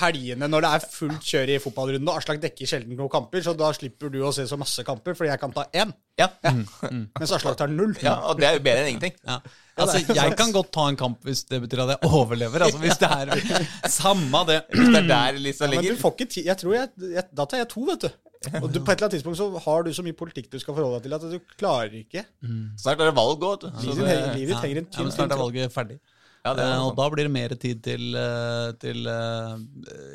helgene 0.00 0.48
når 0.48 0.64
det 0.64 0.70
er 0.78 0.84
fullt 0.88 1.26
kjør 1.28 1.50
i 1.52 1.58
fotballrunden, 1.60 2.08
og 2.08 2.16
Aslak 2.22 2.38
dekker 2.40 2.64
sjelden 2.70 2.96
noen 2.96 3.10
kamper, 3.12 3.42
så 3.44 3.52
da 3.58 3.68
slipper 3.76 4.08
du 4.14 4.22
å 4.24 4.32
se 4.32 4.46
så 4.48 4.56
masse 4.56 4.80
kamper, 4.86 5.12
fordi 5.18 5.28
jeg 5.28 5.40
kan 5.42 5.52
ta 5.52 5.66
én, 5.76 5.92
Ja. 6.18 6.30
mens 6.42 7.32
Aslak 7.36 7.58
tar 7.60 7.68
null. 7.68 7.92
ja, 8.02 8.16
Og 8.30 8.40
det 8.40 8.48
er 8.48 8.56
jo 8.56 8.64
bedre 8.64 8.86
enn 8.86 8.94
ingenting. 8.94 9.12
Ja. 9.28 9.38
Altså, 9.78 10.00
jeg 10.14 10.36
kan 10.38 10.52
godt 10.52 10.70
ta 10.74 10.84
en 10.92 10.96
kamp 11.00 11.22
hvis 11.28 11.44
det 11.48 11.60
betyr 11.64 11.84
at 11.86 11.92
jeg 11.94 12.10
overlever. 12.10 12.64
Altså, 12.66 12.78
hvis 12.82 12.98
det 12.98 13.08
er 13.08 13.32
Samme 14.00 14.44
det. 14.48 14.60
Hvis 14.74 14.88
det 14.94 15.02
er 15.04 15.08
der 15.12 15.38
lista 15.38 15.64
Ja, 15.68 15.74
men 15.80 15.84
du 15.92 16.00
får 16.00 16.14
ikke 16.16 16.28
ti 16.34 16.44
Jeg 16.46 16.58
tror 16.60 16.74
jeg, 16.74 16.88
jeg 17.14 17.24
Da 17.36 17.44
tar 17.46 17.62
jeg 17.62 17.68
to, 17.72 17.84
vet 17.88 18.06
du. 18.08 18.10
Og 18.62 18.68
du, 18.70 18.78
på 18.86 18.92
et 18.92 19.00
eller 19.00 19.08
annet 19.08 19.14
tidspunkt 19.16 19.38
så 19.40 19.48
har 19.64 19.82
du 19.82 19.90
så 19.96 20.02
mye 20.06 20.14
politikk 20.14 20.46
du 20.52 20.58
skal 20.62 20.76
forholde 20.76 21.00
deg 21.00 21.08
til, 21.08 21.14
at 21.16 21.24
du 21.32 21.56
klarer 21.58 21.94
ikke. 21.98 22.22
Snart 22.78 23.00
er 23.02 23.08
det 23.10 23.16
valg 23.16 23.42
òg. 23.48 23.64
Livet 23.82 24.04
ditt- 24.06 24.36
livet 24.36 24.52
ditt 24.52 24.62
henger 24.62 24.78
en 24.78 24.86
Ja, 24.86 24.92
tynn 24.94 25.08
men 25.08 25.14
snart 25.16 25.32
er 25.32 25.34
tråd. 25.34 25.42
valget 25.48 25.74
ferdig. 25.74 25.96
Ja, 26.46 26.52
det 26.54 26.62
er 26.62 26.76
Eh, 26.76 26.84
og 26.86 26.92
da 26.96 27.08
blir 27.10 27.26
det 27.26 27.32
mer 27.34 27.48
tid 27.58 27.80
til, 27.82 28.14
eh, 28.14 28.68
til 28.78 29.08
eh, 29.10 29.56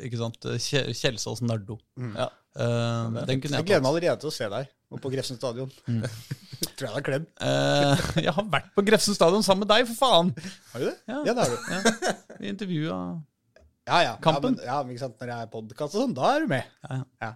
ikke 0.08 0.16
sant, 0.22 0.40
Kjelsås 0.56 1.42
Nardo. 1.44 1.76
Ja. 2.00 2.30
Eh, 2.56 3.26
den 3.28 3.42
kunne 3.44 3.58
Jeg 3.58 3.60
jeg 3.60 3.66
gleder 3.68 3.82
meg 3.84 3.90
allerede 3.92 4.20
til 4.24 4.30
å 4.32 4.32
se 4.32 4.48
deg 4.48 4.72
og 4.90 5.00
på 5.04 5.12
Grefsen 5.12 5.36
stadion. 5.36 5.70
tror 6.78 6.86
jeg 6.88 6.94
det 6.94 7.00
er 7.00 7.06
kledd. 7.08 7.28
Eh, 7.48 8.04
jeg 8.26 8.34
har 8.36 8.48
vært 8.56 8.68
på 8.76 8.84
Grefsen 8.86 9.16
stadion 9.16 9.44
sammen 9.46 9.64
med 9.66 9.72
deg, 9.74 9.86
for 9.92 10.00
faen! 10.00 10.34
Har 10.74 10.82
du 10.84 10.88
det? 10.90 10.96
Ja. 11.10 11.22
Ja, 11.28 11.34
det 11.34 11.46
har 11.46 11.54
du. 11.54 11.56
Ja. 11.70 12.14
Vi 12.40 12.52
intervjua 12.52 12.98
Ja, 13.84 13.98
ja. 14.06 14.12
Kampen? 14.24 14.58
Ja, 14.64 14.82
men, 14.82 14.92
ja, 14.92 14.96
ikke 14.96 15.04
sant, 15.06 15.16
Når 15.20 15.32
jeg 15.34 15.46
er 15.46 15.50
podkast 15.52 15.96
og 15.96 16.04
sånn, 16.06 16.14
da 16.16 16.30
er 16.36 16.44
du 16.46 16.54
med. 16.54 16.70
ja, 16.88 17.00
ja. 17.02 17.04
Ja. 17.28 17.32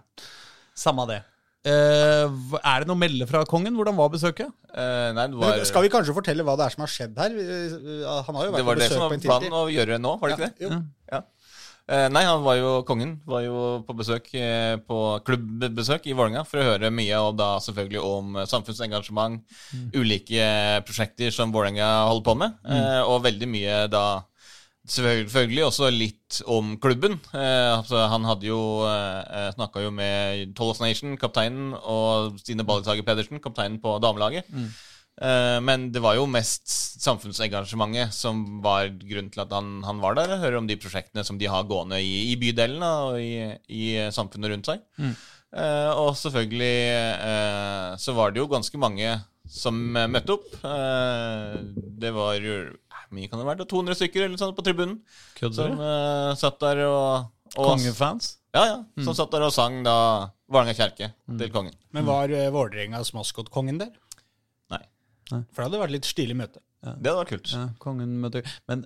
Samme 0.79 1.03
det. 1.09 1.19
Eh, 1.67 2.23
er 2.63 2.83
det 2.83 2.87
noe 2.87 2.95
å 2.95 2.99
melde 2.99 3.25
fra 3.27 3.41
kongen? 3.49 3.75
Hvordan 3.75 3.97
var 3.97 4.11
besøket? 4.13 4.47
Eh, 4.71 5.09
nei, 5.17 5.25
det 5.27 5.39
var, 5.41 5.59
Skal 5.67 5.83
vi 5.83 5.89
kanskje 5.91 6.15
fortelle 6.15 6.45
hva 6.47 6.55
det 6.55 6.69
er 6.69 6.75
som 6.77 6.85
har 6.85 6.93
skjedd 6.93 7.19
her? 7.19 7.35
Han 8.29 8.37
har 8.39 8.47
jo 8.47 8.53
vært 8.53 8.61
det 8.61 8.67
var 8.69 8.77
på 8.77 8.79
det 8.79 8.85
besøk 8.85 8.95
som 8.95 9.03
på 9.03 9.09
var 9.09 9.17
en 9.17 9.25
planen 9.25 9.57
å 9.59 9.65
gjøre 9.73 9.97
nå, 9.99 10.13
var 10.21 10.31
det 10.31 10.37
ikke 10.37 10.47
det? 10.47 10.69
Jo. 10.69 10.79
Ja. 11.11 11.21
Eh, 11.89 12.05
nei, 12.13 12.21
han 12.27 12.43
var 12.45 12.59
jo 12.59 12.71
kongen. 12.85 13.15
Var 13.25 13.43
jo 13.47 13.59
på 13.87 13.95
besøk 13.97 14.29
eh, 14.37 14.75
på 14.85 14.99
klubbbesøk 15.25 16.05
i 16.05 16.13
Vålerenga 16.13 16.45
for 16.45 16.61
å 16.61 16.67
høre 16.71 16.93
mye 16.93 17.21
og 17.25 17.39
da 17.39 17.55
selvfølgelig 17.65 18.01
om 18.05 18.39
samfunnsengasjement, 18.43 19.41
samfunnsengasjement, 19.49 19.95
ulike 19.97 20.49
prosjekter 20.85 21.33
som 21.33 21.53
Vålerenga 21.55 21.89
holder 22.11 22.25
på 22.27 22.35
med, 22.43 22.59
mm. 22.63 23.09
og 23.09 23.23
veldig 23.25 23.49
mye 23.49 23.79
da 23.91 24.05
Selvfølgelig 24.89 25.65
også 25.67 25.89
litt 25.93 26.39
om 26.49 26.71
klubben. 26.81 27.19
Eh, 27.35 27.71
altså, 27.77 27.99
han 28.09 28.25
hadde 28.25 28.47
jo 28.47 28.59
eh, 28.89 29.49
snakka 29.53 29.83
jo 29.83 29.91
med 29.93 30.55
Tollos 30.57 30.79
Nation, 30.81 31.13
kapteinen, 31.19 31.75
og 31.77 32.39
Stine 32.41 32.65
Balletshager 32.65 33.05
Pedersen, 33.05 33.41
kapteinen 33.43 33.77
på 33.83 33.97
damelaget. 34.01 34.49
Eh, 34.49 34.71
men 35.19 35.89
det 35.91 35.99
var 35.99 36.15
jo 36.15 36.27
mest 36.31 36.69
samfunnsengasjementet 37.03 38.13
som 38.15 38.61
var 38.63 38.87
grunnen 39.01 39.31
til 39.33 39.41
at 39.43 39.51
han, 39.51 39.81
han 39.83 39.99
var 39.99 40.15
der. 40.15 40.31
Jeg 40.35 40.43
hører 40.45 40.59
om 40.61 40.69
de 40.69 40.77
prosjektene 40.79 41.25
som 41.27 41.39
de 41.41 41.49
har 41.51 41.65
gående 41.67 41.99
i, 41.99 42.31
i 42.31 42.37
bydelen 42.39 42.83
og 42.85 43.17
i, 43.19 43.33
i 43.67 43.89
samfunnet 44.15 44.53
rundt 44.53 44.69
seg. 44.71 44.85
Eh, 45.49 45.91
og 45.97 46.13
selvfølgelig 46.19 46.75
eh, 46.93 47.97
så 47.99 48.13
var 48.15 48.31
det 48.31 48.43
jo 48.43 48.49
ganske 48.51 48.79
mange 48.81 49.15
som 49.49 49.79
eh, 49.97 50.07
møtte 50.11 50.35
opp. 50.37 50.49
Eh, 50.61 51.55
det 52.03 52.11
var 52.15 52.37
jo 52.37 52.59
mye 53.09 53.25
kan 53.31 53.41
det 53.41 53.47
være, 53.47 53.65
200 53.65 53.97
stykker 53.97 54.27
eller 54.27 54.37
sånn 54.37 54.53
på 54.57 54.65
tribunen. 54.65 54.99
Kødder 55.39 55.57
Som 55.73 55.79
eh, 55.81 56.33
satt 56.37 56.59
der 56.61 56.83
og, 56.85 57.31
og 57.55 57.71
Kongefans? 57.71 58.35
Ja, 58.53 58.65
ja. 58.65 58.77
Som 59.05 59.15
satt 59.17 59.33
der 59.33 59.47
og 59.47 59.53
sang 59.53 59.81
da 59.85 59.95
Vålerenga 60.49 60.77
kjerke 60.77 61.11
til 61.37 61.51
kongen. 61.53 61.73
Men 61.93 62.05
var 62.07 62.31
Vålerengas 62.53 63.11
maskotkongen 63.17 63.81
der? 63.81 63.91
Nei. 65.33 65.43
For 65.53 65.61
det 65.61 65.69
hadde 65.69 65.83
vært 65.83 65.95
litt 65.97 66.09
stilig 66.09 66.37
møte. 66.39 66.63
Det 66.79 67.11
hadde 67.11 67.21
vært 67.21 67.33
kult. 67.35 67.53
Ja, 67.53 67.65
kongen 67.83 68.19
møter 68.23 68.45
Men 68.69 68.85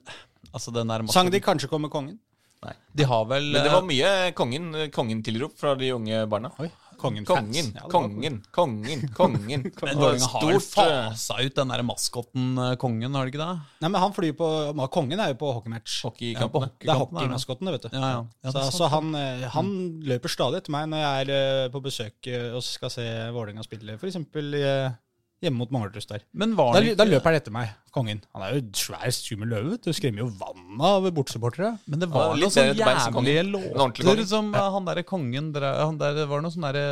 altså, 0.52 0.74
den 0.74 0.90
der 0.90 1.06
Sang 1.14 1.30
de 1.30 1.40
'Kanskje 1.40 1.70
kommer 1.70 1.92
kongen'? 1.94 2.20
Nei. 2.64 2.74
De 2.96 3.04
har 3.04 3.26
vel 3.28 3.52
Men 3.52 3.60
det 3.60 3.70
eh, 3.70 3.76
var 3.76 3.84
mye 3.84 4.10
kongen, 4.38 4.72
kongen-tilrop 4.96 5.58
fra 5.60 5.76
de 5.76 5.92
unge 5.92 6.24
barna. 6.32 6.52
Oi, 6.64 6.70
kongen 7.02 7.26
Kongen. 7.28 7.72
Ja, 7.76 7.88
kongen, 7.92 8.40
kongen, 8.56 9.02
kongen, 9.12 9.12
kongen. 9.18 9.66
Men 9.84 10.00
Vålerenga 10.00 10.30
har 10.32 10.46
vel 10.48 10.56
eh, 10.56 10.64
fasa 10.64 11.40
ut 11.44 11.58
den 11.60 11.74
der 11.74 11.84
maskotten 11.84 12.64
eh, 12.64 12.74
kongen, 12.80 13.18
har 13.20 13.28
de 13.28 13.34
ikke 13.34 13.44
det? 13.44 13.52
Nei, 13.84 13.92
men 13.92 14.00
han 14.06 14.16
flyr 14.16 14.36
på 14.40 14.50
Kongen 14.94 15.20
er 15.20 15.34
jo 15.34 15.40
på 15.44 15.52
hockeymatch. 15.58 16.00
Ja, 16.24 16.48
på. 16.48 16.64
Det 16.80 16.92
er 16.92 17.02
hockeymaskotten, 17.02 17.68
det, 17.68 17.76
vet 17.78 17.88
du. 17.90 17.98
Ja, 18.00 18.12
ja. 18.16 18.26
ja 18.48 18.56
så 18.56 18.66
så 18.78 18.92
han, 18.94 19.12
eh, 19.20 19.48
han 19.58 19.74
løper 20.08 20.32
stadig 20.32 20.64
etter 20.64 20.76
meg 20.76 20.88
når 20.94 21.04
jeg 21.04 21.26
er 21.26 21.34
eh, 21.38 21.72
på 21.74 21.84
besøk 21.84 22.32
eh, 22.32 22.52
og 22.56 22.64
skal 22.66 22.94
se 22.94 23.08
Vålerenga 23.36 23.66
spille, 23.68 24.00
f.eks. 24.00 24.22
hjemme 25.44 25.60
mot 25.60 25.72
Manglerud 25.74 26.08
der. 26.10 26.22
Men 26.32 26.56
var 26.58 26.74
Da, 26.76 26.80
det 26.84 26.98
da 27.00 27.06
løper 27.08 27.28
han 27.30 27.38
etter 27.40 27.54
meg, 27.56 27.68
kongen. 27.94 28.20
Han 28.34 28.42
er 28.46 28.50
jo 28.56 28.60
svær, 28.80 29.10
skummel 29.14 29.50
løve. 29.54 29.72
Du 29.84 29.90
skremmer 29.96 30.20
jo 30.24 30.30
vannet 30.40 30.86
av 30.90 31.02
bortsupportere. 31.16 31.70
Men 31.86 31.98
det 32.02 32.08
var 32.14 32.24
ja, 32.32 32.36
noen 32.42 32.54
sånne 32.56 32.78
jævlige 32.80 33.44
låter 33.52 34.24
som 34.30 34.46
ja. 34.56 34.66
han 34.74 34.84
derre 34.90 35.04
kongen 35.08 35.46
han 35.54 35.98
der, 36.02 36.12
Det 36.18 36.26
var 36.32 36.38
noen 36.44 36.56
sånne 36.56 36.70
derre 36.74 36.88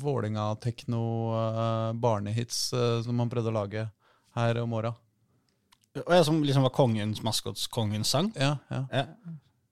Vålerenga-tekno-barnehits 0.00 2.00
barnehits 2.00 2.58
uh, 2.72 3.02
som 3.04 3.14
han 3.20 3.32
prøvde 3.32 3.50
å 3.52 3.58
lage 3.60 3.82
her 4.38 4.52
om 4.62 4.70
åra. 4.78 4.92
Og 5.98 6.10
jeg 6.14 6.26
som 6.26 6.42
liksom 6.46 6.66
var 6.66 6.74
kongens 6.74 7.22
maskots 7.26 7.66
kongens 7.72 8.12
sang. 8.14 8.30
Ja, 8.38 8.56
ja. 8.70 8.84
Ja. 8.94 9.04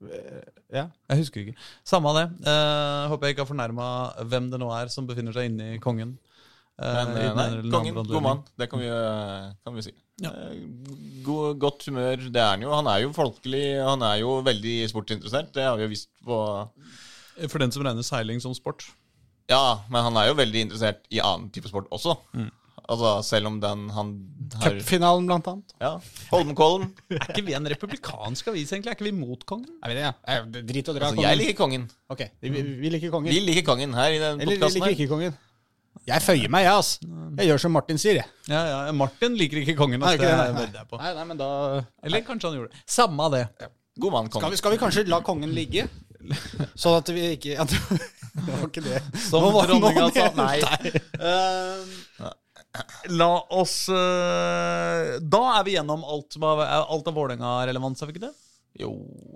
Eh, 0.03 0.47
ja. 0.75 0.85
Jeg 1.09 1.23
husker 1.23 1.43
ikke. 1.43 1.59
Samme 1.87 2.11
av 2.11 2.19
det. 2.19 2.25
Eh, 2.43 3.03
håper 3.11 3.27
jeg 3.27 3.35
ikke 3.35 3.45
har 3.45 3.53
fornærma 3.53 3.85
hvem 4.27 4.49
det 4.51 4.59
nå 4.61 4.69
er 4.75 4.91
som 4.91 5.07
befinner 5.07 5.35
seg 5.35 5.49
inni 5.49 5.79
kongen. 5.83 6.17
Eh, 6.79 6.99
Men 6.99 7.17
i 7.17 7.25
eh, 7.25 7.33
nei, 7.35 7.71
kongen, 7.73 7.97
god 8.07 8.23
mann. 8.23 8.43
Det 8.57 8.69
kan 8.71 8.79
vi, 8.79 8.87
eh, 8.87 9.49
kan 9.65 9.75
vi 9.75 9.83
si. 9.83 9.93
Ja. 10.23 10.31
Eh, 10.31 10.61
God, 11.25 11.57
godt 11.59 11.83
humør. 11.89 12.23
Det 12.31 12.39
er 12.39 12.53
han 12.53 12.63
jo. 12.63 12.71
Han 12.71 12.87
er 12.87 13.03
jo 13.03 13.11
folkelig. 13.15 13.65
Han 13.83 14.05
er 14.07 14.21
jo 14.21 14.37
veldig 14.45 14.77
sportsinteressert. 14.91 15.51
Det 15.55 15.65
har 15.67 15.75
vi 15.79 15.87
jo 15.87 15.91
visst 15.91 16.11
på 16.25 16.39
For 17.47 17.61
den 17.61 17.71
som 17.75 17.83
regner 17.83 18.03
seiling 18.03 18.39
som 18.43 18.55
sport. 18.55 18.87
Ja, 19.49 19.81
men 19.89 20.05
han 20.05 20.17
er 20.21 20.29
jo 20.29 20.39
veldig 20.39 20.67
interessert 20.67 21.03
i 21.11 21.21
annen 21.23 21.49
type 21.51 21.71
sport 21.71 21.89
også. 21.95 22.15
Mm. 22.37 22.49
Altså, 22.89 23.09
selv 23.25 23.49
om 23.51 23.59
den 23.61 23.83
han 23.93 24.13
har 24.61 24.77
Cupfinalen, 24.79 25.27
blant 25.29 25.47
annet. 25.51 25.73
Ja. 25.81 25.91
Holmenkollen. 26.31 26.87
Er 27.19 27.27
ikke 27.33 27.45
vi 27.45 27.53
en 27.57 27.69
republikansk 27.69 28.49
avis, 28.49 28.71
egentlig? 28.73 28.93
Er 28.93 28.97
ikke 28.97 29.09
vi 29.09 29.13
mot 29.13 29.43
kongen? 29.49 29.69
Er 29.83 29.91
vi 29.91 29.99
det, 29.99 30.07
ja? 30.07 30.13
Eh, 30.25 30.47
Drit 30.71 30.89
og 30.89 30.97
dra. 30.97 31.09
Altså, 31.09 31.19
kongen. 31.19 31.29
jeg 31.29 31.41
liker 31.43 31.59
kongen. 31.59 31.85
Ok, 32.09 32.23
vi, 32.41 32.49
vi, 32.55 32.93
liker 32.95 33.13
kongen. 33.13 33.33
Vi 33.33 33.43
liker 33.45 33.67
kongen 33.67 33.93
her 33.97 34.15
i 34.15 34.21
den 34.23 34.41
Eller 34.41 34.57
vi 34.57 34.73
liker 34.79 34.95
ikke 34.95 35.11
kongen. 35.11 35.37
Jeg 36.09 36.25
føyer 36.25 36.51
meg, 36.51 36.65
jeg, 36.65 36.73
altså. 36.81 37.09
Jeg 37.39 37.51
gjør 37.51 37.61
som 37.63 37.73
Martin 37.77 37.99
sier, 38.01 38.19
jeg. 38.19 38.27
Ja, 38.51 38.61
ja, 38.67 38.77
Martin 38.97 39.35
liker 39.39 39.61
ikke 39.61 39.75
kongen. 39.79 40.01
Nei, 40.01 40.15
ikke 40.17 40.27
det 40.27 40.37
nei, 40.57 40.67
nei. 40.73 40.85
på. 40.89 40.99
Nei, 41.01 41.11
nei, 41.15 41.25
men 41.29 41.39
da 41.39 41.49
Eller 42.03 42.23
kanskje 42.27 42.49
han 42.49 42.57
gjorde 42.59 42.73
det. 42.73 42.83
Samme 42.89 43.27
av 43.29 43.35
det. 43.37 43.43
God 43.99 44.15
mann, 44.15 44.29
skal 44.31 44.39
kongen. 44.41 44.53
vi, 44.55 44.59
skal 44.61 44.73
vi 44.75 44.79
kanskje 44.81 45.05
la 45.11 45.21
kongen 45.25 45.53
ligge? 45.55 45.87
Sånn 46.81 46.97
at 46.99 47.09
vi 47.15 47.23
ikke 47.37 47.55
ja, 47.55 47.63
Det 47.69 48.43
var 48.49 48.67
ikke 48.67 48.83
det. 48.85 48.99
Som 49.23 49.47
dronninga 49.55 50.09
sa. 50.15 50.27
Nei. 50.37 50.59
Eh, 51.29 52.29
la 53.17 53.29
oss 53.57 53.77
eh, 53.89 55.15
Da 55.23 55.41
er 55.57 55.65
vi 55.65 55.73
gjennom 55.77 56.03
alt, 56.05 56.37
alt 56.43 57.09
av 57.09 57.15
Vålerenga-relevans, 57.17 58.03
er 58.03 58.09
vi 58.11 58.15
ikke 58.17 58.27
det? 58.27 58.33
Jo 58.79 58.91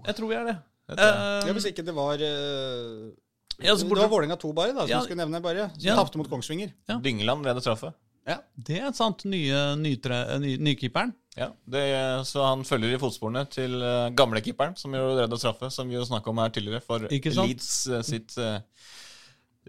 Jeg 0.06 0.16
tror 0.20 0.30
vi 0.30 0.38
er 0.38 0.48
det. 0.52 0.56
det. 0.94 1.00
Eh, 1.00 1.48
Ja, 1.48 1.56
Hvis 1.58 1.68
ikke 1.72 1.86
det 1.88 1.96
var 1.98 2.22
uh, 2.22 3.10
Ja, 3.62 3.76
så 3.76 3.88
Det 3.88 3.96
var 4.00 4.08
Vålerenga 4.10 4.36
2 4.40 4.54
bare, 4.54 4.74
da, 4.74 4.82
som 4.82 4.90
Ja. 4.90 5.02
skulle 5.02 5.20
nevne. 5.26 5.42
bare 5.42 5.70
Som 5.76 5.82
Ja. 5.88 5.96
tapte 5.96 6.18
mot 6.18 6.30
Kongsvinger. 6.30 6.74
Ja. 6.90 6.98
Dyngeland 7.00 7.46
redder 7.46 7.62
straffe. 7.62 7.94
Ja. 8.26 8.38
Det 8.56 8.80
er 8.80 8.92
sant. 8.94 9.26
Nye 9.26 9.76
nytre- 9.76 10.40
ny- 10.40 10.58
nykeeperen. 10.58 11.14
Ja, 11.36 11.50
det, 11.68 12.26
Så 12.26 12.44
han 12.46 12.64
følger 12.64 12.94
i 12.96 12.98
fotsporene 13.02 13.50
til 13.50 13.74
uh, 13.82 14.10
gamlekeeperen, 14.14 14.78
som 14.78 14.94
jo 14.94 15.18
redda 15.18 15.36
straffe, 15.38 15.70
som 15.72 15.90
vi 15.90 15.96
jo 15.96 16.06
snakka 16.06 16.30
om 16.30 16.38
her 16.38 16.50
tidligere, 16.50 16.82
for 16.82 17.00
Leeds 17.10 17.88
uh, 17.90 18.02
sitt 18.02 18.38
uh, 18.38 18.60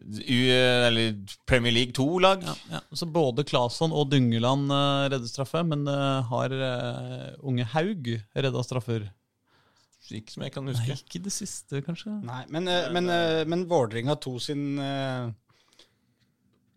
U, 0.04 0.50
eller 0.50 1.14
Premier 1.46 1.72
League 1.72 1.92
2-lag. 1.92 2.42
Ja, 2.44 2.54
ja. 2.70 2.80
Så 2.92 3.06
både 3.10 3.44
Claesson 3.46 3.92
og 3.92 4.10
Dyngeland 4.10 4.70
uh, 4.70 5.08
redder 5.08 5.28
straffe, 5.30 5.62
men 5.66 5.86
uh, 5.88 6.20
har 6.28 6.50
uh, 6.52 7.34
unge 7.46 7.64
Haug 7.64 8.10
redda 8.36 8.62
straffer? 8.66 9.10
Ikke 10.12 10.34
som 10.34 10.42
jeg 10.44 10.52
kan 10.52 10.66
Nei, 10.66 10.74
huske. 10.74 10.98
ikke 11.00 11.22
det 11.24 11.32
siste, 11.32 11.80
kanskje. 11.86 12.12
Nei, 12.26 12.42
men, 12.52 12.68
uh, 12.68 12.90
men, 12.92 13.08
uh, 13.08 13.44
men 13.48 13.64
Vålerenga 13.70 14.18
2 14.20 14.34
sin 14.42 14.66
uh, 14.76 15.30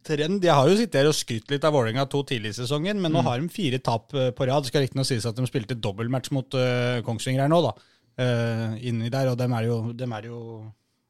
trend 0.07 0.45
Jeg 0.47 0.55
har 0.55 0.69
jo 0.69 0.77
sittet 0.79 1.01
her 1.01 1.09
og 1.09 1.17
skrytt 1.17 1.51
litt 1.51 1.65
av 1.67 1.75
Vålerenga 1.75 2.05
2 2.07 2.23
tidlig 2.31 2.53
i 2.53 2.59
sesongen, 2.61 3.01
men 3.03 3.11
nå 3.11 3.25
har 3.27 3.41
de 3.43 3.49
fire 3.51 3.81
tap 3.83 4.13
på 4.13 4.47
rad. 4.47 4.63
Det 4.63 4.71
skal 4.71 4.85
riktignok 4.85 5.09
sies 5.09 5.27
at 5.27 5.35
de 5.35 5.49
spilte 5.49 5.75
dobbeltmatch 5.75 6.31
mot 6.31 6.55
Kongsvinger 7.03 7.43
her 7.43 7.51
nå, 7.51 7.59
da. 7.65 7.73
Eh, 8.17 8.77
inni 8.89 9.11
der, 9.13 9.29
og 9.29 9.37
dem 9.37 9.53
er 9.53 9.67
jo, 9.67 9.75
dem 9.93 10.13
er 10.17 10.25
jo 10.31 10.37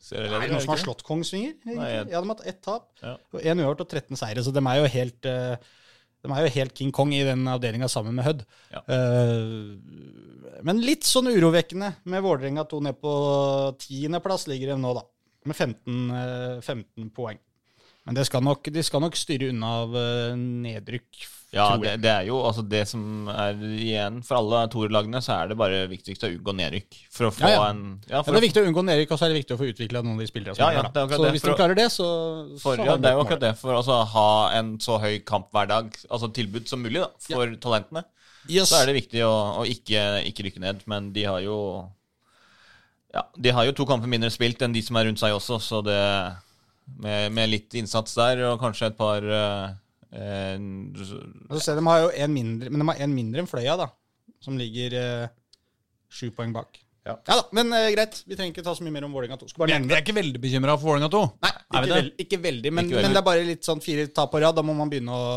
Ser 0.08 0.20
jeg 0.20 0.28
Er 0.28 0.34
det 0.34 0.40
leder, 0.42 0.52
noen 0.54 0.64
som 0.66 0.72
har 0.74 0.82
slått 0.82 1.04
Kongsvinger? 1.08 1.54
Nei, 1.66 1.76
jeg- 1.78 2.10
Ja, 2.12 2.20
de 2.22 2.28
har 2.28 2.36
hatt 2.36 2.48
ett 2.48 2.62
tap. 2.62 2.90
Ja. 3.02 3.14
Og 3.34 3.42
Én 3.42 3.62
uavgjort 3.62 3.82
og 3.82 3.90
13 3.90 4.18
seire, 4.20 4.44
så 4.44 4.52
de 4.54 4.60
er 4.60 4.76
jo 4.82 4.88
helt 4.92 5.22
De 5.22 6.34
er 6.34 6.42
jo 6.44 6.54
helt 6.58 6.74
King 6.76 6.92
Kong 6.92 7.14
i 7.14 7.24
den 7.24 7.46
avdelinga 7.48 7.88
sammen 7.88 8.14
med 8.14 8.26
Hødd. 8.26 8.44
Ja. 8.74 8.82
Eh, 8.90 9.78
men 10.64 10.82
litt 10.82 11.06
sånn 11.08 11.28
urovekkende 11.30 11.92
med 12.10 12.24
Vålerenga 12.26 12.64
2 12.70 12.80
ned 12.88 13.00
på 13.02 13.14
tiendeplass 13.84 14.48
ligger 14.50 14.74
de 14.74 14.80
nå, 14.82 14.94
da. 14.98 15.04
Med 15.48 15.56
15, 15.56 15.98
eh, 16.12 16.62
15 16.62 17.10
poeng. 17.16 17.40
Men 18.08 18.16
det 18.16 18.24
skal 18.30 18.44
nok, 18.44 18.70
de 18.72 18.84
skal 18.88 19.04
nok 19.04 19.18
styre 19.20 19.50
unna 19.52 19.72
av 19.84 19.96
eh, 20.00 20.36
nedrykk. 20.40 21.26
Ja, 21.56 21.70
tror 21.72 21.84
det, 21.84 21.92
jeg. 21.94 22.00
det 22.04 22.10
er 22.12 22.26
jo 22.28 22.38
altså 22.44 22.64
det 22.68 22.82
som 22.90 23.30
er 23.32 23.56
igjen 23.56 24.18
For 24.28 24.36
alle 24.36 24.66
toerlagene 24.68 25.22
så 25.24 25.32
er 25.38 25.48
det 25.48 25.56
bare 25.56 25.78
viktigst 25.88 26.26
å 26.28 26.30
unngå 26.34 26.52
nedrykk. 26.60 26.98
For 27.16 27.30
å 27.30 27.32
få 27.32 27.48
Ja, 27.48 27.54
ja. 27.54 27.70
en 27.72 28.02
Ja, 28.10 28.20
det 28.28 28.34
er 28.36 28.44
viktig 28.44 28.64
å 28.64 28.68
unngå 28.68 28.84
nedrykk, 28.84 29.14
og 29.16 29.22
så 29.22 29.28
er 29.28 29.32
det 29.32 29.40
viktig 29.40 29.56
å 29.56 29.60
få 29.62 29.70
utvikla 29.72 30.02
noen 30.04 30.18
av 30.20 30.26
de 30.26 30.28
spillerne 30.28 30.58
som 30.58 30.66
Ja, 30.66 30.70
er 30.74 30.80
ja, 30.82 30.84
der. 30.92 31.06
er. 31.08 31.16
Så 31.16 31.24
det. 31.24 31.32
hvis 31.38 31.46
For 31.46 31.54
de 31.54 31.62
klarer 31.62 31.80
det, 31.80 31.88
så, 31.96 32.08
For, 32.60 32.76
så 32.84 32.98
det 33.00 33.12
er 33.12 33.16
jo 33.16 33.24
akkurat 33.24 33.46
det. 33.46 33.54
For 33.62 33.80
altså, 33.80 33.96
å 33.96 34.10
ha 34.12 34.28
en 34.60 34.74
så 34.84 35.00
høy 35.04 35.16
kamp 35.24 35.48
hver 35.56 35.72
dag, 35.72 35.96
altså 36.12 36.32
tilbud 36.36 36.68
som 36.68 36.84
mulig 36.84 37.00
da, 37.06 37.10
for 37.30 37.56
talentene. 37.64 38.04
Yes. 38.50 38.70
så 38.72 38.82
er 38.82 38.90
det 38.90 38.98
viktig 39.02 39.22
å, 39.28 39.32
å 39.62 39.66
ikke, 39.68 40.02
ikke 40.30 40.48
rykke 40.48 40.64
ned. 40.64 40.84
Men 40.88 41.12
de 41.16 41.26
har 41.28 41.42
jo 41.46 41.58
Ja, 43.14 43.24
de 43.36 43.54
har 43.56 43.66
jo 43.68 43.74
to 43.76 43.86
kamper 43.90 44.10
mindre 44.12 44.30
spilt 44.34 44.62
enn 44.66 44.76
de 44.76 44.82
som 44.84 44.98
er 45.00 45.08
rundt 45.10 45.20
seg 45.22 45.36
også, 45.36 45.60
så 45.64 45.82
det 45.86 46.00
Med, 47.04 47.32
med 47.36 47.50
litt 47.52 47.74
innsats 47.76 48.14
der 48.16 48.46
og 48.48 48.62
kanskje 48.62 48.88
et 48.92 48.96
par 49.00 49.24
eh, 49.26 49.70
eh, 50.16 50.58
Altså, 51.52 51.76
de 51.76 51.84
har 51.90 52.04
jo 52.06 52.12
en 52.16 52.32
mindre, 52.34 52.70
men 52.72 52.80
de 52.84 52.88
har 52.94 53.02
en 53.04 53.16
mindre 53.16 53.44
enn 53.44 53.50
Fløya, 53.52 53.76
da. 53.80 53.90
Som 54.44 54.56
ligger 54.60 54.94
eh, 54.96 55.28
sju 56.08 56.30
poeng 56.32 56.54
bak. 56.56 56.80
Ja. 57.08 57.16
da, 57.28 57.38
men 57.56 57.72
eh, 57.76 57.90
greit. 57.96 58.18
Vi 58.28 58.36
trenger 58.36 58.52
ikke 58.52 58.64
ta 58.66 58.74
så 58.76 58.84
mye 58.84 58.92
mer 58.96 59.06
om 59.08 59.14
Vålerenga 59.16 59.38
2. 59.40 59.48
Skal 59.52 59.62
bare 59.64 59.72
Jeg 59.72 59.84
nevne 59.84 59.96
er 59.96 60.04
ikke 60.04 60.16
veldig 60.18 60.42
bekymra 60.44 60.74
for 60.80 60.92
Vålerenga 60.94 61.12
2. 61.14 61.22
Nei, 61.46 61.52
Er 61.52 61.78
ikke, 61.78 61.88
det? 61.88 61.98
vel, 62.00 62.10
ikke 62.24 62.40
veldig, 62.48 62.72
men, 62.76 62.86
Ikke 62.88 62.98
veldig. 62.98 63.08
men 63.08 63.16
det 63.16 63.22
er 63.22 63.28
bare 63.28 63.46
litt 63.48 63.68
sånn 63.68 63.84
fire 63.84 64.08
tap 64.16 64.32
på 64.34 64.42
rad. 64.44 64.56
Da 64.58 64.64
må 64.68 64.76
man 64.76 64.92
begynne 64.92 65.16
å 65.16 65.28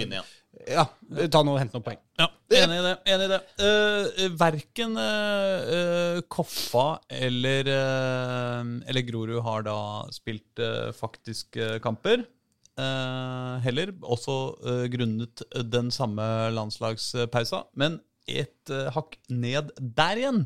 Begynne, 0.00 0.20
ja. 0.22 0.24
Ja, 0.68 0.84
ta 1.30 1.42
noe, 1.44 1.58
hente 1.60 1.76
noen 1.76 1.84
poeng. 1.84 2.00
Ja, 2.18 2.26
enig 2.58 2.78
i 2.80 2.84
det. 2.84 2.94
enig 3.12 3.26
i 3.28 3.30
det. 3.30 3.38
Uh, 3.60 4.24
verken 4.40 4.96
eh, 5.00 6.18
Koffa 6.32 6.86
eller, 7.12 7.68
uh, 7.68 8.72
eller 8.88 9.06
Grorud 9.06 9.42
har 9.44 9.66
da 9.68 9.78
spilt 10.14 10.62
uh, 10.62 10.90
faktiske 10.96 11.78
kamper. 11.84 12.26
Heller, 12.78 13.90
også 14.06 14.32
grunnet 14.86 15.40
den 15.66 15.88
samme 15.90 16.22
landslagspausa. 16.54 17.64
Men 17.74 17.96
et 18.30 18.70
hakk 18.94 19.16
ned 19.34 19.72
der 19.80 20.20
igjen, 20.20 20.38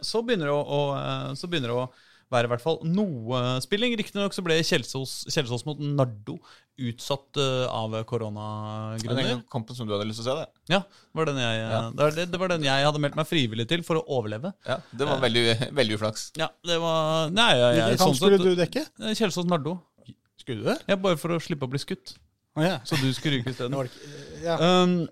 så 0.00 0.22
begynner 0.24 0.48
det 0.48 0.54
å, 0.54 0.62
å, 0.64 1.34
så 1.36 1.50
begynner 1.52 1.74
det 1.74 1.76
å 1.76 1.84
være 2.32 2.48
i 2.48 2.52
hvert 2.52 2.64
fall 2.64 2.80
noe 2.88 3.42
spilling. 3.64 3.94
Riktignok 4.00 4.34
så 4.36 4.42
ble 4.46 4.56
Kjelsås, 4.64 5.12
Kjelsås 5.32 5.64
mot 5.68 5.78
Nardo 5.82 6.38
utsatt 6.82 7.36
eh, 7.38 7.66
av 7.68 7.92
er 7.98 8.06
koronagrunner. 8.08 9.28
den 9.28 9.42
kampen 9.52 9.76
som 9.76 9.86
du 9.86 9.92
hadde 9.94 10.06
lyst 10.08 10.22
til 10.22 10.26
å 10.26 10.32
se, 10.32 10.36
det. 10.40 10.72
Ja, 10.74 10.80
var, 11.14 11.28
den 11.28 11.38
jeg, 11.42 11.60
Ja. 11.60 11.80
det, 11.92 12.00
var 12.02 12.16
det, 12.16 12.26
det 12.32 12.40
var 12.40 12.52
den 12.54 12.64
jeg 12.66 12.86
hadde 12.88 13.02
meldt 13.04 13.18
meg 13.20 13.28
frivillig 13.28 13.68
til 13.70 13.84
for 13.86 14.00
å 14.00 14.04
overleve. 14.18 14.54
Ja, 14.66 14.80
Det 14.90 15.06
var 15.08 15.20
veldig, 15.22 15.44
veldig 15.76 15.98
uflaks. 16.00 16.30
Ja, 16.40 16.48
det 16.64 16.80
var 16.82 17.30
Nei, 17.30 17.50
jeg, 17.52 17.60
jeg, 17.60 17.82
Hvilken 17.82 17.98
kamp 18.02 18.08
sånn 18.08 18.20
skulle 18.22 18.40
sett- 18.40 18.48
du 18.48 18.62
dekke? 18.64 18.86
Eh, 19.04 19.14
Kjelsås 19.20 19.48
Nardo. 19.52 19.76
Skulle 20.42 20.64
du 20.64 20.68
det? 20.72 20.78
Ja, 20.90 20.96
bare 20.98 21.20
for 21.20 21.36
å 21.36 21.40
slippe 21.44 21.68
å 21.68 21.70
bli 21.70 21.78
skutt. 21.78 22.16
Å 22.52 22.64
ja. 22.66 22.74
Så 22.84 22.98
du 23.00 23.06
skulle 23.16 23.38
ryke 23.38 23.50
isteden. 23.54 23.72
ikke, 23.72 24.10
ja. 24.44 24.56
Um, 24.60 25.08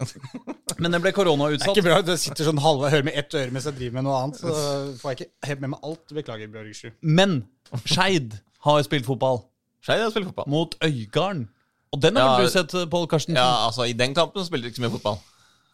men 0.79 0.93
det 0.93 1.01
ble 1.01 1.13
Det 1.15 1.63
er 1.65 1.71
ikke 1.73 1.85
bra. 1.87 2.01
Jeg 2.05 2.19
sitter 2.21 2.45
sånn 2.51 2.61
halve 2.61 2.91
hører 2.93 3.07
med 3.07 3.17
ett 3.17 3.33
øre 3.35 3.51
mens 3.55 3.65
jeg 3.65 3.79
driver 3.79 3.95
med 4.01 4.05
noe 4.05 4.19
annet. 4.25 4.41
Så 4.43 4.53
får 5.01 5.15
jeg 5.15 5.19
ikke 5.21 5.49
helt 5.49 5.61
med 5.65 5.71
meg 5.71 5.87
alt. 5.89 6.05
Beklager, 6.19 6.51
Bjørn 6.53 6.93
Men 7.01 7.39
Skeid 7.87 8.37
har 8.67 8.83
spilt 8.85 9.07
fotball 9.09 9.41
Skeid 9.81 10.03
har 10.05 10.11
spilt 10.13 10.29
fotball. 10.29 10.49
mot 10.53 10.77
Øygarden. 10.85 11.47
Og 11.93 12.01
den 12.05 12.17
har 12.21 12.37
Ja, 12.39 12.45
du 12.45 12.51
sett, 12.53 12.75
Pål 12.91 13.09
Karsten? 13.09 13.35
Ja, 13.35 13.67
altså 13.67 13.89
I 13.89 13.93
den 13.97 14.13
kampen 14.15 14.45
spilte 14.45 14.69
de 14.69 14.71
ikke 14.71 14.83
så 14.83 14.85
mye 14.85 14.95
fotball. 14.99 15.19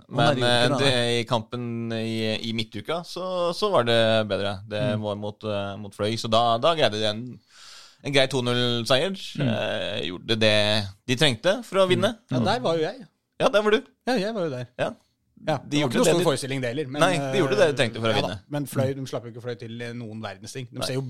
Men 0.08 0.38
gjorde 0.38 0.52
eh, 0.62 0.78
det, 0.78 0.92
i 1.18 1.24
kampen 1.26 1.92
i, 1.92 2.36
i 2.46 2.52
midtuka 2.54 3.00
så, 3.04 3.50
så 3.58 3.72
var 3.72 3.82
det 3.88 3.98
bedre. 4.30 4.60
Det 4.70 4.84
Mm. 4.94 5.02
var 5.02 5.16
mot, 5.18 5.42
eh, 5.44 5.74
mot 5.82 5.92
Fløy, 5.92 6.14
så 6.16 6.30
da, 6.30 6.44
da 6.62 6.74
greide 6.78 7.00
de 7.02 7.08
en, 7.10 7.24
en 8.04 8.12
grei 8.14 8.26
2-0-seier. 8.32 9.16
Mm. 9.40 9.48
Eh, 9.48 10.04
gjorde 10.10 10.36
det 10.42 10.54
de 11.08 11.16
trengte 11.16 11.56
for 11.66 11.82
å 11.82 11.88
vinne. 11.90 12.12
Ja, 12.30 12.38
der 12.44 12.60
var 12.64 12.76
jo 12.78 12.86
jeg. 12.86 13.06
Ja, 13.40 13.48
der 13.52 13.62
var 13.66 13.70
du. 13.76 13.82
Ja, 14.08 14.14
jeg 14.16 14.34
var 14.34 14.46
jo 14.48 14.50
der. 14.54 14.66
Ja. 14.78 14.92
Ja, 15.46 15.58
De 15.60 15.68
det 15.76 15.82
var 15.82 15.90
ikke 15.90 15.98
noe 16.00 16.06
stor 16.08 16.18
de- 16.18 16.24
forestilling, 16.24 16.60
det 16.62 16.68
heller. 16.72 16.86
men, 16.88 17.00
Nei, 17.02 17.18
de 17.32 17.38
gjorde 17.42 17.56
det 17.60 17.66
de 17.68 17.76
trengte 17.76 18.00
for 18.00 18.08
å 18.08 18.14
ja, 18.14 18.16
vinne. 18.22 18.36
Da. 18.38 18.44
Men 18.48 18.66
fløy, 18.66 18.94
de 18.96 19.04
slapp 19.06 19.26
jo 19.28 19.32
ikke 19.34 19.42
fløy 19.44 19.58
til 19.60 19.82
eh, 19.84 19.92
noen 19.92 20.22
verdens 20.24 20.52
ting. 20.56 20.66
De 20.72 20.80
ser 20.82 20.94
jo, 20.96 21.04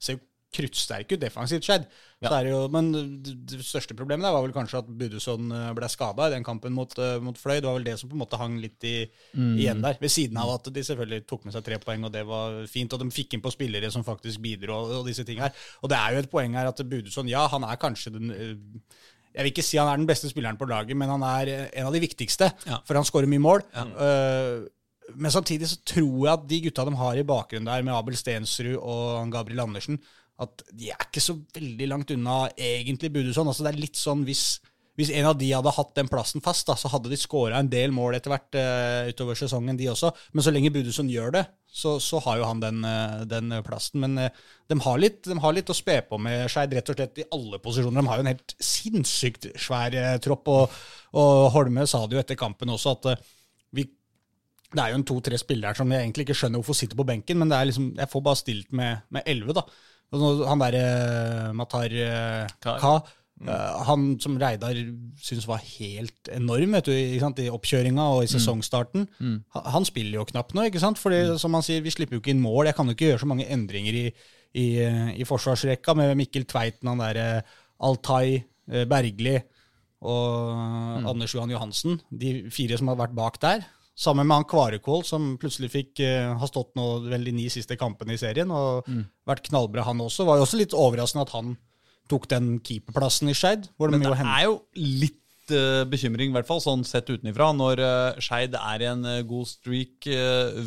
ser 0.00 0.16
jo 0.16 0.20
kruttsterke 0.54 1.16
ut 1.16 1.20
defensivt, 1.20 1.66
skjedd. 1.66 1.84
Ja. 2.22 2.30
Er 2.38 2.48
jo- 2.48 2.68
Men 2.72 2.90
det, 3.22 3.60
største 3.62 3.94
problemet 3.94 4.24
der 4.24 4.32
var 4.32 4.42
vel 4.42 4.52
kanskje 4.52 4.78
at 4.78 4.88
Budusson 4.88 5.52
eh, 5.52 5.72
ble 5.76 5.88
skada 5.88 6.26
i 6.26 6.30
den 6.34 6.44
kampen 6.44 6.72
mot, 6.72 6.96
eh, 6.98 7.18
mot 7.20 7.36
Fløy. 7.36 7.60
Det 7.60 7.68
var 7.68 7.74
vel 7.76 7.84
det 7.84 7.98
som 8.00 8.08
på 8.08 8.16
en 8.16 8.22
måte 8.24 8.38
hang 8.40 8.56
litt 8.60 8.82
i, 8.82 9.10
igjen 9.36 9.82
der. 9.84 9.98
Ved 10.00 10.10
siden 10.10 10.36
av 10.40 10.54
at 10.54 10.72
de 10.72 10.80
selvfølgelig 10.80 11.26
tok 11.28 11.44
med 11.44 11.54
seg 11.54 11.64
tre 11.64 11.78
poeng, 11.78 12.04
og 12.08 12.12
det 12.12 12.24
var 12.26 12.64
fint. 12.66 12.92
Og 12.92 12.98
de 13.04 13.10
fikk 13.10 13.34
inn 13.36 13.44
på 13.44 13.52
spillere 13.52 13.90
som 13.92 14.02
faktisk 14.06 14.40
bidro, 14.40 14.72
og, 14.74 14.96
og 15.02 15.06
disse 15.06 15.24
ting 15.24 15.38
her. 15.38 15.52
Og 15.82 15.92
det 15.92 15.98
er 16.00 16.16
jo 16.16 16.24
et 16.24 16.30
poeng 16.32 16.56
her 16.56 16.66
at 16.72 16.82
Budusson, 16.88 17.28
ja, 17.28 17.46
han 17.48 17.62
er 17.68 17.76
kanskje 17.76 18.14
den 18.16 18.30
eh, 18.32 18.56
jeg 19.38 19.44
vil 19.44 19.52
ikke 19.52 19.62
si 19.62 19.76
han 19.78 19.86
er 19.92 20.00
den 20.00 20.08
beste 20.08 20.26
spilleren 20.32 20.56
på 20.58 20.66
laget, 20.66 20.96
men 20.96 21.08
han 21.12 21.22
er 21.22 21.68
en 21.68 21.86
av 21.86 21.92
de 21.94 22.00
viktigste. 22.02 22.48
Ja. 22.66 22.80
For 22.88 22.96
han 22.98 23.04
skårer 23.06 23.28
mye 23.30 23.38
mål. 23.44 23.62
Eh, 23.76 24.64
men 25.16 25.30
samtidig 25.32 25.68
så 25.70 25.78
tror 25.86 26.24
jeg 26.26 26.32
at 26.32 26.48
de 26.48 26.60
gutta 26.66 26.84
de 26.84 26.96
har 26.98 27.16
i 27.16 27.22
bakgrunnen 27.28 27.68
der, 27.70 27.84
med 27.86 27.94
Abel 27.94 28.16
Stensrud 28.18 28.74
og 28.80 29.30
Gabriel 29.32 29.62
Andersen, 29.64 30.00
at 30.44 30.64
de 30.70 30.90
er 30.94 31.06
ikke 31.08 31.22
så 31.22 31.34
veldig 31.54 31.86
langt 31.90 32.12
unna 32.14 32.44
egentlig 32.54 33.10
Budusson. 33.14 33.48
Altså 33.50 33.66
det 33.66 33.72
er 33.72 33.80
litt 33.82 33.98
sånn 33.98 34.22
hvis, 34.26 34.60
hvis 34.98 35.10
en 35.18 35.30
av 35.32 35.38
de 35.38 35.48
hadde 35.50 35.72
hatt 35.74 35.94
den 35.98 36.10
plassen 36.10 36.44
fast, 36.44 36.68
da, 36.68 36.76
så 36.78 36.90
hadde 36.92 37.10
de 37.10 37.18
skåra 37.18 37.58
en 37.58 37.70
del 37.70 37.94
mål 37.94 38.18
etter 38.18 38.32
hvert 38.32 38.58
uh, 38.58 39.08
utover 39.10 39.38
sesongen, 39.38 39.78
de 39.78 39.90
også. 39.90 40.12
Men 40.32 40.46
så 40.46 40.54
lenge 40.54 40.70
Budusson 40.74 41.10
gjør 41.10 41.34
det, 41.40 41.44
så, 41.66 41.96
så 42.02 42.22
har 42.22 42.38
jo 42.38 42.46
han 42.46 42.62
den, 42.62 42.86
uh, 42.86 43.24
den 43.26 43.50
plassen. 43.66 44.04
Men 44.04 44.14
uh, 44.28 44.46
de, 44.70 44.78
har 44.84 45.02
litt, 45.02 45.24
de 45.26 45.38
har 45.42 45.56
litt 45.56 45.74
å 45.74 45.76
spe 45.76 45.98
på 46.06 46.20
med 46.22 46.46
Skeid, 46.52 46.78
rett 46.78 46.94
og 46.94 47.00
slett 47.00 47.22
i 47.22 47.28
alle 47.34 47.58
posisjoner. 47.64 47.98
De 47.98 48.12
har 48.12 48.20
jo 48.22 48.26
en 48.26 48.32
helt 48.32 48.56
sinnssykt 48.62 49.50
svær 49.58 49.98
eh, 49.98 50.16
tropp, 50.22 50.50
og, 50.54 50.80
og 51.18 51.48
Holme 51.54 51.86
sa 51.88 52.04
det 52.06 52.18
jo 52.18 52.22
etter 52.22 52.38
kampen 52.38 52.70
også, 52.74 52.94
at 52.98 53.10
eh, 53.12 53.30
vi 53.74 53.88
det 54.68 54.82
er 54.82 54.92
jo 54.92 54.98
en 54.98 55.06
to-tre 55.08 55.38
spillere 55.40 55.72
her 55.72 55.78
som 55.78 55.92
jeg 55.92 56.04
egentlig 56.04 56.26
ikke 56.26 56.34
skjønner 56.36 56.60
hvorfor 56.60 56.76
sitter 56.76 56.98
på 56.98 57.06
benken, 57.08 57.38
men 57.40 57.52
liksom, 57.70 57.86
jeg 57.96 58.10
får 58.12 58.22
bare 58.26 58.36
stilt 58.36 58.74
med, 58.76 59.06
elleve, 59.22 59.54
11, 59.54 59.56
da. 59.56 59.62
Han 60.12 60.62
derre 60.62 61.52
Matar 61.56 61.92
eh, 61.92 62.52
Ka, 62.64 62.94
mm. 63.42 63.50
han 63.88 64.06
som 64.22 64.38
Reidar 64.40 64.78
syns 65.20 65.44
var 65.48 65.60
helt 65.76 66.30
enorm 66.32 66.78
vet 66.78 66.88
du, 66.88 66.94
i 66.94 67.50
oppkjøringa 67.52 68.06
og 68.14 68.24
i 68.24 68.30
sesongstarten. 68.32 69.04
Han, 69.20 69.68
han 69.76 69.88
spiller 69.88 70.20
jo 70.20 70.26
knapt 70.30 70.56
nå, 70.56 70.68
ikke 70.70 70.82
sant? 70.82 71.00
Fordi 71.02 71.38
som 71.40 71.54
han 71.58 71.66
sier, 71.66 71.84
vi 71.84 71.92
slipper 71.92 72.16
jo 72.16 72.24
ikke 72.24 72.32
inn 72.32 72.44
mål. 72.44 72.70
Jeg 72.70 72.78
kan 72.78 72.88
jo 72.88 72.96
ikke 72.96 73.12
gjøre 73.12 73.22
så 73.24 73.30
mange 73.30 73.48
endringer 73.52 74.00
i, 74.00 74.06
i, 74.56 74.66
eh, 74.84 75.12
i 75.20 75.28
forsvarsrekka 75.28 75.96
med 75.98 76.16
Mikkel 76.18 76.48
Tveiten, 76.48 76.88
han 76.88 77.04
derre 77.04 77.28
Altai, 77.84 78.40
eh, 78.72 78.88
Bergli 78.88 79.36
og 80.08 81.08
Anders 81.10 81.34
Johan 81.34 81.52
Johansen. 81.52 81.98
De 82.08 82.46
fire 82.54 82.78
som 82.78 82.90
har 82.92 83.00
vært 83.00 83.16
bak 83.18 83.40
der. 83.42 83.66
Sammen 83.98 84.28
med 84.28 84.38
han 84.38 84.46
Kvarekål, 84.46 85.02
som 85.06 85.32
plutselig 85.42 85.72
fikk 85.72 86.02
uh, 86.06 86.36
har 86.38 86.50
stått 86.50 86.76
nå 86.78 86.84
vel 87.08 87.24
de 87.26 87.32
ni 87.34 87.48
siste 87.50 87.74
kampene 87.80 88.14
i 88.14 88.20
serien, 88.20 88.50
og 88.54 88.86
vært 89.26 89.48
knallbra, 89.48 89.86
han 89.88 90.04
også. 90.04 90.26
Var 90.28 90.38
jo 90.38 90.44
også 90.46 90.60
litt 90.60 90.76
overraskende 90.76 91.24
at 91.26 91.34
han 91.34 91.56
tok 92.08 92.28
den 92.30 92.52
keeperplassen 92.64 93.28
i 93.28 93.34
Skeid. 93.36 93.66
de 93.66 93.88
Men 93.90 94.06
jo 94.06 94.12
det 94.14 94.20
hen- 94.20 94.30
er 94.36 94.44
jo 94.46 94.54
litt 94.76 95.50
uh, 95.50 95.82
bekymring, 95.90 96.30
i 96.30 96.36
hvert 96.36 96.46
fall 96.48 96.62
sånn 96.62 96.86
sett 96.86 97.10
utenifra, 97.10 97.50
når 97.58 97.82
uh, 97.82 98.20
Skeid 98.22 98.54
er 98.54 98.86
i 98.86 98.92
en 98.92 99.02
god 99.26 99.50
streak, 99.50 100.06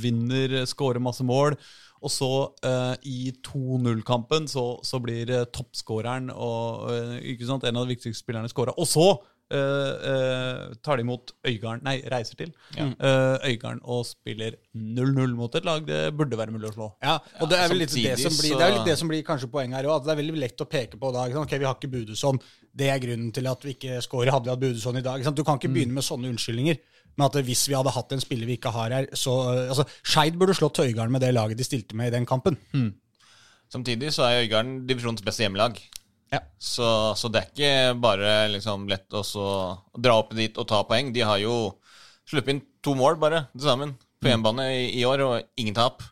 vinner, 0.04 0.66
scorer 0.70 1.00
masse 1.00 1.24
mål, 1.24 1.56
og 2.02 2.10
så 2.10 2.30
uh, 2.66 2.96
i 3.06 3.30
2-0-kampen 3.46 4.48
så, 4.50 4.66
så 4.86 5.00
blir 5.04 5.30
uh, 5.30 5.44
toppskåreren 5.54 6.32
og 6.34 6.88
uh, 6.90 7.18
en 7.22 7.78
av 7.78 7.86
de 7.86 7.94
viktigste 7.94 8.24
spillerne 8.24 8.50
skåra. 8.50 8.74
Og 8.78 8.90
så 8.90 9.06
eh, 9.52 10.12
eh, 10.12 10.74
tar 10.84 11.00
de 11.00 11.06
imot 11.06 11.34
Øygarden, 11.48 11.84
nei, 11.86 11.98
reiser 12.12 12.40
til 12.40 12.54
eh, 12.78 13.50
Øygarden 13.50 13.82
og 13.84 14.06
spiller 14.08 14.58
0-0 14.76 15.36
mot 15.38 15.56
et 15.58 15.68
lag 15.68 15.84
det 15.88 16.00
burde 16.18 16.40
være 16.40 16.56
mulig 16.56 16.70
å 16.70 16.74
slå. 16.76 16.88
Ja, 17.04 17.18
og 17.42 17.52
det 17.52 17.60
er 17.60 17.72
vel 17.72 17.84
litt 17.84 17.96
det 17.96 18.16
som 18.22 18.38
blir, 18.38 18.56
det 18.58 18.68
er 18.68 18.76
litt 18.78 18.90
det 18.90 18.98
som 19.02 19.12
blir 19.12 19.26
kanskje 19.28 19.52
poenget 19.52 19.82
her 19.82 19.90
òg. 19.92 20.06
Det 20.06 20.14
er 20.14 20.22
veldig 20.22 20.42
lett 20.46 20.64
å 20.64 20.70
peke 20.72 21.02
på 21.02 21.12
da. 21.16 21.28
Ok, 21.44 21.58
vi 21.58 21.68
har 21.68 21.78
ikke 21.78 21.92
Budusson. 21.92 22.42
Det 22.72 22.90
er 22.94 23.04
grunnen 23.04 23.34
til 23.36 23.52
at 23.52 23.68
vi 23.68 23.76
ikke 23.76 24.00
scorer. 24.06 24.34
Hadde 24.34 24.50
vi 24.50 24.56
hatt 24.56 24.64
Budusson 24.64 25.00
i 25.00 25.06
dag? 25.06 25.20
Ikke 25.20 25.30
sant? 25.30 25.40
Du 25.40 25.48
kan 25.48 25.60
ikke 25.60 25.74
begynne 25.74 25.98
med 25.98 26.08
sånne 26.08 26.32
unnskyldninger. 26.32 26.80
Men 27.18 27.28
at 27.28 27.36
hvis 27.44 27.66
vi 27.68 27.76
hadde 27.76 27.92
hatt 27.92 28.14
en 28.16 28.24
spiller 28.24 28.48
vi 28.48 28.56
ikke 28.56 28.72
har 28.72 28.94
her, 28.96 29.08
så 29.20 29.34
altså, 29.68 29.86
Skeid 30.00 30.38
burde 30.40 30.56
slått 30.56 30.80
Øygarden 30.80 31.12
med 31.12 31.24
det 31.26 31.34
laget 31.36 31.60
de 31.60 31.68
stilte 31.68 31.98
med 32.00 32.12
i 32.12 32.16
den 32.16 32.28
kampen. 32.30 32.60
Samtidig 33.72 34.14
så 34.16 34.28
er 34.28 34.46
Øygarden 34.46 34.86
divisjonens 34.88 35.24
beste 35.26 35.46
hjemmelag. 35.46 35.80
Ja. 36.32 36.40
Så, 36.58 36.88
så 37.20 37.32
det 37.32 37.42
er 37.42 37.50
ikke 37.52 38.00
bare 38.04 38.32
liksom 38.54 38.88
lett 38.92 39.12
å 39.18 39.24
dra 40.00 40.16
opp 40.22 40.32
dit 40.38 40.56
og 40.58 40.68
ta 40.70 40.82
poeng. 40.88 41.12
De 41.16 41.26
har 41.28 41.42
jo 41.44 41.76
sluppet 42.30 42.56
inn 42.56 42.64
to 42.84 42.96
mål 42.98 43.20
bare 43.22 43.46
til 43.52 43.68
sammen 43.68 43.94
på 44.22 44.30
hjemmebane 44.30 44.68
i, 44.78 44.88
i 45.02 45.06
år, 45.08 45.24
og 45.26 45.60
ingen 45.60 45.76
tap. 45.76 46.04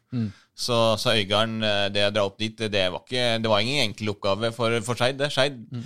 Så, 0.59 0.75
så 0.99 1.13
Øygarden, 1.15 1.61
eh, 1.63 1.87
det 1.93 2.07
å 2.09 2.13
dra 2.13 2.25
opp 2.27 2.39
dit, 2.41 2.57
det 2.57 2.85
var, 2.91 3.03
ikke, 3.05 3.25
det 3.39 3.51
var 3.51 3.63
ingen 3.63 3.85
enkel 3.85 4.11
oppgave 4.11 4.51
for, 4.55 4.75
for 4.83 4.99
Skeid. 4.99 5.21
Skeid 5.31 5.61
mm. 5.71 5.85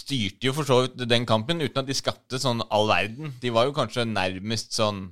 styrte 0.00 0.48
jo 0.48 0.54
for 0.56 0.66
så 0.66 0.80
vidt 0.82 1.04
den 1.06 1.28
kampen 1.28 1.62
uten 1.62 1.84
at 1.84 1.86
de 1.86 1.96
skapte 1.96 2.40
sånn 2.42 2.64
all 2.74 2.88
verden. 2.90 3.36
De 3.42 3.52
var 3.54 3.68
jo 3.68 3.76
kanskje 3.76 4.08
nærmest 4.08 4.74
sånn 4.74 5.10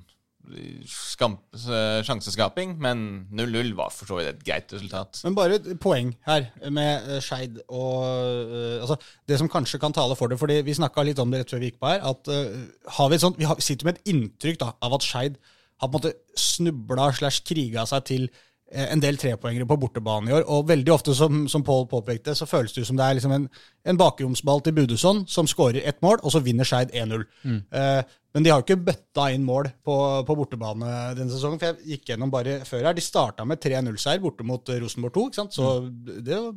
sjanseskaping, 2.07 2.75
men 2.81 3.27
0-0 3.35 3.73
var 3.77 3.91
for 3.93 4.09
så 4.09 4.19
vidt 4.19 4.29
et 4.31 4.45
greit 4.45 4.73
resultat. 4.73 5.19
Men 5.25 5.35
bare 5.37 5.59
et 5.59 5.69
poeng 5.83 6.13
her 6.27 6.47
med 6.73 7.09
uh, 7.09 7.19
Skeid 7.23 7.59
og 7.67 8.47
uh, 8.51 8.81
altså, 8.81 8.97
Det 9.27 9.39
som 9.39 9.51
kanskje 9.51 9.79
kan 9.79 9.93
tale 9.93 10.15
for 10.15 10.27
det, 10.27 10.39
fordi 10.39 10.61
vi 10.65 10.77
snakka 10.77 11.03
litt 11.03 11.19
om 11.19 11.31
det 11.31 11.43
rett 11.43 11.53
før 11.53 11.63
vi 11.63 11.71
gikk 11.71 11.79
på 11.83 11.91
her, 11.91 12.03
at 12.07 12.31
uh, 12.31 12.65
har 12.97 13.09
vi, 13.09 13.15
et 13.15 13.25
sånt, 13.25 13.39
vi 13.39 13.47
har, 13.49 13.59
sitter 13.59 13.89
med 13.89 13.97
et 13.97 14.13
inntrykk 14.13 14.59
da, 14.63 14.73
av 14.81 14.97
at 14.97 15.07
Skeid 15.07 15.39
har 15.77 15.89
på 15.89 15.93
en 15.93 15.97
måte 15.99 16.15
snubla 16.39 17.11
slash 17.13 17.43
kriga 17.45 17.85
seg 17.85 18.05
til 18.07 18.29
en 18.67 18.99
del 18.99 19.15
trepoengere 19.15 19.63
på 19.67 19.77
bortebane 19.79 20.27
i 20.27 20.33
år. 20.35 20.43
Og 20.51 20.67
veldig 20.67 20.91
ofte, 20.91 21.13
som, 21.15 21.45
som 21.47 21.63
Pål 21.63 21.85
påpekte, 21.87 22.35
så 22.35 22.45
føles 22.49 22.73
det 22.75 22.83
som 22.87 22.97
det 22.99 23.05
er 23.05 23.15
liksom 23.15 23.31
en, 23.31 23.45
en 23.87 23.99
bakromsball 23.99 24.59
til 24.65 24.75
Budesson 24.75 25.23
som 25.31 25.47
skårer 25.47 25.87
ett 25.87 26.01
mål, 26.03 26.19
og 26.23 26.33
så 26.33 26.41
vinner 26.43 26.67
Skeid 26.67 26.91
1-0. 26.91 27.23
Mm. 27.47 27.61
Uh, 27.71 28.01
men 28.37 28.45
de 28.45 28.51
har 28.53 28.59
jo 28.61 28.67
ikke 28.67 28.85
bøtta 28.85 29.23
inn 29.33 29.41
mål 29.41 29.65
på, 29.81 29.93
på, 30.27 30.33
bortebane 30.37 30.89
denne 31.17 31.33
sesongen. 31.33 31.57
for 31.57 31.71
Jeg 31.71 31.95
gikk 31.95 32.11
gjennom 32.11 32.29
bare 32.29 32.59
før 32.69 32.83
her. 32.85 32.93
De 32.93 33.01
starta 33.01 33.47
med 33.49 33.57
3-0-seier 33.63 34.21
borte 34.21 34.45
mot 34.45 34.69
Rosenborg 34.69 35.15
2. 35.15 35.23
ikke 35.25 35.39
sant? 35.39 35.55
Så 35.57 35.71
mm. 35.87 35.95
det 36.21 36.37
var 36.37 36.51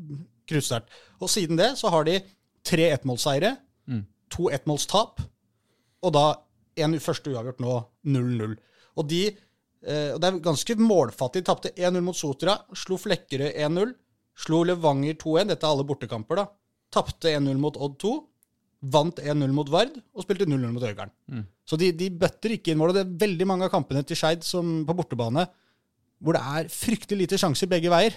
kruttsterkt. 0.53 0.99
Og 1.25 1.33
siden 1.33 1.57
det 1.57 1.71
så 1.81 1.89
har 1.95 2.05
de 2.05 2.19
tre 2.69 2.91
ettmålsseire, 2.93 3.55
mm. 3.89 4.03
to 4.37 4.51
ettmålstap, 4.53 5.25
og 6.05 6.13
da 6.19 6.27
en 6.85 6.99
første 7.01 7.33
uavgjort 7.33 7.65
nå 7.65 7.79
0-0. 8.13 8.55
Og 9.01 9.09
de 9.09 9.23
eh, 9.31 10.13
Det 10.21 10.29
er 10.29 10.45
ganske 10.45 10.77
målfattig. 10.85 11.47
Tapte 11.49 11.73
1-0 11.73 12.05
mot 12.05 12.17
Sotra, 12.17 12.59
slo 12.77 13.01
Flekkerøy 13.01 13.55
1-0, 13.57 13.97
slo 14.37 14.67
Levanger 14.69 15.17
2-1. 15.17 15.55
Dette 15.55 15.65
er 15.65 15.73
alle 15.73 15.89
bortekamper, 15.89 16.45
da. 16.45 16.47
Tapte 16.93 17.33
1-0 17.41 17.57
mot 17.57 17.81
Odd 17.81 17.97
2 18.05 18.19
vant 18.81 19.19
1-0 19.21 19.53
mot 19.53 19.69
Vard 19.69 19.97
og 20.15 20.25
spilte 20.25 20.49
0-0 20.49 20.71
mot 20.73 20.85
Øygarden. 20.85 21.13
Mm. 21.29 21.45
Så 21.69 21.77
de, 21.81 21.91
de, 21.93 22.09
bøtter 22.11 22.57
ikke 22.57 22.73
inn 22.73 22.81
mål. 22.81 22.93
og 22.93 22.97
Det 22.97 23.05
er 23.05 23.19
veldig 23.27 23.47
mange 23.49 23.67
av 23.67 23.73
kampene 23.73 24.03
til 24.07 24.19
Skeid 24.19 24.47
på 24.47 24.97
bortebane 24.97 25.47
hvor 26.21 26.37
det 26.37 26.43
er 26.45 26.69
fryktelig 26.73 27.25
lite 27.25 27.39
sjanser 27.41 27.69
begge 27.69 27.93
veier. 27.93 28.17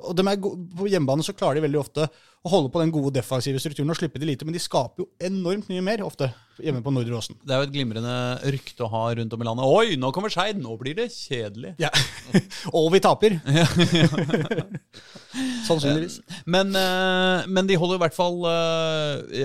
Og 0.00 0.20
er, 0.22 0.36
På 0.76 0.88
hjemmebane 0.88 1.24
så 1.26 1.34
klarer 1.36 1.58
de 1.58 1.66
veldig 1.66 1.80
ofte 1.80 2.06
å 2.40 2.48
holde 2.48 2.70
på 2.72 2.80
den 2.80 2.92
gode 2.94 3.12
defensive 3.18 3.60
strukturen 3.60 3.92
og 3.92 3.98
slippe 3.98 4.20
de 4.20 4.30
lite, 4.30 4.46
men 4.48 4.54
de 4.56 4.62
skaper 4.62 5.02
jo 5.02 5.08
enormt 5.20 5.68
mye 5.68 5.82
mer 5.84 6.00
ofte 6.06 6.30
hjemme 6.60 6.80
på 6.84 6.92
Nordre 6.94 7.18
Åsen. 7.18 7.36
Det 7.44 7.52
er 7.52 7.60
jo 7.60 7.66
et 7.68 7.74
glimrende 7.74 8.14
rykte 8.54 8.86
å 8.86 8.88
ha 8.92 9.02
rundt 9.18 9.36
om 9.36 9.44
i 9.44 9.48
landet. 9.48 9.68
Oi, 9.68 9.98
nå 10.00 10.08
kommer 10.16 10.32
Skeid! 10.32 10.56
Nå 10.60 10.72
blir 10.80 10.96
det 10.96 11.10
kjedelig. 11.12 11.74
Ja. 11.82 11.92
og 12.78 12.88
vi 12.94 13.02
taper! 13.04 13.36
Sannsynligvis. 15.68 16.22
Men, 16.48 16.72
eh, 16.72 17.44
men, 17.44 17.68
de 17.68 17.76
holder 17.80 18.00
i 18.00 18.04
hvert 18.06 18.16
fall 18.16 18.40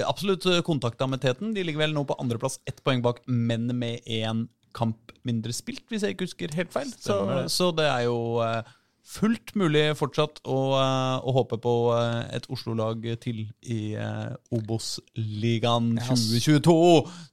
absolutt 0.08 0.48
kontakta 0.68 1.10
med 1.12 1.24
teten. 1.26 1.52
De 1.56 1.68
ligger 1.68 1.84
vel 1.84 1.96
nå 1.96 2.08
på 2.08 2.16
andreplass, 2.22 2.62
ett 2.64 2.80
poeng 2.86 3.04
bak, 3.04 3.26
men 3.28 3.68
med 3.76 4.08
én 4.08 4.48
kamp 4.76 5.14
mindre 5.26 5.54
spilt, 5.56 5.86
hvis 5.90 6.06
jeg 6.06 6.16
ikke 6.16 6.28
husker 6.28 6.58
helt 6.58 6.74
feil. 6.74 6.92
Så, 6.92 7.18
så 7.52 7.72
det 7.76 7.88
er 7.90 8.06
jo 8.08 8.18
eh, 8.44 8.76
fullt 9.06 9.54
mulig 9.60 9.84
fortsatt 10.00 10.42
å, 10.50 10.58
uh, 10.74 11.18
å 11.22 11.34
håpe 11.38 11.60
på 11.62 11.74
uh, 11.94 12.24
et 12.34 12.48
Oslo-lag 12.52 13.04
til 13.22 13.44
i 13.62 13.80
uh, 13.94 14.34
Obos-ligaen 14.56 15.94
2022, 16.00 16.76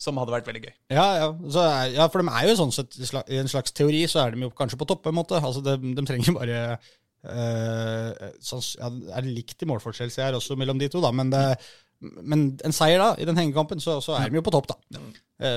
som 0.03 0.21
hadde 0.21 0.35
vært 0.37 0.51
veldig 0.51 0.65
gøy. 0.67 0.75
Ja, 0.93 1.07
ja. 1.19 1.29
Så, 1.55 1.65
ja, 1.95 2.09
for 2.13 2.23
de 2.23 2.33
er 2.33 2.51
jo 2.51 2.59
sånn 2.61 2.75
sett 2.77 2.99
i 3.01 3.41
en 3.41 3.51
slags 3.51 3.73
teori 3.77 4.03
så 4.11 4.25
er 4.25 4.35
de 4.35 4.45
jo 4.45 4.53
kanskje 4.57 4.81
på 4.81 4.89
topp, 4.91 5.05
på 5.07 5.13
en 5.13 5.19
måte. 5.23 5.41
Altså, 5.41 5.65
de, 5.65 5.95
de 5.97 6.05
trenger 6.09 6.37
bare 6.37 6.59
sånn, 8.43 8.63
ja, 8.81 8.89
Er 9.15 9.23
det 9.23 9.31
likt 9.37 9.63
i 9.63 9.67
målforskjell, 9.71 10.11
ser 10.11 10.27
jeg 10.27 10.41
også, 10.41 10.57
mellom 10.59 10.81
de 10.81 10.89
to, 10.91 10.99
da, 11.05 11.13
men, 11.15 11.31
det, 11.31 11.43
men 12.03 12.49
en 12.67 12.75
seier 12.75 12.99
da, 12.99 13.13
i 13.15 13.29
den 13.29 13.39
hengekampen, 13.39 13.81
så, 13.81 14.01
så 14.03 14.17
er 14.19 14.27
de 14.27 14.41
jo 14.41 14.45
på 14.45 14.51
topp, 14.51 14.73
da. 14.73 14.99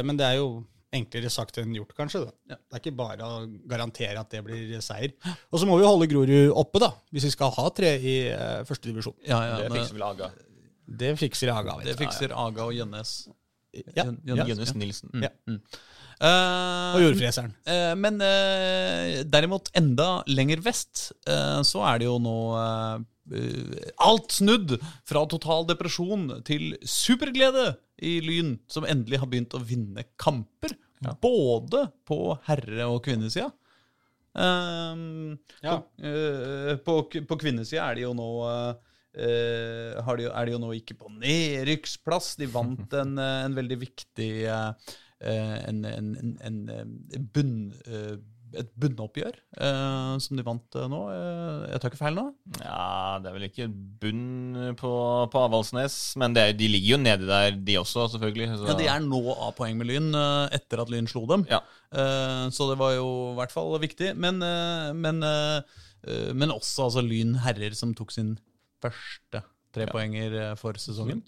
men 0.05 0.19
det 0.19 0.27
er 0.27 0.37
jo 0.37 0.59
enklere 0.97 1.31
sagt 1.33 1.59
enn 1.61 1.75
gjort, 1.75 1.93
kanskje. 1.97 2.23
Ja. 2.49 2.57
Det 2.57 2.77
er 2.77 2.83
ikke 2.83 2.95
bare 2.97 3.27
å 3.27 3.45
garantere 3.69 4.21
at 4.21 4.31
det 4.33 4.43
blir 4.45 4.75
seier. 4.85 5.15
Og 5.51 5.61
så 5.61 5.69
må 5.69 5.77
vi 5.79 5.85
jo 5.85 5.93
holde 5.93 6.09
Grorud 6.11 6.53
oppe, 6.55 6.81
da, 6.83 6.91
hvis 7.15 7.29
vi 7.29 7.33
skal 7.35 7.53
ha 7.55 7.69
tre 7.75 7.95
i 7.99 8.17
uh, 8.31 8.61
første 8.67 8.89
divisjon. 8.91 9.17
Ja, 9.27 9.41
ja, 9.51 9.57
det 9.65 9.73
fikser 9.77 9.97
vel 9.97 10.07
Aga. 10.09 10.31
Det 10.85 11.15
fikser 11.19 11.51
Aga. 11.55 11.79
Det 11.85 11.97
fikser 11.99 12.37
Aga 12.45 12.69
og 12.69 12.77
Jønnes. 12.77 13.17
Ja. 13.95 14.07
Jønnes 14.23 14.71
Nilsen. 14.77 15.11
Mm. 15.11 15.27
Mm. 15.51 15.59
Uh, 16.15 16.95
og 16.95 17.01
jordfreseren. 17.03 17.51
Uh, 17.67 17.91
men 17.99 18.21
uh, 18.23 19.23
derimot 19.27 19.67
enda 19.75 20.21
lenger 20.31 20.63
vest 20.63 21.09
så 21.25 21.81
er 21.89 21.99
det 21.99 22.07
jo 22.07 22.15
nå 22.23 22.37
alt 24.05 24.35
snudd 24.37 24.75
fra 25.09 25.23
total 25.27 25.65
depresjon 25.65 26.27
til 26.45 26.75
superglede 26.85 27.71
i 28.05 28.19
Lyn, 28.21 28.53
som 28.69 28.85
endelig 28.85 29.17
har 29.23 29.29
begynt 29.31 29.55
å 29.57 29.63
vinne 29.65 30.05
kamper. 30.21 30.75
Ja. 31.05 31.13
Både 31.21 31.85
på 32.07 32.35
herre- 32.47 32.89
og 32.89 33.03
kvinnesida. 33.05 33.51
Um, 34.35 35.37
ja. 35.63 35.77
på, 35.77 36.03
uh, 36.03 36.73
på, 36.83 36.97
på 37.29 37.37
kvinnesida 37.39 37.85
er 37.85 37.95
de 37.95 38.03
jo 38.03 38.11
nå 38.17 38.27
uh, 38.43 38.73
de, 39.15 40.25
er 40.27 40.49
de 40.49 40.51
jo 40.51 40.59
nå 40.59 40.73
ikke 40.75 40.97
på 40.99 41.11
nedrykksplass. 41.13 42.33
De 42.41 42.49
vant 42.51 42.97
en, 42.99 43.15
en 43.21 43.55
veldig 43.55 43.79
viktig 43.85 44.31
uh, 44.49 44.71
en, 45.25 45.85
en, 45.87 46.09
en, 46.43 46.57
bunn 47.33 47.69
et 48.59 48.69
bunnoppgjør 48.79 49.35
eh, 49.35 50.15
som 50.23 50.37
de 50.37 50.43
vant 50.45 50.77
eh, 50.79 50.87
nå. 50.91 50.99
Eh, 51.13 51.63
jeg 51.71 51.81
tar 51.81 51.91
ikke 51.91 51.99
feil 51.99 52.17
nå? 52.17 52.25
Ja, 52.59 53.17
det 53.21 53.29
er 53.29 53.35
vel 53.37 53.47
ikke 53.47 53.67
bunn 54.01 54.75
på, 54.79 54.91
på 55.31 55.43
Avaldsnes, 55.47 55.97
men 56.21 56.35
er, 56.39 56.53
de 56.57 56.69
ligger 56.71 56.95
jo 56.95 56.99
nedi 57.01 57.29
der, 57.29 57.57
de 57.67 57.77
også, 57.81 58.07
selvfølgelig. 58.15 58.49
Så. 58.53 58.69
Ja, 58.69 58.77
De 58.79 58.89
er 58.91 59.03
nå 59.05 59.21
av 59.33 59.55
poeng 59.57 59.79
med 59.79 59.89
Lyn 59.91 60.11
eh, 60.17 60.57
etter 60.57 60.83
at 60.83 60.93
Lyn 60.93 61.09
slo 61.11 61.25
dem. 61.31 61.47
Ja. 61.51 61.61
Eh, 61.95 62.45
så 62.55 62.69
det 62.71 62.79
var 62.81 62.95
jo 62.97 63.09
i 63.33 63.37
hvert 63.41 63.55
fall 63.55 63.75
viktig. 63.83 64.13
Men, 64.19 64.39
men, 64.99 65.23
men 65.25 66.55
også 66.55 66.87
altså, 66.89 67.03
Lyn 67.05 67.35
herrer, 67.45 67.75
som 67.77 67.95
tok 67.97 68.15
sin 68.15 68.35
første 68.83 69.43
trepoenger 69.75 70.39
ja. 70.39 70.47
for 70.59 70.77
sesongen. 70.79 71.25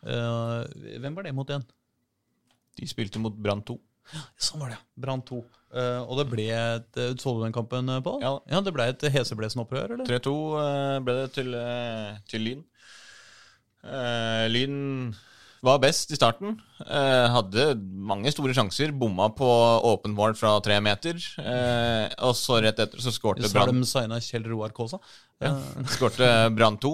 hvem 0.00 1.16
var 1.16 1.26
det 1.26 1.36
mot 1.36 1.50
igjen? 1.50 1.66
De 2.80 2.88
spilte 2.88 3.20
mot 3.20 3.34
Brann 3.36 3.60
2. 3.66 3.76
Ja, 4.14 4.22
Sånn 4.40 4.62
var 4.62 4.72
det. 4.72 4.78
Brann 4.98 5.22
2. 5.26 5.40
Uh, 5.70 6.02
og 6.10 6.18
det 6.18 6.26
ble 6.32 6.48
et 6.50 6.98
uh, 6.98 7.12
Så 7.14 7.30
du 7.36 7.44
den 7.44 7.54
kampen, 7.54 7.86
eh, 7.86 8.02
Pål? 8.02 8.18
Ja. 8.24 8.34
ja. 8.50 8.60
Det 8.66 8.72
ble 8.74 8.88
et 8.90 9.04
heseblesende-opprør, 9.14 9.94
eller? 9.94 10.06
3-2 10.08 10.32
uh, 10.34 10.96
ble 11.06 11.16
det 11.20 11.26
til, 11.36 11.54
til 12.30 12.46
Lyn. 12.46 12.64
Lyn 14.50 14.74
var 15.64 15.78
best 15.80 16.10
i 16.12 16.16
starten. 16.16 16.58
hadde 16.84 17.64
mange 17.80 18.32
store 18.32 18.52
sjanser. 18.56 18.92
Bomma 18.96 19.30
på 19.36 19.48
åpen 19.88 20.12
mål 20.16 20.34
fra 20.36 20.58
tre 20.64 20.76
meter. 20.84 21.16
og 22.18 22.34
så 22.36 22.58
rett 22.64 22.80
etter 22.80 23.00
så 23.00 23.12
skårte 23.12 23.48
Brann 23.48 23.52
Så 23.52 23.62
har 23.62 23.72
de 23.72 23.88
signa 23.88 24.20
Kjell 24.24 24.50
Roar 24.50 24.74
Kaasa? 24.76 25.00
Ja. 25.40 25.54
skårte 25.96 26.28
Brann 26.56 26.76
2. 26.80 26.92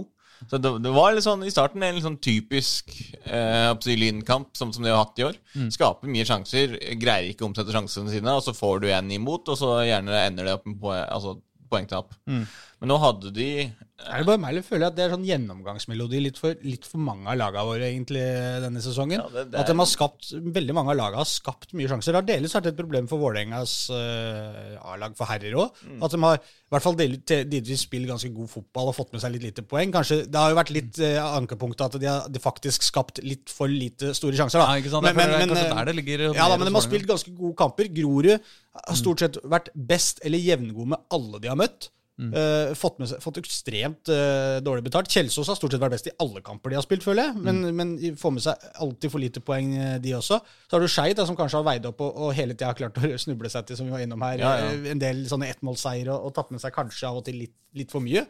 Så 0.51 0.61
det, 0.63 0.71
det, 0.85 0.93
var 0.95 1.15
litt 1.15 1.27
sånn, 1.27 1.43
i 1.47 1.53
starten 1.53 1.83
en 1.83 1.97
litt 1.97 2.05
sånn 2.07 2.21
typisk 2.23 2.93
eh, 3.25 3.73
lynkamp, 3.99 4.53
som, 4.59 4.73
som 4.75 4.85
de 4.85 4.93
har 4.93 5.03
hatt 5.03 5.19
i 5.19 5.27
år. 5.27 5.41
Mm. 5.57 5.71
Skaper 5.75 6.13
mye 6.13 6.29
sjanser, 6.29 6.77
greier 7.01 7.33
ikke 7.33 7.47
å 7.47 7.51
omsette 7.51 7.75
sjansene 7.75 8.13
sine, 8.13 8.37
og 8.37 8.45
så 8.47 8.55
får 8.57 8.85
du 8.85 8.89
en 8.93 9.11
imot, 9.17 9.51
og 9.51 9.59
så 9.59 9.73
gjerne 9.89 10.23
ender 10.23 10.49
det 10.49 10.57
opp 10.59 10.69
med 10.71 10.79
poeng, 10.83 11.03
altså, 11.07 11.37
poengtap. 11.67 12.15
Mm. 12.31 12.45
Men 12.81 12.93
nå 12.93 12.97
hadde 13.01 13.33
de 13.33 13.51
er 13.97 14.21
det 14.21 14.27
bare 14.29 14.41
meg 14.41 14.53
eller 14.53 14.65
føler 14.65 14.83
jeg 14.85 14.93
at 14.93 14.97
det 14.99 15.05
er 15.07 15.13
sånn 15.15 15.25
gjennomgangsmelodi 15.25 16.19
litt 16.21 16.37
for, 16.37 16.59
litt 16.69 16.85
for 16.85 17.01
mange 17.01 17.31
av 17.33 17.39
lagene 17.41 17.63
våre 17.65 17.87
egentlig 17.89 18.25
denne 18.61 18.83
sesongen? 18.85 19.23
Ja, 19.23 19.31
det, 19.33 19.45
det 19.49 19.57
er... 19.57 19.63
At 19.63 19.71
de 19.71 19.77
har 19.81 19.89
skapt, 19.89 20.29
Veldig 20.37 20.75
mange 20.77 20.93
av 20.93 20.99
lagene 21.01 21.23
har 21.23 21.31
skapt 21.31 21.73
mye 21.79 21.89
sjanser. 21.89 22.13
Det 22.13 22.21
har 22.21 22.27
delvis 22.29 22.57
vært 22.59 22.69
et 22.71 22.77
problem 22.77 23.09
for 23.09 23.25
Vålerengas 23.25 23.73
uh, 23.89 24.77
A-lag 24.93 25.17
for 25.17 25.31
herrer 25.31 25.57
òg. 25.57 25.81
Mm. 25.89 26.05
At 26.05 26.13
de 26.13 26.21
har 26.27 26.37
i 26.37 26.75
hvert 26.75 26.85
fall 26.85 27.01
delvis 27.01 27.87
spilt 27.87 28.11
ganske 28.11 28.31
god 28.37 28.53
fotball 28.53 28.93
og 28.93 28.99
fått 28.99 29.17
med 29.17 29.25
seg 29.25 29.33
litt 29.39 29.49
lite 29.49 29.65
poeng. 29.65 29.97
Kanskje 29.97 30.21
Det 30.29 30.43
har 30.45 30.53
jo 30.53 30.61
vært 30.61 30.75
litt 30.77 31.01
uh, 31.01 31.33
ankepunktet 31.41 31.89
at 31.89 31.99
de 32.05 32.13
har 32.13 32.29
de 32.29 32.45
faktisk 32.45 32.85
skapt 32.85 33.25
litt 33.25 33.49
for 33.49 33.73
lite 33.73 34.13
store 34.19 34.37
sjanser. 34.37 34.61
Da. 34.61 34.69
Ja, 34.77 34.85
ikke 34.85 34.93
sant? 34.93 35.09
Men, 35.09 35.17
men, 35.17 35.37
men, 35.41 35.57
men 35.57 35.73
der 35.73 35.89
det 35.89 35.99
ligger 36.03 36.29
ja, 36.29 36.37
da, 36.45 36.61
men 36.61 36.69
de 36.69 36.77
har 36.77 36.85
spilt 36.85 37.09
ganske 37.09 37.33
gode 37.33 37.57
kamper. 37.57 37.89
Grorud 37.97 38.35
har 38.37 39.01
stort 39.01 39.25
sett 39.25 39.41
vært 39.49 39.73
best 39.73 40.21
eller 40.27 40.51
jevngod 40.53 40.93
med 40.93 41.17
alle 41.17 41.41
de 41.41 41.55
har 41.57 41.57
møtt. 41.65 41.89
Mm. 42.17 42.31
Uh, 42.33 42.75
fått, 42.75 42.97
med, 42.97 43.11
fått, 43.21 43.39
ekstremt 43.43 44.09
uh, 44.09 44.57
dårlig 44.65 44.87
betalt. 44.87 45.11
Kjelsås 45.13 45.51
har 45.53 45.59
stort 45.59 45.75
sett 45.75 45.83
vært 45.83 45.97
best 45.99 46.09
i 46.09 46.15
alle 46.23 46.41
kamper 46.45 46.73
de 46.73 46.79
har 46.79 46.85
spilt, 46.87 47.05
føler 47.05 47.29
jeg. 47.29 47.43
Men, 47.45 47.61
mm. 47.61 47.77
men 47.77 48.17
får 48.21 48.33
med 48.33 48.45
seg 48.47 48.69
alltid 48.87 49.13
for 49.13 49.23
lite 49.23 49.43
poeng, 49.45 49.75
eh, 49.77 49.97
de 50.03 50.15
også. 50.17 50.41
Så 50.65 50.77
har 50.77 50.85
du 50.85 50.89
Skeid, 50.91 51.21
som 51.29 51.37
kanskje 51.37 51.61
har 51.61 51.67
veid 51.69 51.89
opp 51.91 52.01
og, 52.07 52.23
og 52.27 52.37
hele 52.37 52.57
tida 52.57 52.73
har 52.73 52.79
klart 52.79 52.97
å 52.97 53.11
snuble 53.27 53.53
seg 53.53 53.69
til, 53.69 53.81
som 53.81 53.89
vi 53.89 53.97
var 53.97 54.05
innom 54.05 54.25
her, 54.25 54.41
ja, 54.41 54.55
ja. 54.65 54.73
en 54.95 55.03
del 55.03 55.27
sånne 55.29 55.51
ettmålseier 55.53 56.13
og, 56.15 56.31
og 56.31 56.37
tatt 56.39 56.55
med 56.55 56.65
seg 56.65 56.75
kanskje 56.77 57.11
av 57.11 57.21
og 57.21 57.27
til 57.29 57.43
litt, 57.45 57.57
litt 57.77 57.93
for 57.93 58.05
mye. 58.05 58.25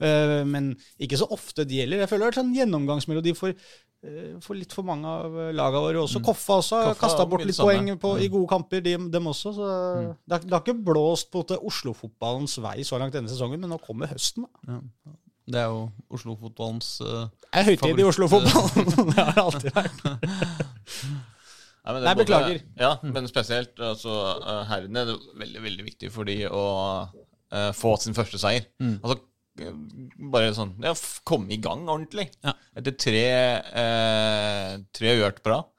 Uh, 0.00 0.40
men 0.48 0.72
ikke 0.98 1.20
så 1.20 1.28
ofte 1.30 1.66
de 1.68 1.82
gjelder. 1.82 2.04
Jeg 2.04 2.10
føler 2.10 2.24
det 2.24 2.28
har 2.28 2.34
vært 2.34 2.42
sånn 2.42 2.58
gjennomgangsmelodi 2.58 3.36
for 3.38 3.54
Eh, 4.00 4.36
for 4.40 4.56
litt 4.56 4.72
for 4.72 4.86
mange 4.88 5.04
av 5.04 5.34
lagene 5.52 5.80
våre 5.84 6.00
også. 6.00 6.22
Mm. 6.22 6.26
Koffa 6.30 6.56
også 6.62 6.78
har 6.80 6.94
kasta 6.96 7.26
bort 7.28 7.44
litt 7.44 7.58
poeng 7.60 7.90
på, 8.00 8.14
mm. 8.16 8.22
i 8.24 8.28
gode 8.32 8.48
kamper, 8.48 8.84
de, 8.84 8.94
dem 9.12 9.26
også. 9.28 9.52
Så 9.56 9.66
mm. 9.66 10.06
det, 10.24 10.32
har, 10.32 10.44
det, 10.46 10.54
har, 10.54 10.62
ikke 10.64 10.84
blåst 10.88 11.28
på 11.32 11.44
Oslo-fotballens 11.58 12.56
vei 12.64 12.78
så 12.86 13.00
langt 13.00 13.16
denne 13.16 13.28
sesongen, 13.28 13.60
men 13.60 13.74
nå 13.74 13.80
kommer 13.84 14.08
høsten. 14.08 14.46
da. 14.46 14.78
Ja. 14.78 15.18
Det 15.50 15.58
er 15.58 15.72
jo 15.72 15.86
Oslo-fotballens 16.14 16.88
uh, 17.02 17.26
Det 17.42 17.58
er 17.58 17.66
høytid 17.66 18.00
i 18.00 18.06
Oslo-fotballen. 18.06 18.90
det 19.10 19.18
har 19.18 19.32
det 19.34 19.44
alltid 19.44 19.76
vært. 19.76 20.04
Nei, 21.80 21.92
men 21.92 21.96
det 21.96 22.04
Nei, 22.04 22.10
er 22.12 22.20
både- 22.20 22.20
beklager. 22.22 22.60
Ja, 22.78 22.90
men 23.02 23.28
spesielt 23.28 23.80
altså, 23.82 24.14
eh, 24.36 24.60
herrene 24.68 25.00
er 25.00 25.10
det 25.10 25.16
veldig, 25.40 25.62
veldig 25.64 25.86
viktig 25.88 26.10
for 26.14 26.28
de 26.28 26.36
å 26.46 26.64
uh, 27.08 27.70
få 27.76 27.96
sin 28.00 28.16
første 28.16 28.40
seier. 28.40 28.68
Altså, 29.00 29.16
eh, 29.16 29.26
bare 30.32 30.54
sånn 30.56 30.72
Ja, 30.84 30.94
komme 31.26 31.52
i 31.54 31.60
gang 31.62 31.84
ordentlig. 31.88 32.28
Ja. 32.44 32.54
Etter 32.78 32.96
tre, 32.96 33.26
eh, 33.82 34.74
tre 34.96 35.14
på 35.40 35.52
rad. 35.52 35.70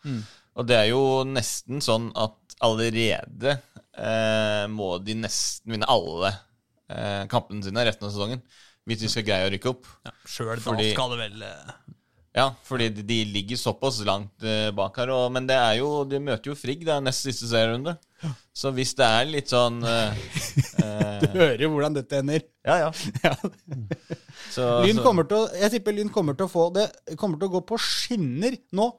Og 0.60 0.68
det 0.68 0.78
er 0.78 0.90
jo 0.92 1.04
nesten 1.28 1.82
sånn 1.84 2.10
at 2.20 2.38
allerede 2.62 3.58
eh, 3.98 4.66
må 4.72 4.96
de 5.04 5.16
nesten 5.24 5.74
vinne 5.76 5.88
alle 5.90 6.34
eh, 6.92 7.24
kampene 7.32 7.64
sine 7.66 7.86
resten 7.88 8.08
av 8.08 8.14
sesongen. 8.14 8.44
Hvis 8.88 9.04
de 9.04 9.10
skal 9.14 9.26
greie 9.26 9.48
å 9.48 9.52
rykke 9.54 9.72
opp. 9.72 9.90
ja, 10.08 10.14
Sjøl 10.26 10.58
da 10.58 10.76
skal 10.82 11.14
det 11.14 11.20
vel 11.22 11.44
eh, 11.46 11.74
Ja, 12.38 12.48
fordi 12.66 12.90
de, 12.96 13.04
de 13.06 13.20
ligger 13.30 13.60
såpass 13.60 14.02
langt 14.08 14.46
eh, 14.46 14.70
bak 14.76 14.98
her. 15.02 15.14
Og, 15.16 15.28
men 15.36 15.48
det 15.50 15.58
er 15.60 15.80
jo, 15.82 15.92
de 16.10 16.22
møter 16.24 16.52
jo 16.52 16.58
Frigg, 16.58 16.86
det 16.88 16.96
er 16.96 17.04
nest 17.06 17.28
siste 17.28 17.50
serierunde. 17.52 17.98
Så 18.54 18.72
hvis 18.76 18.94
det 19.00 19.08
er 19.08 19.30
litt 19.30 19.50
sånn 19.52 19.80
uh, 19.82 20.12
Du 21.24 21.38
Hører 21.40 21.64
jo 21.64 21.72
hvordan 21.74 21.96
dette 21.96 22.20
ender. 22.22 22.44
Ja, 22.68 22.88
ja. 22.88 22.92
Ja. 23.26 23.36
Så, 24.52 24.66
Lyn 24.84 25.00
kommer 25.00 25.28
til 25.30 25.40
å, 25.40 25.50
jeg 25.56 25.72
tipper 25.78 25.96
Lyn 25.96 26.12
kommer 26.12 26.36
til 26.36 26.50
å 26.50 26.52
få 26.52 26.68
det 26.76 26.90
kommer 27.20 27.40
til 27.40 27.48
å 27.48 27.54
gå 27.56 27.62
på 27.72 27.80
skinner 27.80 28.58
nå. 28.76 28.90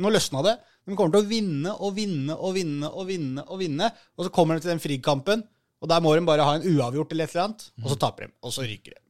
Nå 0.00 0.12
løsna 0.14 0.44
det. 0.46 0.54
De 0.86 0.96
kommer 0.96 1.12
til 1.14 1.24
å 1.24 1.28
vinne 1.28 1.74
og 1.76 1.94
vinne 1.98 2.36
og 2.36 2.54
vinne 2.56 2.88
og 2.88 3.08
vinne. 3.10 3.44
Og 3.48 3.60
vinne. 3.60 3.90
Og 4.16 4.26
så 4.26 4.32
kommer 4.34 4.56
de 4.56 4.64
til 4.64 4.72
den 4.72 4.82
frikampen, 4.82 5.44
og 5.80 5.90
der 5.90 6.02
må 6.04 6.14
de 6.16 6.24
bare 6.28 6.46
ha 6.46 6.56
en 6.56 6.66
uavgjort 6.66 7.12
eller 7.14 7.28
et 7.28 7.34
eller 7.34 7.48
annet. 7.48 7.66
Og 7.82 7.92
så 7.92 7.98
taper 8.00 8.28
de, 8.28 8.34
og 8.44 8.54
så 8.54 8.64
ryker 8.64 8.94
de. 8.96 9.02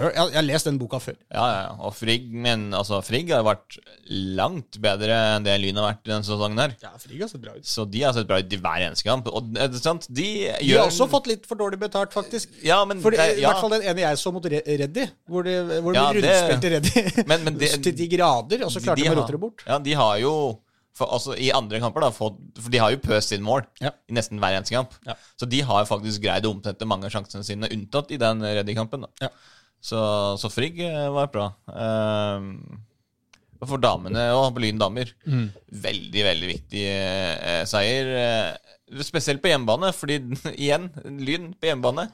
Jeg, 0.00 0.34
har, 0.34 0.42
lest 0.46 0.66
den 0.68 0.78
boka 0.78 0.98
før. 1.02 1.16
Ja, 1.32 1.44
ja, 1.50 1.60
ja. 1.66 1.72
Og 1.86 1.94
Frigg, 1.94 2.26
men 2.32 2.70
altså, 2.74 2.98
Frigg 3.04 3.30
har 3.34 3.42
vært 3.46 3.78
langt 4.10 4.78
bedre 4.82 5.16
enn 5.36 5.44
det 5.46 5.54
Lyn 5.62 5.78
har 5.80 5.86
vært 5.92 6.02
denne 6.08 6.26
sesongen 6.26 6.60
her. 6.62 6.74
Ja, 6.82 6.92
Frigg 7.00 7.20
har 7.24 7.30
sett 7.32 7.42
bra 7.44 7.54
ut. 7.56 7.66
Så 7.68 7.86
de 7.90 8.02
har 8.04 8.12
sett 8.16 8.28
bra 8.30 8.38
ut 8.42 8.52
i 8.52 8.60
hver 8.60 8.84
eneste 8.88 9.06
kamp. 9.08 9.28
Og 9.32 9.54
er 9.60 9.68
det 9.72 9.80
sant? 9.84 10.06
De 10.10 10.26
gjør 10.44 10.60
De 10.60 10.72
har 10.78 10.90
også 10.90 11.08
fått 11.12 11.30
litt 11.30 11.46
for 11.50 11.60
dårlig 11.60 11.80
betalt, 11.82 12.12
faktisk. 12.16 12.50
Ja, 12.64 12.82
men 12.84 13.00
For 13.04 13.10
det- 13.14 13.38
I 13.38 13.44
hvert 13.46 13.60
fall 13.62 13.70
den 13.76 13.82
ene 13.82 14.00
jeg 14.06 14.16
så 14.20 14.32
mot 14.34 14.44
Reddy, 14.44 15.06
hvor 15.28 15.42
de, 15.44 15.56
hvor 15.80 15.92
de 15.92 15.98
Ja, 15.98 16.10
blir 16.12 16.22
det- 16.22 16.34
rundspilt 16.34 16.64
i 16.64 16.74
Reddy 16.76 17.26
Men- 17.30 17.44
men 17.44 17.58
det- 17.58 17.82
til 17.84 17.96
de 17.96 18.08
grader, 18.08 18.64
og 18.64 18.70
så 18.70 18.80
klarte 18.84 19.02
de, 19.02 19.08
å 19.08 19.14
har- 19.14 19.22
rote 19.22 19.32
det 19.32 19.40
bort. 19.40 19.64
Ja, 19.66 19.78
de 19.78 19.92
har 19.94 20.18
jo 20.18 20.34
for, 20.94 21.08
altså, 21.10 21.34
I 21.34 21.48
andre 21.50 21.80
kamper, 21.82 22.04
da, 22.04 22.10
fått, 22.14 22.36
for 22.62 22.70
de 22.70 22.78
har 22.78 22.92
jo 22.94 22.98
pøst 23.02 23.32
inn 23.34 23.42
mål 23.42 23.64
Ja. 23.82 23.90
i 24.08 24.12
nesten 24.14 24.38
hver 24.38 24.54
eneste 24.54 24.76
kamp. 24.76 24.92
Ja. 25.04 25.14
Så 25.36 25.48
de 25.50 25.58
har 25.66 25.84
faktisk 25.90 26.22
greid 26.22 26.44
å 26.46 26.52
omsette 26.54 26.86
mange 26.86 27.06
av 27.06 27.10
sjansene 27.10 27.42
sine, 27.42 27.66
unntatt 27.66 28.12
i 28.14 28.16
den 28.16 28.38
Reddy-kampen. 28.40 29.00
da. 29.02 29.08
Ja. 29.26 29.28
Så, 29.84 30.00
så 30.40 30.48
Frigg 30.52 30.80
eh, 30.86 31.12
var 31.12 31.30
bra. 31.32 31.50
Uh, 31.68 32.40
for 33.64 33.80
damene 33.80 34.26
og 34.36 34.50
på 34.56 34.60
Lyn 34.60 34.80
damer, 34.80 35.08
veldig, 35.24 36.24
veldig 36.26 36.48
viktig 36.50 36.82
uh, 36.84 37.62
seier. 37.68 38.10
Uh, 38.12 39.00
spesielt 39.04 39.40
på 39.44 39.48
hjemmebane, 39.52 39.92
fordi 39.96 40.18
igjen, 40.64 40.90
Lyn 41.04 41.52
på 41.56 41.70
hjemmebane 41.70 42.08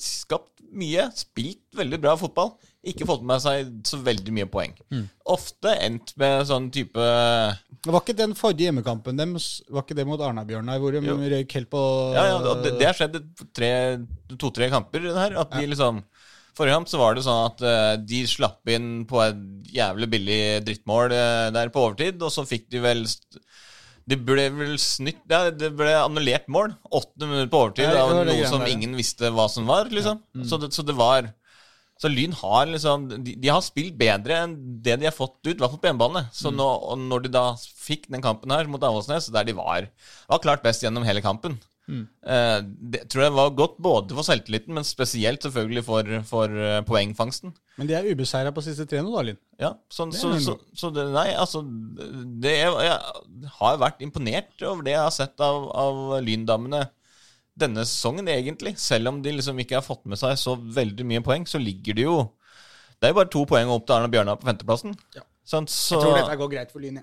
skapt 0.00 0.60
mye, 0.76 1.06
spilt 1.16 1.64
veldig 1.76 2.00
bra 2.02 2.16
fotball. 2.20 2.52
Ikke 2.80 3.04
fått 3.04 3.20
med 3.28 3.42
seg 3.44 3.68
så 3.84 3.98
veldig 4.00 4.32
mye 4.32 4.46
poeng. 4.48 4.72
Ofte 5.28 5.74
endt 5.84 6.14
med 6.20 6.46
sånn 6.48 6.70
type 6.72 6.96
Det 6.96 7.92
var 7.92 8.00
ikke 8.00 8.14
den 8.16 8.32
forrige 8.38 8.70
hjemmekampen 8.70 9.18
deres, 9.20 9.48
var 9.68 9.84
ikke 9.84 9.96
det 9.98 10.06
mot 10.08 10.20
Arna-Bjørnar, 10.24 10.80
hvor 10.80 10.92
de 10.96 11.02
Jo. 11.04 11.18
røyk 11.20 11.52
helt 11.58 11.68
på 11.72 11.82
Ja, 12.16 12.24
ja, 12.30 12.54
det, 12.64 12.72
det 12.80 12.86
har 12.88 12.96
skjedd 12.96 13.18
tre- 13.52 14.00
to-tre 14.40 14.70
kamper 14.72 15.10
her. 15.12 15.36
At 15.44 15.52
de 15.58 15.66
liksom 15.68 16.02
Forrige 16.56 16.74
kamp 16.74 16.88
så 16.90 16.98
var 16.98 17.14
det 17.14 17.22
sånn 17.24 17.44
at 17.46 17.60
eh, 17.62 17.96
de 18.02 18.24
slapp 18.26 18.68
inn 18.68 19.04
på 19.08 19.20
et 19.22 19.38
jævlig 19.76 20.08
billig 20.10 20.40
drittmål 20.66 21.12
eh, 21.14 21.50
der 21.54 21.70
på 21.72 21.84
overtid, 21.86 22.20
og 22.26 22.32
så 22.34 22.42
fikk 22.48 22.66
de 22.74 22.80
vel 22.84 23.04
Det 24.10 24.18
ble 24.26 24.48
vel 24.56 24.74
snytt 24.82 25.20
ja, 25.30 25.50
Det 25.54 25.70
ble 25.78 25.92
annullert 26.00 26.48
mål. 26.50 26.72
Åtte 26.90 27.22
minutter 27.28 27.52
på 27.52 27.60
overtid 27.66 27.84
Ja, 27.86 27.92
det 27.94 28.00
av 28.02 28.10
var 28.16 28.24
det 28.24 28.34
noe 28.40 28.48
som 28.50 28.64
ingen 28.66 28.96
visste 28.98 29.30
hva 29.36 29.46
som 29.52 29.68
var, 29.70 29.88
liksom. 29.92 30.20
Så, 30.42 30.58
det, 30.64 30.72
så 30.74 30.82
det 30.84 30.96
var 30.98 31.28
så 32.00 32.08
Lyn 32.08 32.32
har 32.32 32.68
liksom 32.70 33.08
de, 33.10 33.34
de 33.36 33.50
har 33.52 33.60
spilt 33.64 33.96
bedre 34.00 34.38
enn 34.46 34.54
det 34.80 34.94
de 35.02 35.08
har 35.10 35.12
fått 35.12 35.36
ut, 35.44 35.52
i 35.52 35.58
hvert 35.60 35.74
fall 35.74 35.82
på 35.82 35.90
hjemmebane. 35.90 36.22
Så 36.32 36.48
nå, 36.54 36.64
og 36.64 36.96
når 37.02 37.26
de 37.26 37.32
da 37.34 37.42
fikk 37.60 38.06
den 38.08 38.24
kampen 38.24 38.54
her 38.54 38.70
mot 38.72 38.84
Avaldsnes, 38.86 39.28
der 39.34 39.44
de 39.44 39.56
var, 39.58 39.90
var 40.30 40.40
klart 40.40 40.64
best 40.64 40.86
gjennom 40.86 41.04
hele 41.04 41.20
kampen 41.24 41.58
eh, 42.24 42.60
Det 42.62 43.02
tror 43.10 43.24
jeg 43.26 43.34
var 43.34 43.50
godt 43.58 43.76
både 43.82 44.16
for 44.16 44.24
selvtilliten, 44.24 44.72
men 44.76 44.86
spesielt 44.86 45.42
selvfølgelig 45.44 45.82
for, 45.84 46.12
for 46.28 46.54
eh, 46.54 46.80
poengfangsten. 46.88 47.52
Men 47.76 47.90
de 47.90 47.96
er 47.98 48.08
ubeseira 48.12 48.52
på 48.54 48.64
siste 48.64 48.86
tre 48.88 49.02
nå, 49.04 49.12
da, 49.16 49.26
Lyn. 49.26 49.40
Ja, 49.60 49.74
Så, 49.92 50.06
så, 50.16 50.32
så, 50.40 50.54
så 50.72 50.92
det, 50.94 51.04
Nei, 51.12 51.26
altså 51.36 51.60
det, 51.66 52.54
Jeg 52.62 53.50
har 53.58 53.82
vært 53.82 54.00
imponert 54.06 54.56
over 54.62 54.86
det 54.86 54.94
jeg 54.96 55.04
har 55.04 55.12
sett 55.12 55.44
av, 55.44 55.68
av 55.84 56.00
Lyndamene 56.24 56.86
denne 57.60 57.84
sesongen, 57.86 58.28
egentlig. 58.32 58.74
Selv 58.80 59.12
om 59.12 59.20
de 59.24 59.34
liksom 59.36 59.58
ikke 59.62 59.78
har 59.78 59.86
fått 59.86 60.04
med 60.10 60.20
seg 60.20 60.36
så 60.40 60.56
veldig 60.56 61.06
mye 61.08 61.24
poeng, 61.24 61.46
så 61.48 61.60
ligger 61.62 61.98
de 61.98 62.06
jo 62.08 62.16
Det 63.00 63.08
er 63.08 63.14
jo 63.14 63.20
bare 63.22 63.32
to 63.32 63.46
poeng 63.48 63.70
opp 63.72 63.86
til 63.88 63.96
Arne 63.96 64.10
Bjørnar 64.12 64.36
på 64.40 64.48
femteplassen. 64.50 64.96
Ja. 65.16 65.22
Sånn, 65.48 65.68
så, 65.70 65.96
Jeg 65.96 66.04
tror 66.04 66.18
dette 66.18 66.40
går 66.42 66.50
greit 66.52 66.72
for 66.74 66.84
Lyn. 66.84 66.98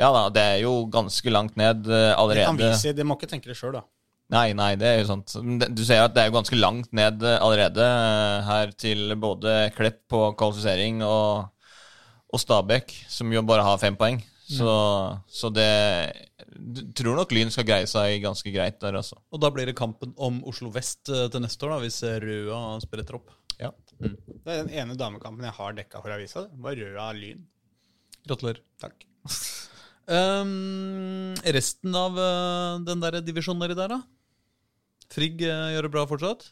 ja 0.00 0.08
da, 0.14 0.22
det 0.32 0.42
er 0.54 0.62
jo 0.64 0.86
ganske 0.90 1.30
langt 1.30 1.58
ned 1.60 1.84
allerede. 1.92 2.40
Det 2.40 2.46
kan 2.48 2.60
vi 2.60 2.70
vise, 2.70 2.94
de 2.96 3.04
må 3.04 3.18
ikke 3.18 3.28
tenke 3.34 3.52
det 3.52 3.58
sjøl, 3.58 3.76
da. 3.76 3.84
Nei, 4.32 4.52
nei, 4.56 4.72
det 4.80 4.88
er 4.88 5.00
jo 5.02 5.08
sant. 5.10 5.34
Du 5.76 5.82
ser 5.84 6.06
at 6.06 6.14
det 6.16 6.22
er 6.22 6.30
jo 6.30 6.38
ganske 6.38 6.56
langt 6.56 6.92
ned 6.96 7.20
eh, 7.26 7.38
allerede 7.42 7.84
eh, 7.84 8.46
her 8.46 8.72
til 8.80 9.12
både 9.20 9.72
Klepp 9.76 10.06
på 10.08 10.22
kvalifisering 10.40 11.02
og, 11.04 11.50
og 12.32 12.40
Stabæk, 12.40 12.94
som 13.12 13.32
jo 13.34 13.44
bare 13.44 13.66
har 13.66 13.80
fem 13.82 13.98
poeng. 13.98 14.22
Så, 14.52 14.72
så 15.32 15.48
det 15.54 15.68
Tror 16.98 17.16
nok 17.16 17.32
Lyn 17.32 17.52
skal 17.52 17.66
greie 17.66 17.88
seg 17.88 18.18
ganske 18.24 18.52
greit 18.52 18.78
der, 18.82 18.98
altså. 18.98 19.18
Og 19.32 19.40
da 19.42 19.50
blir 19.54 19.68
det 19.68 19.76
kampen 19.78 20.12
om 20.20 20.40
Oslo 20.48 20.72
vest 20.74 21.08
eh, 21.12 21.28
til 21.32 21.44
neste 21.44 21.66
år, 21.66 21.74
da, 21.74 21.78
hvis 21.84 21.98
eh, 22.08 22.18
Røa 22.22 22.60
spretter 22.84 23.18
opp. 23.18 23.32
Ja. 23.58 23.70
Det 23.98 24.10
er 24.44 24.64
den 24.64 24.72
ene 24.82 24.96
damekampen 24.98 25.46
jeg 25.46 25.56
har 25.56 25.76
dekka 25.78 26.02
for 26.04 26.14
avisa. 26.14 26.46
Det 26.50 26.64
var 26.64 26.78
Røa 26.78 27.08
Lyn. 27.16 27.44
Gratulerer. 28.28 28.62
Takk. 28.82 29.06
Um, 30.12 31.32
resten 31.56 31.96
av 31.96 32.18
eh, 32.20 32.80
den 32.88 33.04
der 33.04 33.20
divisjonen 33.24 33.64
nedi 33.64 33.78
der, 33.78 33.96
da? 33.96 34.02
Frigg 35.12 35.44
gjør 35.44 35.86
det 35.88 35.92
bra 35.92 36.06
fortsatt? 36.08 36.50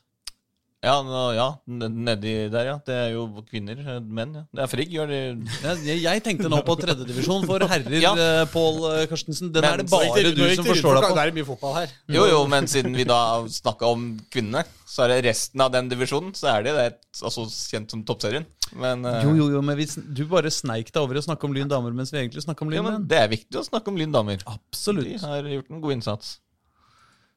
Ja, 0.81 0.95
nå, 1.05 1.22
ja, 1.37 1.47
nedi 1.68 2.31
der, 2.49 2.64
ja. 2.70 2.74
Det 2.87 2.95
er 2.97 3.11
jo 3.12 3.26
kvinner. 3.45 3.76
eh, 3.85 3.99
Menn, 4.01 4.31
ja. 4.39 4.43
Det 4.49 4.62
er 4.64 4.70
Frigg, 4.72 4.95
gjør 4.95 5.11
det 5.12 5.18
Ja, 5.61 5.74
jeg, 5.85 5.99
jeg 6.07 6.22
tenkte 6.24 6.49
nå 6.49 6.62
på 6.64 6.76
tredjedivisjon 6.81 7.45
for 7.45 7.61
herrer, 7.68 7.99
Ja. 8.01 8.14
eh, 8.16 8.45
Pål 8.49 8.78
eh, 8.89 9.03
Karstensen. 9.11 9.53
Den 9.53 9.61
Men 9.61 9.74
er 9.74 9.83
det 9.83 9.91
bare 9.93 10.33
du 10.33 10.41
som 10.57 10.64
forstår 10.64 10.97
deg 10.97 11.05
på. 11.05 11.12
Det 11.18 11.26
er 11.26 11.37
mye 11.37 11.49
fotball 11.51 11.76
her. 11.83 11.93
Jo, 12.16 12.24
jo, 12.33 12.41
men 12.49 12.64
siden 12.64 12.97
vi 12.97 13.05
da 13.05 13.20
snakka 13.45 13.93
om 13.93 14.09
kvinnene, 14.33 14.64
så 14.89 15.05
er 15.05 15.12
det 15.12 15.20
resten 15.28 15.61
av 15.61 15.70
den 15.76 15.93
divisjonen, 15.93 16.33
så 16.35 16.49
er 16.57 16.64
det 16.64 16.72
det 16.78 16.89
altså 17.20 17.45
kjent 17.45 17.93
som 17.93 18.01
toppserien. 18.09 18.49
Men, 18.72 19.05
uh, 19.05 19.20
Jo, 19.20 19.37
jo, 19.37 19.51
jo, 19.59 19.61
men 19.61 19.76
vi, 19.76 19.85
du 19.85 20.24
bare 20.33 20.49
sneik 20.49 20.95
deg 20.95 21.03
over 21.03 21.18
i 21.18 21.20
å 21.20 21.28
snakke 21.28 21.45
om 21.45 21.53
Lyn 21.53 21.68
damer 21.68 21.93
mens 21.93 22.09
vi 22.14 22.22
egentlig 22.24 22.47
snakker 22.47 22.64
om 22.64 22.72
Lyn 22.72 22.87
men 22.87 23.03
Ja, 23.03 23.09
det 23.12 23.18
er 23.20 23.33
viktig 23.37 23.61
å 23.61 23.68
snakke 23.68 23.93
om 23.93 24.01
Lyn 24.01 24.16
damer. 24.16 24.41
De 24.41 25.18
har 25.20 25.45
gjort 25.59 25.68
en 25.74 25.83
god 25.85 25.99
innsats. 26.01 26.39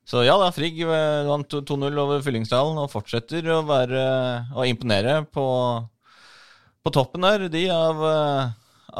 Så 0.07 0.25
ja 0.25 0.35
da, 0.39 0.49
Frigg 0.51 0.81
eh, 0.83 1.27
vant 1.29 1.53
2-0 1.53 1.99
over 2.01 2.23
Fyllingsdalen 2.25 2.79
og 2.81 2.91
fortsetter 2.91 3.45
å 3.53 3.61
være 3.67 4.01
å 4.51 4.65
imponere 4.67 5.21
på, 5.31 5.45
på 6.83 6.93
toppen 6.95 7.23
der, 7.23 7.47
de 7.51 7.63
av, 7.71 8.03
eh, 8.09 8.49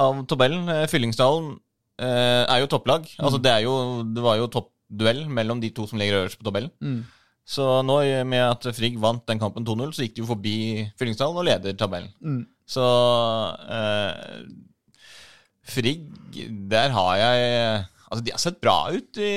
av 0.05 0.21
tabellen. 0.31 0.69
Eh, 0.71 0.85
Fyllingsdalen 0.91 1.51
eh, 1.99 2.43
er 2.47 2.63
jo 2.63 2.71
topplag. 2.71 3.09
Altså 3.19 3.41
det, 3.43 3.51
er 3.51 3.65
jo, 3.67 3.75
det 4.15 4.23
var 4.23 4.39
jo 4.39 4.47
toppduell 4.53 5.25
mellom 5.27 5.59
de 5.63 5.73
to 5.75 5.89
som 5.89 5.99
ligger 5.99 6.21
øverst 6.21 6.39
på 6.39 6.47
tabellen. 6.47 6.71
Mm. 6.79 7.03
Så 7.43 7.67
nå 7.83 7.99
eh, 8.07 8.23
med 8.23 8.45
at 8.47 8.71
Frigg 8.75 8.95
vant 9.03 9.25
den 9.27 9.41
kampen 9.43 9.67
2-0, 9.67 9.91
så 9.91 10.05
gikk 10.05 10.15
de 10.15 10.23
jo 10.23 10.31
forbi 10.31 10.57
Fyllingsdalen 10.99 11.41
og 11.41 11.47
leder 11.49 11.75
tabellen. 11.75 12.13
Mm. 12.23 12.45
Så 12.63 12.85
eh, 13.75 14.45
Frigg, 15.67 16.07
der 16.71 16.95
har 16.95 17.19
jeg 17.19 17.89
Altså, 18.13 18.23
de 18.27 18.33
har 18.35 18.41
sett 18.41 18.61
bra 18.61 18.77
ut 18.93 19.17
i, 19.17 19.31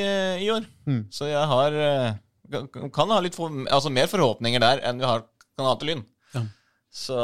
i 0.45 0.51
år. 0.53 0.67
Mm. 0.85 1.07
Så 1.15 1.31
jeg 1.31 1.49
har 1.49 1.77
eh, 1.81 2.19
kan, 2.93 3.15
ha 3.15 3.23
litt 3.25 3.39
for, 3.39 3.55
altså 3.73 3.93
mer 3.93 4.11
forhåpninger 4.11 4.61
der 4.61 4.83
enn 4.85 5.01
vi 5.01 5.09
har, 5.09 5.25
kan 5.57 5.69
ha 5.71 5.73
til 5.81 5.95
Lyn. 5.95 6.05
Ja. 6.35 6.43
Så, 6.97 7.17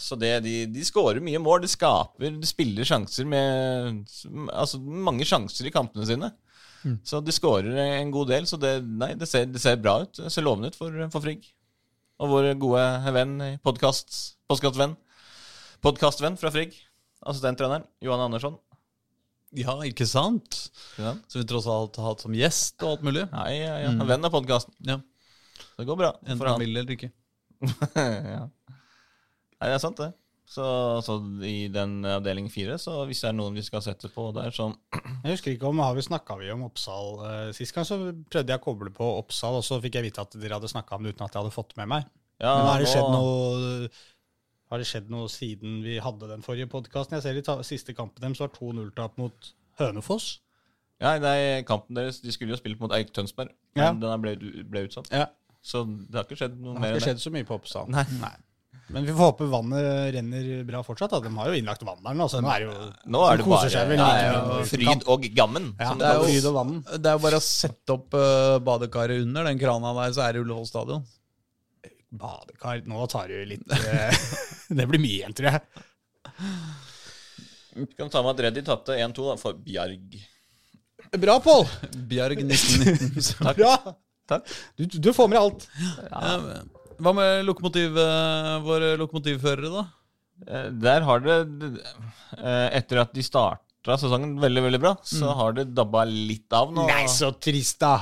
så 0.00 0.16
det, 0.20 0.32
de, 0.44 0.54
de 0.72 0.84
skårer 0.84 1.20
mye 1.24 1.40
mål. 1.40 1.60
De 1.64 1.70
skaper, 1.70 2.32
de 2.40 2.48
spiller 2.48 2.88
sjanser 2.88 3.28
med 3.28 4.02
Altså 4.48 4.80
mange 4.80 5.28
sjanser 5.28 5.68
i 5.68 5.72
kampene 5.74 6.08
sine. 6.08 6.32
Så 7.04 7.20
de 7.24 7.34
skårer 7.34 7.76
en 7.98 8.12
god 8.14 8.32
del. 8.32 8.48
Så 8.48 8.56
det, 8.60 8.78
nei, 8.84 9.12
det, 9.18 9.28
ser, 9.28 9.48
det 9.50 9.60
ser 9.62 9.80
bra 9.80 10.00
ut. 10.04 10.16
Det 10.16 10.32
ser 10.32 10.46
lovende 10.46 10.72
ut 10.72 10.78
for, 10.78 10.94
for 11.12 11.24
Frigg. 11.24 11.44
Og 12.18 12.32
vår 12.32 12.50
gode 12.58 12.84
venn, 13.14 13.36
podkast, 13.62 14.16
podkastvenn 14.50 14.96
Podkastvenn 15.78 16.34
fra 16.34 16.50
Frigg, 16.50 16.72
assistenttreneren 17.22 17.84
Johan 18.02 18.24
Andersson. 18.24 18.56
Ja, 19.56 19.78
ikke 19.86 20.04
sant? 20.08 20.58
Ja, 21.00 21.14
Som 21.30 21.40
vi 21.40 21.46
tross 21.48 21.68
alt 21.70 21.96
har 21.96 22.10
hatt 22.10 22.24
som 22.24 22.34
gjest 22.36 22.82
og 22.84 22.96
alt 22.96 23.06
mulig. 23.06 23.24
ja, 23.32 23.46
ja, 23.54 23.74
ja. 23.86 23.92
Venn 24.10 24.28
av 24.28 24.34
podkasten. 24.34 24.74
Ja, 24.84 24.98
Det 25.78 25.86
går 25.88 25.96
bra 25.96 26.12
Enten 26.26 26.50
han 26.50 26.60
vil 26.60 26.76
eller 26.76 26.96
ikke. 26.96 27.10
ja. 27.96 28.44
Nei, 29.58 29.66
det 29.66 29.74
er 29.74 29.82
sant, 29.82 29.98
det. 29.98 30.12
Så, 30.48 30.64
så 31.04 31.18
i 31.44 31.68
den 31.68 31.98
avdeling 32.08 32.46
fire, 32.48 32.78
så 32.80 33.02
hvis 33.08 33.20
det 33.20 33.28
er 33.28 33.34
noen 33.36 33.56
vi 33.58 33.64
skal 33.66 33.82
sette 33.84 34.08
på 34.12 34.30
der 34.36 34.52
som 34.56 34.76
Jeg 35.24 35.34
husker 35.34 35.52
ikke 35.52 35.68
om 35.68 35.82
har 35.84 35.96
vi 35.96 36.04
snakka 36.06 36.38
om 36.54 36.62
Oppsal 36.70 37.10
uh, 37.20 37.50
sist 37.56 37.74
gang, 37.76 37.84
så 37.88 37.98
prøvde 38.32 38.54
jeg 38.54 38.60
å 38.60 38.64
koble 38.64 38.92
på 38.94 39.10
Oppsal, 39.18 39.58
og 39.60 39.66
så 39.66 39.80
fikk 39.84 39.98
jeg 39.98 40.08
vite 40.08 40.24
at 40.24 40.38
dere 40.40 40.56
hadde 40.56 40.70
snakka 40.72 40.96
om 40.96 41.04
det 41.04 41.16
uten 41.16 41.26
at 41.26 41.34
jeg 41.34 41.42
hadde 41.42 41.56
fått 41.56 41.76
med 41.80 41.90
meg. 41.92 42.08
ja, 42.40 42.54
Men 42.54 42.70
har 42.70 42.84
det 42.84 42.88
skjedd 42.92 43.12
noe 43.12 43.90
Har 44.68 44.82
det 44.82 44.88
skjedd 44.88 45.08
noe 45.12 45.30
siden 45.32 45.78
vi 45.84 45.96
hadde 46.04 46.28
den 46.28 46.44
forrige 46.44 46.68
podkasten? 46.68 47.16
Jeg 47.16 47.24
ser 47.24 47.38
i 47.40 47.64
siste 47.66 47.94
kampen 47.96 48.20
deres 48.24 48.40
var 48.42 48.52
2-0-tap 48.52 49.16
mot 49.20 49.52
Hønefoss. 49.80 50.40
Ja, 50.98 51.14
nei, 51.22 51.62
kampen 51.66 51.96
deres 51.96 52.18
De 52.20 52.32
skulle 52.34 52.52
jo 52.56 52.58
spilt 52.58 52.80
mot 52.82 52.92
Eik 52.92 53.12
Tønsberg, 53.14 53.54
men 53.78 53.84
Ja. 53.84 53.92
den 53.94 54.24
ble, 54.24 54.34
ble 54.68 54.84
utsatt. 54.88 55.08
Ja. 55.14 55.30
Så 55.62 55.84
det 55.86 56.14
har 56.14 56.26
ikke 56.26 56.36
skjedd 56.40 56.58
noe 56.60 56.74
mer. 56.74 56.78
Det 56.78 56.80
mer 56.80 56.88
har 56.88 56.92
enn 56.92 57.00
ikke 57.00 57.06
det. 57.06 57.08
skjedd 57.08 57.24
så 57.24 57.32
mye 57.34 57.48
på 57.48 57.56
Oppsal. 57.56 57.88
Nei. 57.94 58.36
Men 58.88 59.04
vi 59.04 59.12
får 59.12 59.20
håpe 59.20 59.46
vannet 59.52 60.14
renner 60.14 60.46
bra 60.64 60.80
fortsatt. 60.84 61.12
Da. 61.12 61.20
De 61.20 61.32
har 61.36 61.50
jo 61.50 61.56
innlagt 61.60 61.82
vann 61.84 62.00
der 62.04 62.16
nå, 62.16 62.28
så 62.32 62.40
nå 62.40 62.48
er 62.52 62.62
det 62.64 62.68
jo 62.68 62.86
Nå 63.12 63.24
er 63.26 63.36
det 63.36 63.44
de 63.44 63.48
koser 63.50 63.72
seg 63.74 63.90
vel 63.90 64.00
ja, 64.00 64.08
ja, 64.24 64.62
fryd 64.68 65.04
og 65.12 65.26
gammen. 65.36 65.66
Ja, 65.76 65.92
det 65.98 66.08
er 66.08 66.20
jo 66.20 66.28
fryd 66.28 66.48
og 66.48 66.56
vann. 66.56 66.74
Det 66.88 67.10
er 67.10 67.18
jo 67.18 67.22
bare 67.26 67.40
å 67.40 67.44
sette 67.44 67.96
opp 67.98 68.16
uh, 68.16 68.56
badekaret 68.64 69.24
under 69.26 69.48
den 69.48 69.60
krana 69.60 69.92
der, 70.00 70.14
så 70.16 70.24
er 70.24 70.36
det 70.36 70.44
Ullevål 70.44 70.68
stadion. 70.70 71.04
Badekar 72.10 72.82
Nå 72.88 73.06
tar 73.12 73.28
du 73.28 73.36
litt 73.44 73.64
eh, 73.74 74.14
Det 74.78 74.86
blir 74.88 75.00
mye 75.02 75.18
igjen, 75.18 75.34
tror 75.36 75.50
jeg. 75.52 75.60
Vi 77.78 77.86
kan 77.98 78.10
ta 78.10 78.22
med 78.24 78.32
at 78.34 78.42
Reddy 78.48 78.62
tapte 78.66 78.96
1-2 78.98 79.26
da, 79.30 79.36
for 79.40 79.58
Bjarg. 79.64 80.16
Bra, 81.20 81.38
Pål! 81.44 81.64
Bjarg 82.10 82.40
1919. 82.44 83.54
Bra! 83.58 83.74
Takk. 84.28 84.50
Du, 84.76 84.84
du 84.86 85.12
får 85.16 85.28
med 85.32 85.38
alt. 85.40 85.68
Ja, 86.10 86.32
Hva 87.00 87.12
med 87.16 87.46
lokomotiv, 87.48 87.94
uh, 87.96 88.58
våre 88.66 88.90
lokomotivførere, 89.00 89.70
da? 89.72 89.84
Eh, 90.46 90.66
Der 90.84 91.06
har 91.06 91.22
det 91.24 91.36
eh, 92.36 92.66
Etter 92.78 93.00
at 93.04 93.14
de 93.16 93.24
starta 93.24 93.96
sesongen 93.98 94.36
veldig, 94.42 94.62
veldig 94.66 94.80
bra, 94.82 94.92
så 95.06 95.32
har 95.38 95.54
det 95.56 95.68
dabba 95.72 96.02
litt 96.10 96.52
av 96.54 96.74
nå. 96.76 96.84
Nei, 96.90 97.06
så 97.08 97.30
trist, 97.40 97.78
da. 97.80 97.94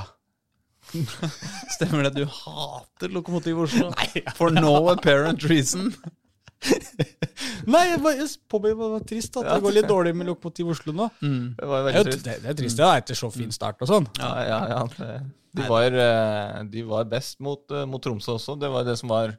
Stemmer 1.76 2.06
det 2.06 2.12
at 2.12 2.18
du 2.20 2.24
hater 2.30 3.12
Lokomotiv 3.14 3.64
Oslo? 3.66 3.90
For 4.38 4.54
no 4.54 4.76
apparent 4.92 5.44
reason. 5.50 5.90
Nei, 7.66 7.82
jeg 7.90 8.00
bare 8.02 8.16
jeg 8.20 8.28
påbøyer 8.50 8.76
meg, 8.78 8.84
det 8.86 8.92
var 8.94 9.06
trist 9.10 9.36
at 9.40 9.48
det 9.48 9.56
går 9.64 9.74
litt 9.76 9.88
dårlig 9.90 10.12
med 10.16 10.28
Lokomotiv 10.30 10.70
Oslo 10.72 10.94
nå. 10.96 11.08
Det 11.20 11.68
var 11.68 11.84
veldig 11.88 12.00
jo- 12.00 12.06
trist. 12.10 12.24
det, 12.28 12.36
det 12.44 12.52
er 12.52 12.58
trist, 12.62 12.82
ja, 12.84 12.92
etter 13.00 13.18
så 13.18 13.30
fin 13.34 13.52
start 13.54 13.82
og 13.84 13.90
sånn. 13.90 14.06
Ja, 14.20 14.30
ja, 14.46 14.60
ja. 14.72 15.18
De 15.56 15.64
var, 15.70 15.94
eh, 16.06 16.62
de 16.72 16.82
var 16.84 17.06
best 17.10 17.40
mot, 17.44 17.62
eh, 17.72 17.86
mot 17.88 18.02
Tromsø 18.04 18.34
også. 18.36 18.58
Det 18.60 18.68
var 18.72 18.84
det 18.88 18.98
som 19.00 19.12
var 19.12 19.34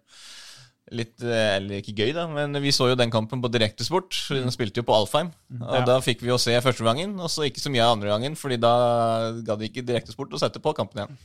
litt 0.95 1.21
eh, 1.25 1.57
Eller 1.57 1.81
ikke 1.81 1.95
gøy, 1.97 2.11
da, 2.15 2.27
men 2.31 2.53
vi 2.63 2.71
så 2.75 2.87
jo 2.91 2.95
den 2.99 3.11
kampen 3.11 3.41
på 3.43 3.49
direktesport. 3.51 4.15
Den 4.29 4.51
spilte 4.53 4.79
jo 4.81 4.87
på 4.87 4.95
Alfheim. 4.95 5.31
Og 5.59 5.75
Ja. 5.79 5.85
da 5.85 5.97
fikk 6.03 6.21
vi 6.23 6.29
jo 6.31 6.37
se 6.41 6.55
første 6.63 6.85
gangen, 6.87 7.17
og 7.19 7.29
så 7.33 7.43
ikke 7.47 7.59
så 7.63 7.71
mye 7.73 7.83
andre 7.87 8.07
gangen, 8.13 8.35
Fordi 8.39 8.57
da 8.59 8.73
gadd 9.43 9.61
ikke 9.67 9.85
direktesport 9.85 10.31
å 10.31 10.39
sette 10.39 10.61
på 10.63 10.73
kampen 10.77 11.03
igjen. 11.03 11.17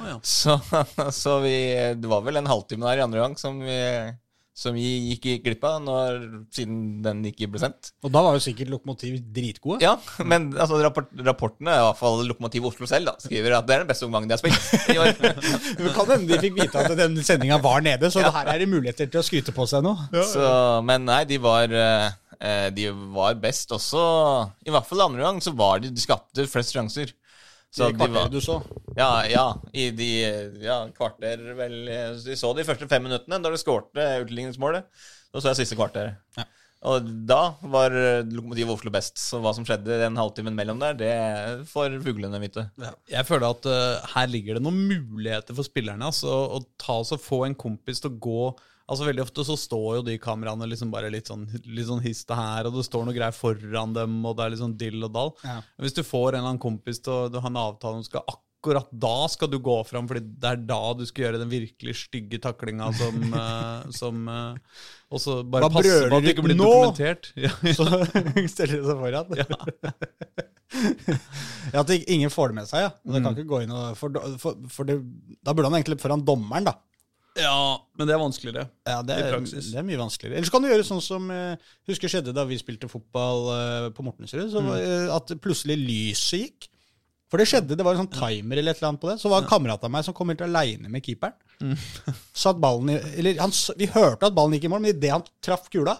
Oh, 0.00 0.06
ja. 0.08 0.16
Så, 0.24 0.56
så 1.22 1.36
vi 1.44 1.54
Det 2.00 2.08
var 2.08 2.22
vel 2.24 2.40
en 2.40 2.48
halvtime 2.48 2.88
der 2.88 3.02
i 3.02 3.06
andre 3.06 3.20
gang 3.20 3.36
som 3.38 3.60
vi, 3.60 3.78
som 4.52 4.74
vi 4.76 4.84
gikk 4.84 5.26
i 5.30 5.34
glipp 5.40 5.62
av, 5.64 5.78
når, 5.80 6.18
siden 6.52 7.00
den 7.04 7.22
ikke 7.30 7.48
ble 7.50 7.60
sendt. 7.62 7.92
Og 8.04 8.12
da 8.12 8.20
var 8.24 8.36
jo 8.36 8.42
sikkert 8.44 8.68
Lokomotiv 8.72 9.16
dritgode. 9.32 9.80
Ja, 9.84 9.94
men 10.28 10.50
altså, 10.52 10.76
rapport, 10.84 11.08
rapportene, 11.24 11.72
i 11.72 11.86
hvert 11.86 12.00
fall 12.00 12.20
Lokomotiv 12.28 12.66
Oslo 12.68 12.88
selv, 12.90 13.08
da, 13.08 13.14
skriver 13.24 13.56
at 13.56 13.68
det 13.68 13.78
er 13.78 13.84
den 13.84 13.90
beste 13.90 14.08
omgangen 14.08 14.28
de 14.28 14.36
har 14.36 14.42
spilt 14.42 14.92
i 14.92 14.98
år. 15.00 15.14
Det 15.82 15.92
kan 15.96 16.10
hende 16.12 16.28
de 16.28 16.40
fikk 16.42 16.58
vite 16.58 16.82
at 16.82 16.92
den 16.98 17.16
sendinga 17.24 17.56
var 17.64 17.80
nede, 17.84 18.10
så 18.12 18.24
her 18.28 18.50
er 18.52 18.60
det 18.60 18.68
muligheter 18.68 19.08
til 19.08 19.22
å 19.22 19.24
skryte 19.24 19.54
på 19.56 19.66
seg 19.70 19.84
nå. 19.86 19.94
Så, 20.34 20.44
men 20.84 21.08
nei, 21.08 21.22
de 21.28 21.38
var 21.42 21.72
eh, 21.72 22.68
De 22.76 22.90
var 23.16 23.40
best 23.40 23.72
også. 23.72 24.04
I 24.68 24.74
hvert 24.74 24.88
fall 24.88 25.06
andre 25.06 25.24
gang 25.24 25.40
så 25.44 25.54
var 25.56 25.80
de 25.82 25.92
De 25.94 26.04
skapte 26.04 26.46
flest 26.50 26.76
sjanser. 26.76 27.14
Så 27.72 27.88
I 27.88 27.96
de 27.96 28.08
var, 28.12 28.28
du 28.28 28.40
så. 28.44 28.58
ja, 28.98 29.10
ja, 29.32 29.46
i 29.72 29.86
de 29.96 30.10
ja, 30.60 30.82
kvarter 30.92 31.40
vel 31.56 31.76
Vi 32.20 32.36
så 32.36 32.50
de 32.52 32.66
første 32.68 32.88
fem 32.90 33.06
minuttene 33.06 33.38
da 33.40 33.52
de 33.52 33.60
skårte 33.60 34.08
utligningsmålet. 34.26 34.90
Så 35.32 35.40
så 35.40 35.54
jeg 35.54 35.62
siste 35.62 35.78
kvarter. 35.78 36.12
Ja. 36.36 36.44
Og 36.90 37.06
da 37.28 37.54
var 37.62 37.94
lokomotivet 37.94 38.34
Lokomotiv 38.36 38.72
Oslo 38.74 38.92
best. 38.94 39.20
Så 39.22 39.38
hva 39.42 39.52
som 39.54 39.66
skjedde 39.66 40.00
den 40.02 40.18
halvtimen 40.18 40.56
mellom 40.58 40.80
der, 40.82 40.96
det 40.98 41.12
får 41.70 41.94
fuglene 42.02 42.40
vite. 42.42 42.66
Jeg 43.10 43.28
føler 43.28 43.54
at 43.54 43.68
uh, 43.70 44.12
her 44.16 44.30
ligger 44.30 44.58
det 44.58 44.64
noen 44.64 44.80
muligheter 44.90 45.56
for 45.56 45.66
spillerne. 45.66 46.10
Altså, 46.10 46.28
å 46.28 46.58
ta 46.82 46.98
oss 47.04 47.14
og 47.14 47.22
få 47.22 47.44
en 47.46 47.56
kompis 47.58 48.02
til 48.02 48.10
å 48.10 48.18
gå 48.26 48.44
Altså 48.90 49.06
Veldig 49.08 49.24
ofte 49.24 49.44
så 49.46 49.56
står 49.58 49.88
jo 49.98 50.04
de 50.06 50.18
kameraene 50.22 50.68
liksom 50.70 50.90
bare 50.92 51.10
litt 51.12 51.30
sånn, 51.30 51.46
litt 51.64 51.88
sånn 51.88 52.02
histe 52.04 52.36
her, 52.36 52.68
og 52.68 52.76
det 52.76 52.86
står 52.88 53.06
noe 53.06 53.16
greier 53.16 53.36
foran 53.36 53.94
dem, 53.96 54.16
og 54.26 54.38
det 54.38 54.44
er 54.46 54.54
litt 54.54 54.62
sånn 54.62 54.78
dill 54.78 55.06
og 55.06 55.12
dall. 55.14 55.34
Ja. 55.46 55.60
Hvis 55.82 55.96
du 55.96 56.02
får 56.06 56.32
en 56.32 56.40
eller 56.40 56.54
annen 56.54 56.62
kompis 56.62 57.02
til 57.02 57.14
å 57.14 57.28
du 57.32 57.38
har 57.40 57.50
en 57.52 57.60
avtale 57.62 58.00
om 58.00 58.06
skal 58.06 58.26
akkurat 58.62 58.90
da 58.94 59.26
skal 59.30 59.50
du 59.50 59.58
gå 59.58 59.76
fram, 59.84 60.06
fordi 60.06 60.22
det 60.38 60.50
er 60.52 60.60
da 60.68 60.80
du 60.94 61.02
skal 61.08 61.24
gjøre 61.26 61.40
den 61.42 61.50
virkelig 61.50 61.96
stygge 62.04 62.38
taklinga 62.42 62.92
som, 62.94 63.16
uh, 63.34 63.90
som 64.00 64.28
uh, 64.30 64.54
Og 65.10 65.22
så 65.22 65.40
bare 65.42 65.66
Da 65.66 65.72
passe 65.74 65.96
på 66.06 66.18
at 66.20 66.26
det 66.26 66.34
ikke 66.36 66.46
blir 66.46 66.58
nå! 66.60 66.70
dokumentert. 66.70 67.32
Ja, 67.42 67.50
Så 67.74 67.88
steller 68.52 68.78
de 68.78 68.86
seg 68.86 69.02
foran. 69.02 69.26
Ja. 70.72 71.80
At 71.82 71.90
ingen 71.92 72.30
får 72.32 72.48
det 72.48 72.56
med 72.62 72.68
seg, 72.70 72.86
ja. 72.86 72.92
Men 73.04 73.18
det 73.18 73.20
kan 73.26 73.34
ikke 73.36 73.50
gå 73.50 73.58
inn 73.66 73.74
og 73.76 73.90
For, 73.98 74.14
for, 74.40 74.62
for 74.72 74.88
det, 74.88 74.96
da 75.44 75.52
burde 75.52 75.68
han 75.68 75.76
egentlig 75.76 75.98
foran 76.00 76.24
dommeren, 76.24 76.70
da. 76.70 76.78
Ja, 77.38 77.78
men 77.96 78.08
det 78.08 78.14
er 78.14 78.20
vanskeligere. 78.20 78.66
Ja, 78.88 78.98
det 79.06 79.16
I 79.16 79.24
er, 79.24 79.32
praksis. 79.36 79.70
det 79.72 79.78
er 79.80 79.86
mye 79.86 80.00
vanskeligere. 80.00 80.40
Ellers 80.40 80.52
kan 80.52 80.64
du 80.64 80.68
gjøre 80.68 80.84
sånn 80.84 81.00
som 81.04 81.30
eh, 81.32 81.70
husker 81.88 82.12
skjedde 82.12 82.34
da 82.36 82.44
vi 82.48 82.58
spilte 82.60 82.90
fotball 82.92 83.48
eh, 83.54 83.86
på 83.96 84.04
Mortensrud. 84.04 84.50
Så, 84.52 84.62
var, 84.66 84.82
eh, 84.82 85.08
at 85.14 85.32
plutselig 85.42 85.78
lyset 85.80 86.44
gikk. 86.44 86.68
For 87.32 87.40
det 87.40 87.48
skjedde, 87.48 87.78
det 87.80 87.84
var 87.86 87.96
en 87.96 88.02
sånn 88.02 88.12
timer 88.12 88.60
eller 88.60 88.74
et 88.74 88.82
eller 88.82 88.90
annet 88.90 89.00
på 89.00 89.08
det. 89.08 89.16
Så 89.22 89.32
var 89.32 89.40
en 89.40 89.48
kamerat 89.48 89.84
av 89.88 89.92
meg 89.94 90.04
som 90.04 90.16
kom 90.16 90.28
helt 90.28 90.44
aleine 90.44 90.92
med 90.92 91.04
keeperen. 91.06 91.78
Satt 92.42 92.58
ballen 92.60 92.90
i 92.92 92.98
Eller 93.22 93.40
han, 93.40 93.54
vi 93.78 93.88
hørte 93.94 94.28
at 94.28 94.36
ballen 94.36 94.58
gikk 94.58 94.66
i 94.68 94.72
mål, 94.74 94.82
men 94.84 94.92
idet 94.92 95.14
han 95.14 95.24
traff 95.44 95.70
kula, 95.72 95.96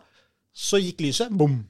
så 0.52 0.80
gikk 0.82 1.00
lyset. 1.06 1.32
Bom! 1.32 1.62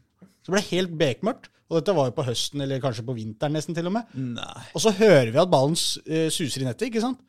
Så 0.43 0.51
ble 0.51 0.59
det 0.59 0.73
helt 0.73 0.97
bekmørkt. 0.99 1.53
Og 1.71 1.79
dette 1.79 1.95
var 1.97 2.11
jo 2.11 2.17
på 2.19 2.25
høsten, 2.27 2.61
eller 2.61 2.83
kanskje 2.83 3.05
på 3.07 3.15
vinteren 3.17 3.55
nesten 3.57 3.77
til 3.77 3.87
og 3.89 3.95
med. 3.95 4.11
Nei. 4.13 4.65
Og 4.75 4.83
så 4.85 4.91
hører 4.99 5.31
vi 5.31 5.41
at 5.41 5.53
ballen 5.53 5.79
eh, 6.05 6.27
suser 6.29 6.65
i 6.65 6.67
nettet, 6.67 6.91
ikke 6.91 7.01
sant? 7.01 7.23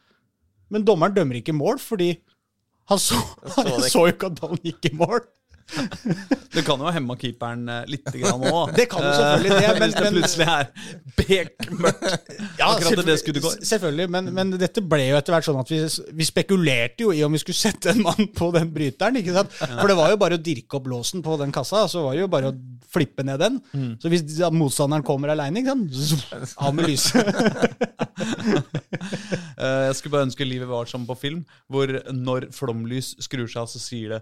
Men 0.74 0.86
dommeren 0.88 1.16
dømmer 1.16 1.40
ikke 1.40 1.56
mål, 1.56 1.80
fordi 1.82 2.12
han 2.90 3.00
så, 3.00 3.20
han 3.56 3.86
så 3.86 4.08
jo 4.08 4.14
ikke 4.14 4.32
at 4.32 4.42
ballen 4.42 4.62
gikk 4.66 4.90
i 4.90 4.96
mål. 5.00 5.22
Det 6.54 6.62
kan 6.68 6.82
jo 6.84 6.92
hemma 6.94 7.16
keeperen 7.18 7.64
eh, 7.72 7.84
litt 7.90 8.06
òg. 8.12 8.74
Det 8.78 8.86
kan 8.92 9.02
jo 9.06 9.12
selvfølgelig 9.16 9.60
det, 9.60 9.72
men- 9.80 9.90
Hvis 9.90 9.96
det 9.98 10.12
plutselig 10.14 10.48
er 10.54 10.68
bekmørkt. 11.18 12.30
Akkurat 12.64 13.00
det 13.00 13.06
det 13.08 13.18
skulle 13.22 13.42
gå. 13.44 13.52
Selvfølgelig, 13.72 14.10
men, 14.16 14.30
men 14.36 14.52
dette 14.62 14.84
ble 14.86 15.08
jo 15.10 15.18
etter 15.18 15.34
hvert 15.38 15.48
sånn 15.48 15.62
at 15.64 15.72
vi, 15.74 15.80
vi 16.20 16.28
spekulerte 16.28 17.08
jo 17.08 17.14
i 17.16 17.24
om 17.26 17.34
vi 17.34 17.42
skulle 17.42 17.58
sette 17.58 17.94
en 17.94 18.04
mann 18.06 18.28
på 18.36 18.52
den 18.56 18.70
bryteren. 18.76 19.18
ikke 19.22 19.34
sant? 19.40 19.56
For 19.58 19.90
det 19.90 19.98
var 20.00 20.14
jo 20.14 20.20
bare 20.22 20.38
å 20.40 20.44
dirke 20.44 20.78
opp 20.80 20.90
låsen 20.92 21.24
på 21.26 21.38
den 21.42 21.54
kassa, 21.56 21.86
så 21.92 22.06
var 22.06 22.18
det 22.18 22.26
jo 22.26 22.32
bare 22.34 22.52
å 22.52 22.58
flippe 22.94 23.26
ned 23.26 23.40
den. 23.42 23.58
Mm. 23.74 23.94
Så 24.04 24.12
hvis 24.14 24.26
motstanderen 24.54 25.06
kommer 25.08 25.32
aleine, 25.34 25.64
av 25.64 26.74
med 26.76 26.90
lyset. 26.92 27.24
Eh, 29.54 29.84
Jeg 29.88 29.96
skulle 29.98 30.14
bare 30.16 30.28
ønske 30.28 30.46
livet 30.48 30.68
var 30.70 30.88
som 30.90 31.06
på 31.08 31.16
film, 31.18 31.42
hvor 31.72 31.90
når 32.14 32.50
flomlys 32.56 33.14
skrur 33.24 33.48
seg 33.50 33.64
av, 33.64 33.70
så 33.72 33.80
sier 33.82 34.16
det. 34.16 34.20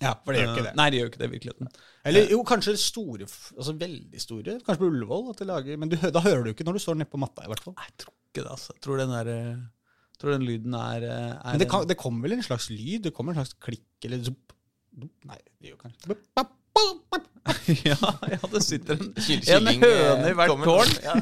Ja, 0.00 0.14
for 0.24 0.32
det 0.32 0.40
gjør 0.42 0.52
ikke 0.54 0.62
Eh, 0.62 0.66
det. 0.70 0.74
Nei, 0.78 0.86
det 0.90 1.00
gjør 1.00 1.08
ikke 1.10 1.20
det 1.20 1.26
i 1.28 1.32
virkeligheten. 1.34 1.68
Eller 2.08 2.30
jo, 2.32 2.38
kanskje 2.48 2.72
store, 2.80 3.26
altså 3.56 3.74
veldig 3.80 4.20
store. 4.22 4.54
Kanskje 4.64 4.80
på 4.80 4.88
Ullevål. 4.88 5.26
at 5.34 5.42
de 5.42 5.48
lager, 5.50 5.76
Men 5.80 5.90
du, 5.92 5.96
da 5.96 6.22
hører 6.24 6.44
du 6.46 6.50
ikke 6.54 6.64
når 6.64 6.78
du 6.78 6.82
står 6.86 6.96
nede 7.00 7.10
på 7.12 7.20
matta, 7.20 7.44
i 7.44 7.50
hvert 7.52 7.60
fall. 7.64 7.74
Nei, 7.76 7.88
jeg 7.90 7.98
tror 8.04 8.14
ikke 8.14 8.44
det, 8.44 8.50
altså. 8.54 8.72
Jeg 8.76 8.82
tror 8.86 9.02
den, 9.02 9.12
der, 9.16 9.32
eh, 9.34 10.16
tror 10.20 10.32
den 10.36 10.46
lyden 10.48 10.74
er, 10.78 11.04
eh, 11.10 11.34
er 11.36 11.50
Men 11.52 11.60
det, 11.64 11.68
kan, 11.74 11.84
det 11.90 11.98
kommer 12.00 12.24
vel 12.28 12.38
en 12.38 12.46
slags 12.46 12.70
lyd? 12.72 13.02
Det 13.08 13.12
kommer 13.16 13.34
en 13.34 13.42
slags 13.42 13.56
klikk 13.60 14.08
eller. 14.08 14.24
Zup. 14.30 14.56
Nei, 15.28 15.38
det 15.60 15.70
gjør 15.74 15.82
kanskje 15.84 16.46
Ja, 17.84 17.96
ja, 18.30 18.38
det 18.52 18.60
sitter 18.62 18.98
en, 19.00 19.08
en 19.16 19.68
høne 19.80 20.26
i 20.28 20.30
eh, 20.30 20.34
hvert 20.38 20.60
tårn 20.62 20.90
Ja. 21.06 21.14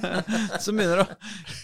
som 0.61 0.77
begynner 0.77 1.03
å 1.05 1.07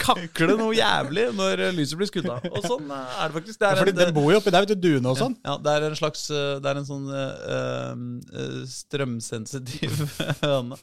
kakle 0.01 0.55
noe 0.57 0.72
jævlig 0.78 1.24
når 1.37 1.62
eh, 1.66 1.72
lyset 1.76 1.99
blir 2.01 2.09
skutt 2.09 2.28
av. 2.32 2.47
Og 2.49 2.64
sånn 2.64 2.87
eh, 2.89 3.16
er 3.24 3.32
det 3.32 3.37
faktisk. 3.41 3.59
Det 3.61 3.66
Ja, 3.66 3.72
er 3.74 3.82
fordi 3.82 3.95
en, 3.97 4.01
den 4.01 4.14
bor 4.16 4.30
jo 4.32 4.39
oppi 4.41 4.55
der, 4.55 4.64
vet 4.64 4.72
du, 4.72 4.87
duene 4.89 5.11
og 5.12 5.18
sånn. 5.20 5.35
Ja, 5.45 5.57
det 5.61 5.74
er 5.74 5.89
en 5.91 5.99
slags 5.99 6.22
eh, 6.32 6.55
Det 6.64 6.70
er 6.70 6.80
en 6.80 6.89
sånn 6.89 7.11
eh, 7.12 7.35
eh, 7.59 8.55
strømsensitiv 8.74 9.99
høne. 10.45 10.80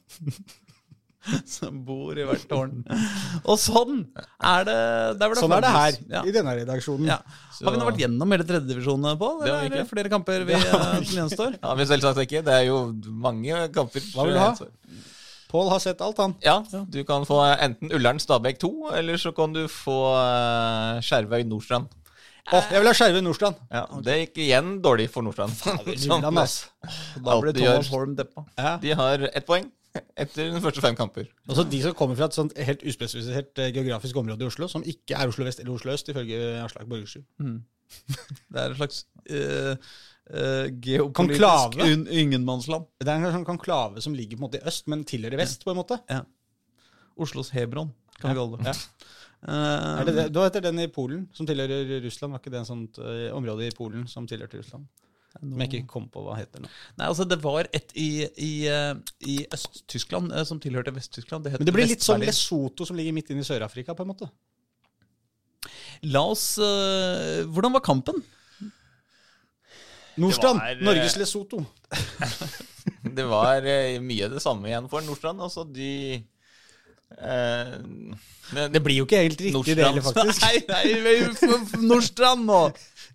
Som 1.55 1.83
bor 1.85 2.17
i 2.17 2.25
hvert 2.25 2.43
tårn. 2.49 2.81
Og 3.45 3.57
sånn 3.61 4.01
er 4.41 4.65
det 4.67 4.77
der 5.21 5.29
hvor 5.29 5.37
Sånn 5.37 5.53
er 5.53 5.63
det 5.65 5.73
her. 5.75 5.99
Ja. 6.09 6.23
i 6.25 6.33
denne 6.33 6.55
redaksjonen. 6.57 7.11
Ja. 7.11 7.19
Har 7.61 7.75
vi 7.75 7.81
nå 7.81 7.87
vært 7.91 8.01
gjennom 8.01 8.33
hele 8.33 8.47
tredjedivisjonen, 8.47 9.19
Pål? 9.21 9.37
Det 9.43 9.51
Eller 9.51 9.67
er 9.67 9.75
det 9.75 9.85
flere 9.91 10.11
kamper 10.13 10.47
vi, 10.47 10.57
eh, 10.57 10.97
som 10.97 11.15
gjenstår? 11.19 11.55
Ja, 11.59 11.75
men 11.77 11.89
selvsagt 11.89 12.25
ikke. 12.25 12.41
Det 12.47 12.57
er 12.57 12.67
jo 12.71 12.83
mange 13.05 13.67
kamper. 13.75 14.05
Hva 14.15 14.27
vil 14.27 14.37
du 14.37 14.41
ha? 14.41 14.51
Pål 15.51 15.67
har 15.73 15.81
sett 15.83 16.01
alt, 16.01 16.19
han. 16.23 16.33
Ja, 16.41 16.61
du 16.87 17.01
kan 17.05 17.25
få 17.27 17.41
enten 17.51 17.91
Ullern 17.91 18.21
Stabæk 18.23 18.61
2, 18.61 18.71
eller 19.01 19.19
så 19.19 19.33
kan 19.35 19.51
du 19.53 19.65
få 19.69 19.97
uh, 20.15 21.01
Skjervøy 21.03 21.43
Nordstrand. 21.49 21.91
Å, 22.49 22.61
jeg 22.71 22.79
vil 22.79 22.87
ha 22.89 22.93
Skjervøy 22.95 23.21
Nordstrand. 23.25 23.59
Ja, 23.69 23.83
det 24.05 24.15
gikk 24.21 24.39
igjen 24.47 24.71
dårlig 24.81 25.09
for 25.11 25.27
Nordstrand. 25.27 25.53
Som 25.99 26.23
Nordland. 26.23 26.55
Da 27.27 27.37
ble 27.43 27.53
Thomas. 27.59 27.91
Holm 27.91 28.15
deppa. 28.17 28.45
Ja. 28.55 28.73
De 28.81 28.95
har 28.97 29.27
ett 29.29 29.45
poeng 29.45 29.67
etter 29.93 30.51
de 30.53 30.61
første 30.63 30.83
fem 30.83 30.95
kamper. 30.95 31.27
Også 31.49 31.65
de 31.67 31.81
som 31.83 31.95
kommer 31.97 32.17
fra 32.19 32.29
et 32.29 32.37
sånt 32.37 32.55
helt 32.69 32.83
uspesifisert 32.87 33.59
eh, 33.59 33.73
geografisk 33.75 34.17
område 34.21 34.45
i 34.45 34.51
Oslo, 34.51 34.69
som 34.71 34.85
ikke 34.87 35.17
er 35.17 35.31
Oslo 35.31 35.47
vest 35.47 35.59
eller 35.63 35.73
Oslo 35.75 35.93
øst, 35.93 36.11
ifølge 36.13 36.39
Aslak 36.63 36.87
Borgersrud. 36.91 37.25
Det 38.51 38.61
er 38.61 38.71
en 38.71 38.77
slags 38.79 39.01
uh, 39.27 39.75
geopolitisk 40.79 41.81
un 41.83 42.05
ingenmannsland. 42.07 42.87
Det 43.01 43.11
er 43.11 43.19
en 43.19 43.35
sånn 43.35 43.47
konklave 43.47 44.03
som 44.03 44.15
ligger 44.15 44.39
på 44.39 44.45
en 44.45 44.47
måte 44.47 44.61
i 44.61 44.67
øst, 44.71 44.87
men 44.91 45.03
tilhører 45.07 45.41
vest, 45.41 45.65
på 45.67 45.73
en 45.73 45.81
måte. 45.81 45.99
Ja. 46.07 46.21
Oslos 47.19 47.51
Hebron, 47.51 47.91
kan 48.21 48.31
vi 48.31 48.39
kalle 48.39 48.61
det. 48.61 48.71
Ja. 48.71 49.17
Uh, 49.41 49.99
Er 49.99 50.07
det, 50.07 50.15
det? 50.15 50.25
Da 50.31 50.45
heter 50.45 50.63
den 50.69 50.79
i 50.79 50.87
Polen, 50.93 51.25
som 51.35 51.49
tilhører 51.49 51.97
Russland. 52.05 52.31
Var 52.31 52.43
ikke 52.43 52.53
det 52.53 52.61
en 52.61 52.71
sånt 52.71 53.01
uh, 53.01 53.27
område 53.35 53.67
i 53.67 53.75
Polen 53.75 54.07
som 54.07 54.29
tilhørte 54.29 54.61
Russland? 54.61 54.87
Som 55.31 55.61
jeg 55.63 55.69
ikke 55.71 55.87
kom 55.89 56.07
på 56.11 56.23
hva 56.25 56.35
heter 56.35 56.63
nå. 56.63 56.69
Nei, 56.99 57.07
altså 57.07 57.23
Det 57.27 57.37
var 57.43 57.69
et 57.71 57.93
i, 57.95 58.09
i, 58.35 58.51
eh, 58.67 58.95
i 59.31 59.37
Øst-Tyskland 59.55 60.33
eh, 60.35 60.43
som 60.47 60.59
tilhørte 60.59 60.93
Vest-Tyskland. 60.95 61.45
Det 61.45 61.55
Men 61.55 61.69
det 61.69 61.75
blir 61.75 61.87
litt 61.87 62.03
som 62.03 62.19
Lesotho, 62.21 62.87
som 62.87 62.99
ligger 62.99 63.15
midt 63.15 63.31
inne 63.31 63.45
i 63.45 63.47
Sør-Afrika, 63.47 63.95
på 63.95 64.03
en 64.03 64.11
måte. 64.11 64.27
La 66.11 66.23
oss 66.33 66.55
uh, 66.57 67.45
Hvordan 67.53 67.75
var 67.77 67.83
kampen? 67.85 68.19
Nordstrand! 70.19 70.59
Det 70.59 70.81
var, 70.81 70.85
Norges 70.89 71.15
Lesotho. 71.21 71.63
Det 73.17 73.23
var 73.27 73.65
mye 74.01 74.27
det 74.31 74.41
samme 74.43 74.69
igjen 74.69 74.87
for 74.91 75.03
Nordstrand. 75.05 75.41
Altså, 75.43 75.63
de 75.67 75.91
eh, 76.17 77.71
men- 78.51 78.71
Det 78.73 78.81
blir 78.83 78.97
jo 78.99 79.05
ikke 79.05 79.21
helt 79.23 79.41
riktig, 79.41 79.75
det 79.75 79.85
heller, 79.85 80.01
faktisk. 80.01 80.41
Nei, 80.71 80.85
nei, 80.91 81.85
Nordstrand 81.87 82.45
nå! 82.47 82.61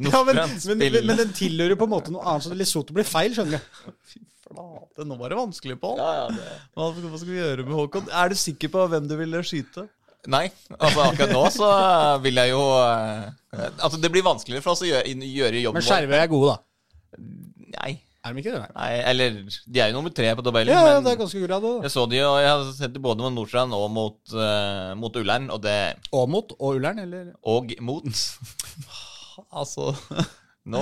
Ja, 0.02 0.22
men, 0.28 0.38
men, 0.76 0.96
men 1.08 1.20
den 1.22 1.34
tilhører 1.36 1.78
på 1.78 1.86
en 1.88 1.92
måte 1.94 2.12
noe 2.12 2.24
annet, 2.28 2.44
så 2.44 2.56
Lesotho 2.56 2.96
blir 2.96 3.06
feil, 3.08 3.32
skjønner 3.36 3.60
du. 3.62 3.92
Flate, 4.46 5.04
nå 5.08 5.16
var 5.18 5.32
det 5.32 5.38
vanskelig, 5.40 5.76
Pål. 5.82 5.98
Ja, 5.98 6.10
ja, 6.20 6.26
det. 6.30 6.56
Hva, 6.76 6.90
hva 6.94 7.18
skal 7.18 7.32
vi 7.32 7.40
gjøre 7.40 7.64
med 7.66 7.74
Håkon? 7.74 8.10
Er 8.14 8.30
du 8.30 8.38
sikker 8.38 8.70
på 8.72 8.86
hvem 8.92 9.08
du 9.10 9.16
ville 9.18 9.42
skyte? 9.46 9.88
Nei, 10.30 10.46
altså 10.74 11.04
akkurat 11.04 11.30
nå 11.30 11.42
så 11.54 11.66
vil 12.24 12.40
jeg 12.40 12.50
jo 12.50 12.62
eh, 12.80 13.68
Altså 13.78 14.00
det 14.02 14.10
blir 14.10 14.24
vanskeligere 14.26 14.64
for 14.64 14.74
oss 14.74 14.82
å 14.82 14.88
gjøre, 14.88 15.12
gjøre 15.22 15.60
jobben 15.62 15.78
Men 15.78 15.86
Skjervøy 15.86 16.16
er 16.18 16.30
gode, 16.32 16.56
da. 16.56 17.20
Nei, 17.76 17.92
Er 18.26 18.34
de 18.34 18.42
ikke 18.42 18.54
det? 18.56 18.62
Nei. 18.64 18.72
nei, 18.74 18.88
eller 19.12 19.36
De 19.46 19.82
er 19.84 19.92
jo 19.92 19.98
nummer 20.00 20.14
tre 20.18 20.32
på 20.34 20.46
tabellen, 20.48 20.74
Ja, 20.74 20.98
det 20.98 21.12
er 21.12 21.20
ganske 21.20 21.42
grad, 21.44 21.62
da. 21.62 21.74
jeg 21.86 21.94
så 21.94 22.08
de, 22.10 22.22
og 22.26 22.38
jeg 22.42 22.50
har 22.50 22.64
sett 22.74 22.96
de 22.96 23.04
både 23.06 23.22
mot 23.22 23.36
Nordstrand 23.36 23.76
og 23.78 23.86
mot, 23.94 24.18
uh, 24.34 24.96
mot 24.98 25.20
Ullern, 25.22 25.46
og 25.54 25.62
det 25.62 25.76
Åmot 26.10 26.56
og 26.58 26.80
Ullern, 26.80 27.04
eller? 27.06 27.30
Og 27.46 27.76
mot. 27.86 28.10
Altså 29.52 29.94
Nå, 30.66 30.80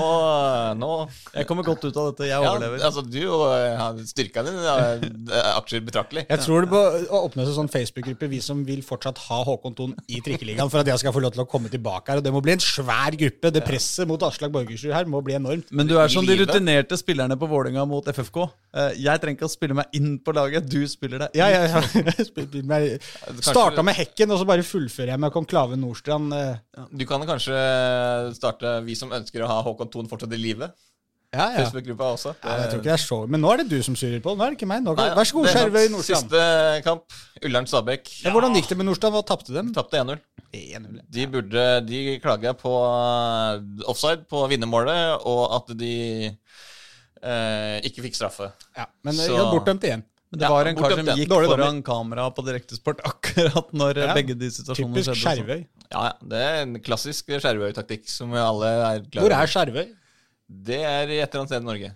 nå 0.80 0.90
Jeg 1.34 1.46
kommer 1.48 1.66
godt 1.66 1.82
ut 1.84 1.96
av 2.00 2.06
dette. 2.10 2.24
Jeg 2.30 2.32
ja, 2.40 2.50
overlever. 2.50 2.80
altså 2.86 3.02
Du 3.04 3.18
og 3.28 3.42
har 3.52 3.98
styrka 4.08 4.44
din 4.46 4.56
Er 4.64 5.50
aksjer 5.58 5.82
betraktelig. 5.84 6.24
Jeg 6.30 6.40
tror 6.44 6.64
det 6.64 6.70
bør 6.72 6.96
åpnes 7.20 7.50
en 7.50 7.56
sånn 7.58 7.68
Facebook-gruppe, 7.72 8.28
vi 8.32 8.40
som 8.44 8.62
vil 8.64 8.80
fortsatt 8.86 9.18
ha 9.26 9.42
Håkon 9.44 9.76
Thon 9.76 9.92
i 10.08 10.22
Trikkeligaen, 10.24 10.70
for 10.72 10.80
at 10.80 10.88
jeg 10.88 11.02
skal 11.02 11.12
få 11.12 11.20
lov 11.24 11.34
til 11.36 11.44
å 11.44 11.48
komme 11.50 11.68
tilbake 11.72 12.08
her. 12.14 12.22
Og 12.22 12.24
det 12.24 12.32
må 12.32 12.40
bli 12.44 12.54
en 12.56 12.64
svær 12.64 13.12
gruppe. 13.20 13.52
Det 13.54 13.64
presset 13.66 14.08
mot 14.08 14.24
Aslak 14.24 14.54
Borgersrud 14.54 14.94
her 14.96 15.04
må 15.10 15.20
bli 15.26 15.36
enormt. 15.36 15.68
Men 15.74 15.90
du 15.90 15.98
er 16.00 16.08
som 16.12 16.24
de 16.24 16.38
rutinerte 16.40 16.96
spillerne 17.00 17.36
på 17.40 17.48
Vålerenga 17.50 17.84
mot 17.90 18.08
FFK. 18.08 18.40
Eh, 18.74 18.96
Jeg 19.04 19.20
trenger 19.20 19.36
ikke 19.38 19.50
å 19.50 19.52
spille 19.52 19.76
meg 19.76 19.92
inn 20.00 20.16
på 20.24 20.32
laget, 20.34 20.64
du 20.70 20.80
spiller 20.88 21.26
deg 21.26 21.36
Ja, 21.36 21.50
inn. 21.50 21.68
ja, 21.68 21.82
ja. 22.08 22.24
Spilte 22.30 22.64
meg- 22.64 22.96
Starta 23.44 23.84
med 23.84 23.94
Hekken, 24.00 24.32
og 24.32 24.40
så 24.40 24.48
bare 24.48 24.64
fullfører 24.66 25.12
jeg 25.14 25.20
med 25.20 25.32
Konklave 25.36 25.76
Nordstrand. 25.76 26.32
eh. 26.32 26.56
Du 26.94 27.04
kan 27.06 27.20
kanskje 27.28 27.54
starte 28.34 28.78
Vi 28.86 28.94
som 28.98 29.12
ønsker 29.14 29.44
å 29.44 29.46
ha 29.50 29.60
Håkon 29.62 29.73
Thon 29.90 30.08
fortsatt 30.08 30.32
i 30.32 30.38
live. 30.38 30.70
Ja, 31.34 31.48
ja. 31.50 31.64
Facebook-gruppa 31.64 32.12
også. 32.14 32.30
Ja, 32.44 32.52
jeg 32.60 32.68
tror 32.70 32.78
ikke 32.78 32.86
det 32.86 32.92
er 32.94 33.00
så 33.02 33.16
Men 33.26 33.40
nå 33.42 33.48
er 33.50 33.56
det 33.64 33.64
du 33.72 33.82
som 33.82 33.96
syrer 33.98 34.20
på. 34.22 34.36
Nå 34.38 34.44
er 34.44 34.52
det 34.52 34.58
ikke 34.60 34.68
meg. 34.70 34.84
Nå 34.86 34.92
Nei, 34.94 35.08
vær 35.18 35.26
så 35.26 35.34
god, 35.34 35.48
det 35.48 35.50
er. 35.50 35.56
Skjervøy 35.64 35.88
Nordstrand. 35.90 36.28
Siste 36.30 36.82
kamp. 36.86 37.16
Ullern-Stabæk. 37.42 38.12
Ja, 38.22 38.30
hvordan 38.30 38.54
gikk 38.54 38.68
det 38.70 38.76
med 38.78 38.86
Nordstrand? 38.86 39.16
Hva 39.16 39.24
tapte 39.26 39.56
dem? 39.56 39.72
Tapte 39.74 39.98
1-0. 39.98 40.20
1-0. 40.54 41.00
De 41.10 41.26
burde 41.32 41.64
De 41.88 42.04
klaga 42.22 42.52
på 42.54 42.70
eh, 42.70 43.58
offside 43.90 44.22
på 44.30 44.44
vinnermålet, 44.52 45.26
og 45.26 45.42
at 45.58 45.74
de 45.80 45.92
eh, 46.30 47.78
ikke 47.90 48.06
fikk 48.06 48.14
straffe. 48.20 48.52
Ja, 48.78 48.86
men 49.02 49.14
Så- 49.18 49.34
ja, 49.34 49.50
bortdømt 49.50 49.82
igjen. 49.90 50.04
Men 50.34 50.40
det 50.42 50.48
Ja, 50.48 50.50
var 50.50 50.66
en 50.66 50.78
kar 50.82 50.90
som 50.98 51.08
gikk 51.14 51.28
Dårlig 51.30 51.48
foran 51.52 51.80
kamera 51.86 52.26
på 52.34 52.42
direktesport 52.46 53.00
akkurat 53.06 53.70
når 53.72 54.00
eh, 54.02 54.06
Ja. 54.10 54.14
begge 54.18 54.34
de 54.40 54.50
situasjonene 54.50 54.98
Typisk 54.98 55.14
skjedde. 55.14 55.14
Typisk 55.14 55.46
Skjervøy. 55.46 55.66
Ja, 55.94 56.00
ja. 56.10 56.14
Det 56.34 56.40
er 56.50 56.62
en 56.64 56.78
klassisk 56.82 57.30
Skjervøy-taktikk 57.38 58.08
som 58.10 58.32
vi 58.34 58.40
alle 58.42 58.70
er 58.90 59.04
klar 59.06 59.22
Hvor 59.28 59.36
er 59.38 59.52
Skjervøy? 59.54 59.84
Det 60.70 60.80
er 60.82 61.08
i 61.14 61.20
et 61.22 61.28
eller 61.30 61.44
annet 61.44 61.52
sted 61.54 61.62
i 61.62 61.68
Norge. 61.70 61.90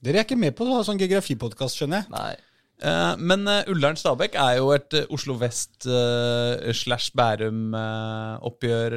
Dere 0.00 0.22
er 0.22 0.24
ikke 0.24 0.38
med 0.40 0.56
på 0.56 0.64
å 0.64 0.78
ha 0.78 0.84
sånn 0.88 0.98
geografipodkast, 0.98 1.76
skjønner 1.76 2.00
jeg. 2.00 2.10
Nei. 2.16 2.32
Eh, 2.80 3.16
Men 3.20 3.44
uh, 3.46 3.60
Ullern-Stabæk 3.68 4.38
er 4.40 4.54
jo 4.56 4.70
et 4.72 4.94
eh, 4.96 5.04
Oslo 5.12 5.34
vest 5.36 5.84
eh, 5.84 6.70
slash 6.72 7.10
Bærum-oppgjør 7.20 8.96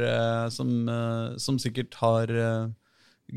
som, 0.55 0.71
eh, 0.89 1.35
som 1.43 1.59
sikkert 1.59 1.97
har 1.99 2.31
eh, 2.31 2.71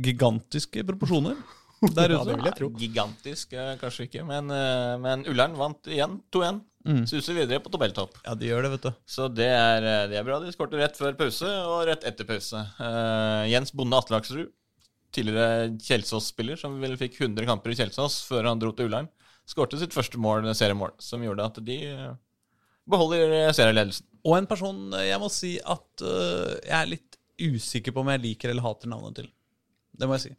gigantiske 0.07 0.85
proporsjoner 0.87 1.37
der 1.97 2.15
Ja, 2.15 2.23
ute. 2.23 2.37
det 2.41 2.55
vil. 2.61 2.73
Gigantisk, 2.81 3.53
eh, 3.53 3.75
kanskje 3.81 4.07
ikke, 4.09 4.25
men, 4.29 4.51
eh, 4.51 4.95
men 5.03 5.27
Ullern 5.29 5.57
vant 5.59 5.91
igjen 5.93 6.21
2-1. 6.33 6.63
Mm. 6.87 7.03
Suser 7.11 7.35
videre 7.35 7.59
på 7.59 7.71
tabelltopp. 7.75 8.21
Ja, 8.23 8.37
de 8.39 8.47
gjør 8.47 8.63
det, 8.63 8.71
vet 8.77 8.85
du. 8.87 8.93
Så 9.11 9.27
det 9.33 9.49
er, 9.51 9.83
eh, 9.83 10.05
det 10.13 10.21
er 10.21 10.27
bra. 10.27 10.39
De 10.39 10.53
skårte 10.55 10.79
rett 10.79 10.95
før 10.97 11.17
pause 11.19 11.49
og 11.67 11.81
rett 11.89 12.05
etter 12.07 12.29
pause. 12.29 12.61
Uh, 12.79 13.43
Jens 13.51 13.75
Bonde 13.75 13.99
Atlaksrud, 13.99 14.53
tidligere 15.17 15.73
Kjelsås-spiller, 15.83 16.59
som 16.61 16.79
vel 16.81 16.95
fikk 17.01 17.19
100 17.19 17.49
kamper 17.49 17.75
i 17.75 17.79
Kjelsås 17.81 18.21
før 18.29 18.47
han 18.53 18.63
dro 18.63 18.71
til 18.77 18.87
Ullern, 18.87 19.11
skårte 19.51 19.81
sitt 19.81 19.95
første 19.97 20.21
mål, 20.23 20.47
seriemål, 20.55 20.95
som 21.03 21.23
gjorde 21.27 21.45
at 21.51 21.59
de 21.67 21.77
eh, 21.91 22.15
beholder 22.91 23.51
serieledelsen. 23.57 24.07
Og 24.27 24.39
en 24.39 24.49
person 24.51 24.79
jeg 25.03 25.19
må 25.23 25.29
si 25.31 25.57
at 25.63 26.07
uh, 26.07 26.55
jeg 26.63 26.77
er 26.79 26.91
litt 26.95 27.19
usikker 27.37 27.95
på 27.95 28.03
om 28.03 28.15
jeg 28.15 28.23
liker 28.23 28.53
eller 28.53 28.65
hater 28.65 28.91
navnet 28.91 29.19
til. 29.19 29.29
Det 29.97 30.07
må 30.07 30.19
jeg 30.19 30.29
si. 30.29 30.37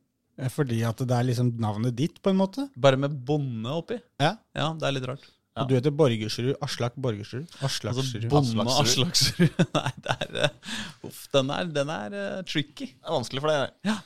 Fordi 0.54 0.84
at 0.86 1.00
det 1.02 1.16
er 1.16 1.26
liksom 1.26 1.56
navnet 1.62 1.96
ditt, 1.98 2.20
på 2.22 2.30
en 2.30 2.38
måte. 2.38 2.68
Bare 2.78 3.00
med 3.00 3.16
bonde 3.26 3.74
oppi. 3.74 3.98
Ja. 4.22 4.36
Ja, 4.54 4.70
det 4.78 4.86
er 4.86 4.96
litt 5.00 5.08
rart. 5.10 5.26
Ja. 5.58 5.64
Og 5.64 5.72
du 5.72 5.74
heter 5.74 5.94
Borgersrud. 5.98 6.52
Aslak 6.62 6.94
Borgersrud. 7.02 7.48
Altså, 7.58 7.90
Aslaksrud. 7.90 8.28
bonde 8.30 8.66
Aslaksrud. 8.70 9.64
Nei, 9.80 9.92
det 10.06 10.14
er 10.14 10.38
uh, 10.44 10.76
Uff, 11.10 11.24
den 11.34 11.50
er, 11.56 11.72
den 11.74 11.90
er 11.90 12.14
uh, 12.14 12.44
tricky. 12.46 12.92
Det 12.92 13.10
er 13.10 13.16
vanskelig 13.16 13.42
for 13.42 13.54
deg. 13.56 13.74
Ja. 13.90 13.98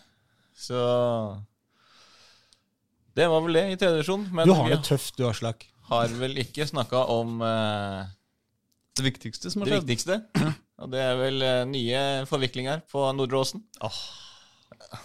Så 0.55 0.79
Det 3.17 3.27
var 3.27 3.43
vel 3.43 3.59
det 3.59 3.65
i 3.73 3.75
tredje 3.75 3.99
divisjon. 3.99 4.25
Du 4.31 4.55
har 4.55 4.71
det 4.71 4.81
tøft, 4.87 5.17
du, 5.19 5.27
Aslak. 5.27 5.67
har 5.91 6.15
vel 6.21 6.39
ikke 6.45 6.69
snakka 6.71 7.03
om 7.11 7.43
uh, 7.43 8.07
Det 8.95 9.09
viktigste 9.09 9.51
som 9.51 9.65
har 9.65 9.73
det 9.73 9.83
viktigste. 9.83 10.21
Og 10.81 10.89
det 10.89 11.01
er 11.03 11.17
vel 11.19 11.43
eh, 11.45 11.63
nye 11.69 11.99
forviklinger 12.25 12.79
på 12.89 13.03
Nordre 13.13 13.43
Åsen. 13.43 13.61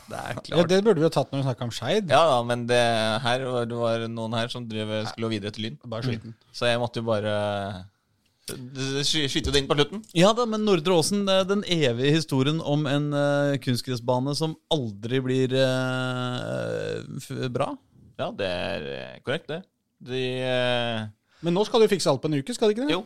Det 0.07 0.19
er 0.19 0.39
Ja. 0.51 0.63
Det 0.67 0.79
burde 0.85 1.01
vi 1.01 1.07
jo 1.07 1.13
tatt 1.13 1.33
når 1.33 1.43
vi 1.43 1.47
snakka 1.49 1.67
om 1.67 1.75
Skeid. 1.75 2.11
Ja 2.11 2.23
da, 2.31 2.39
men 2.47 2.65
det, 2.71 2.81
her 3.23 3.45
var, 3.51 3.67
det 3.69 3.79
var 3.79 4.07
noen 4.11 4.35
her 4.39 4.49
som 4.53 4.67
drev, 4.69 4.93
skulle 5.13 5.31
videre 5.35 5.55
til 5.55 5.69
Lyn. 5.69 5.79
Bare 5.85 6.07
sliten. 6.07 6.35
Så 6.55 6.71
jeg 6.71 6.81
måtte 6.83 7.03
jo 7.03 7.09
bare 7.09 7.35
eh, 7.35 9.03
skyte 9.07 9.51
det 9.51 9.63
inn 9.63 9.71
på 9.71 9.77
slutten. 9.79 10.05
Ja 10.17 10.33
da, 10.37 10.47
men 10.49 10.65
Nordre 10.67 10.99
Åsen, 11.01 11.27
eh, 11.29 11.45
den 11.49 11.65
evige 11.65 12.15
historien 12.15 12.61
om 12.63 12.87
en 12.91 13.11
uh, 13.15 13.57
kunstgressbane 13.63 14.35
som 14.39 14.57
aldri 14.75 15.21
blir 15.25 15.57
uh, 15.59 17.03
f 17.19 17.31
bra. 17.53 17.73
Ja, 18.17 18.31
det 18.33 18.49
er 18.49 19.21
korrekt, 19.27 19.51
det. 19.51 19.63
De 20.07 20.23
uh, 20.47 21.07
Men 21.45 21.57
nå 21.57 21.67
skal 21.67 21.83
du 21.83 21.91
fikse 21.91 22.11
alt 22.11 22.23
på 22.23 22.31
en 22.31 22.39
uke, 22.39 22.55
skal 22.55 22.71
de 22.71 22.77
ikke 22.77 22.87
det? 22.87 22.95
Jo, 22.95 23.05